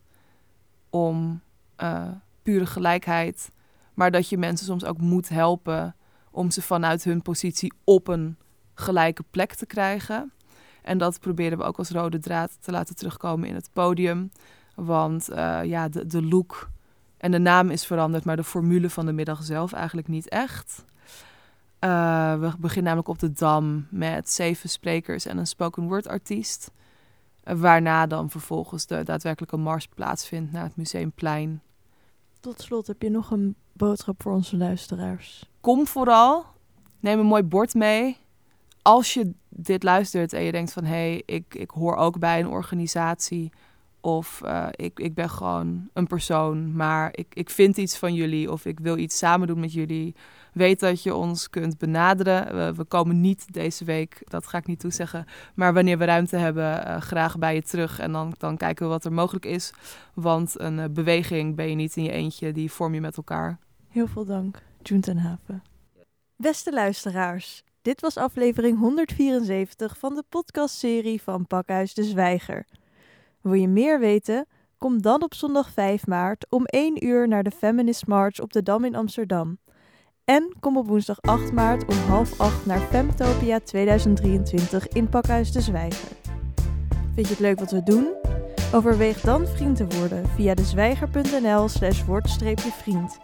om 0.91 1.41
uh, 1.83 2.09
pure 2.43 2.67
gelijkheid, 2.67 3.51
maar 3.95 4.11
dat 4.11 4.29
je 4.29 4.39
mensen 4.39 4.67
soms 4.67 4.85
ook 4.85 4.99
moet 4.99 5.29
helpen 5.29 5.97
om 6.31 6.51
ze 6.51 6.63
vanuit 6.63 7.05
hun 7.05 7.23
positie 7.23 7.73
op 7.85 8.09
een 8.09 8.37
gelijke 8.75 9.25
plek 9.31 9.55
te 9.55 9.67
krijgen. 9.67 10.33
En 10.83 10.99
dat 10.99 11.21
proberen 11.21 11.59
we 11.59 11.65
ook 11.65 11.79
als 11.79 11.91
rode 11.91 12.19
draad 12.19 12.57
te 12.61 12.71
laten 12.71 12.97
terugkomen 12.97 13.49
in 13.49 13.55
het 13.55 13.71
podium. 13.73 14.31
Want 14.75 15.31
uh, 15.31 15.61
ja, 15.65 15.89
de, 15.89 16.07
de 16.07 16.23
look 16.23 16.69
en 17.17 17.31
de 17.31 17.39
naam 17.39 17.71
is 17.71 17.87
veranderd, 17.87 18.25
maar 18.25 18.37
de 18.37 18.45
formule 18.45 18.91
van 18.91 19.07
de 19.07 19.13
middag 19.13 19.43
zelf 19.43 19.73
eigenlijk 19.73 20.09
niet 20.09 20.29
echt. 20.29 20.85
Uh, 21.81 22.39
we 22.39 22.53
beginnen 22.59 22.85
namelijk 22.85 23.09
op 23.09 23.19
de 23.19 23.33
Dam 23.33 23.87
met 23.91 24.31
zeven 24.31 24.69
sprekers 24.69 25.27
en 25.27 25.39
een 25.39 25.47
spoken 25.47 25.83
word 25.83 26.09
artiest. 26.09 26.71
Waarna 27.45 28.07
dan 28.07 28.31
vervolgens 28.31 28.87
de 28.87 29.03
daadwerkelijke 29.03 29.57
mars 29.57 29.87
plaatsvindt 29.87 30.53
naar 30.53 30.63
het 30.63 30.77
Museumplein. 30.77 31.63
Tot 32.41 32.61
slot, 32.61 32.87
heb 32.87 33.03
je 33.03 33.11
nog 33.11 33.31
een 33.31 33.55
boodschap 33.73 34.23
voor 34.23 34.33
onze 34.33 34.57
luisteraars? 34.57 35.51
Kom 35.61 35.87
vooral, 35.87 36.47
neem 37.01 37.19
een 37.19 37.27
mooi 37.27 37.43
bord 37.43 37.75
mee. 37.75 38.17
Als 38.83 39.15
je 39.15 39.33
dit 39.49 39.83
luistert 39.83 40.33
en 40.33 40.43
je 40.43 40.53
denkt 40.53 40.73
van... 40.73 40.85
hé, 40.85 40.91
hey, 40.91 41.23
ik, 41.27 41.55
ik 41.55 41.71
hoor 41.71 41.97
ook 41.97 42.19
bij 42.19 42.41
een 42.41 42.49
organisatie... 42.49 43.53
of 44.01 44.41
uh, 44.45 44.67
ik, 44.71 44.99
ik 44.99 45.15
ben 45.15 45.31
gewoon 45.31 45.89
een 45.93 46.07
persoon, 46.07 46.77
maar 46.77 47.09
ik, 47.13 47.35
ik 47.35 47.51
vind 47.51 47.77
iets 47.77 47.97
van 47.97 48.15
jullie... 48.15 48.53
of 48.53 48.65
ik 48.65 48.81
wil 48.81 48.99
iets 48.99 49.19
samen 49.19 49.47
doen 49.47 49.61
met 49.61 49.73
jullie... 49.73 50.15
weet 50.55 50.81
dat 50.81 51.03
je 51.03 51.15
ons 51.15 51.51
kunt 51.51 51.79
benaderen. 51.79 52.75
We, 52.77 52.85
komen 52.85 53.21
niet 53.21 53.53
deze 53.53 53.85
week, 53.85 54.23
dat 54.25 54.47
ga 54.47 54.59
ik 54.59 54.67
niet 54.67 54.81
toezeggen... 54.81 55.27
maar 55.55 55.75
wanneer 55.75 55.99
we 55.99 56.05
ruimte 56.05 56.37
hebben, 56.37 56.87
uh, 56.87 57.01
graag 57.01 57.39
bij 57.39 57.55
je 57.55 57.63
terug... 57.63 57.99
en 57.99 58.13
dan, 58.13 58.35
dan 58.39 58.57
kijken 58.57 58.85
we 58.85 58.93
wat 58.93 59.05
er 59.05 59.13
mogelijk 59.13 59.45
is. 59.45 59.73
Want 60.15 60.61
een 60.61 60.79
uh, 60.79 60.85
beweging 60.91 61.57
ben 61.57 61.69
je 61.69 61.75
niet 61.75 61.97
in 61.97 62.03
je 62.03 62.11
eentje, 62.11 62.53
die 62.53 62.73
vorm 62.73 62.95
je 62.95 63.01
met 63.01 63.17
elkaar. 63.17 63.59
Heel 63.89 64.07
veel 64.07 64.25
dank, 64.25 64.63
June 64.83 65.01
ten 65.01 65.19
Haven. 65.19 65.63
Beste 66.37 66.73
luisteraars, 66.73 67.65
Dit 67.85 68.01
was 68.01 68.17
aflevering 68.17 68.79
174 68.79 69.99
van 69.99 70.15
de 70.15 70.25
podcastserie 70.29 71.23
van 71.23 71.47
Pakhuis 71.47 71.95
de 71.95 72.03
Zwijger. 72.03 72.67
Wil 73.41 73.53
je 73.53 73.69
meer 73.69 74.01
weten? 74.01 74.47
Kom 74.79 75.03
dan 75.03 75.23
op 75.23 75.35
zondag 75.35 75.71
5 75.71 76.07
maart 76.07 76.47
om 76.51 76.65
1 76.65 77.07
uur 77.07 77.29
naar 77.29 77.43
de 77.43 77.51
Feminist 77.51 78.07
March 78.07 78.41
op 78.41 78.53
de 78.53 78.63
Dam 78.63 78.85
in 78.85 78.95
Amsterdam. 78.95 79.59
En 80.25 80.53
kom 80.61 80.77
op 80.77 80.87
woensdag 80.87 81.21
8 81.21 81.53
maart 81.53 81.85
om 81.87 81.97
half 81.97 82.41
8 82.41 82.67
naar 82.67 82.81
Femtopia 82.81 83.61
2023 83.61 84.89
in 84.89 85.09
Pakhuis 85.09 85.53
de 85.53 85.61
Zwijger. 85.61 86.09
Vind 87.15 87.27
je 87.27 87.33
het 87.33 87.39
leuk 87.39 87.59
wat 87.59 87.71
we 87.71 87.83
doen? 87.83 88.09
Overweeg 88.73 89.21
dan 89.21 89.47
vriend 89.47 89.77
te 89.77 89.87
worden 89.87 90.29
via 90.29 90.55
dezwijger.nl 90.55 91.69
slash 91.69 92.05
word-vriend. 92.05 93.19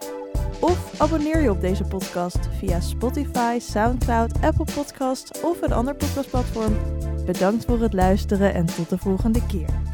Of 0.59 1.01
abonneer 1.01 1.41
je 1.41 1.49
op 1.49 1.61
deze 1.61 1.83
podcast 1.83 2.39
via 2.57 2.79
Spotify, 2.79 3.57
Soundcloud, 3.59 4.41
Apple 4.41 4.73
Podcasts 4.75 5.41
of 5.41 5.61
een 5.61 5.73
ander 5.73 5.95
podcastplatform. 5.95 6.77
Bedankt 7.25 7.65
voor 7.65 7.79
het 7.81 7.93
luisteren 7.93 8.53
en 8.53 8.65
tot 8.65 8.89
de 8.89 8.97
volgende 8.97 9.45
keer. 9.45 9.90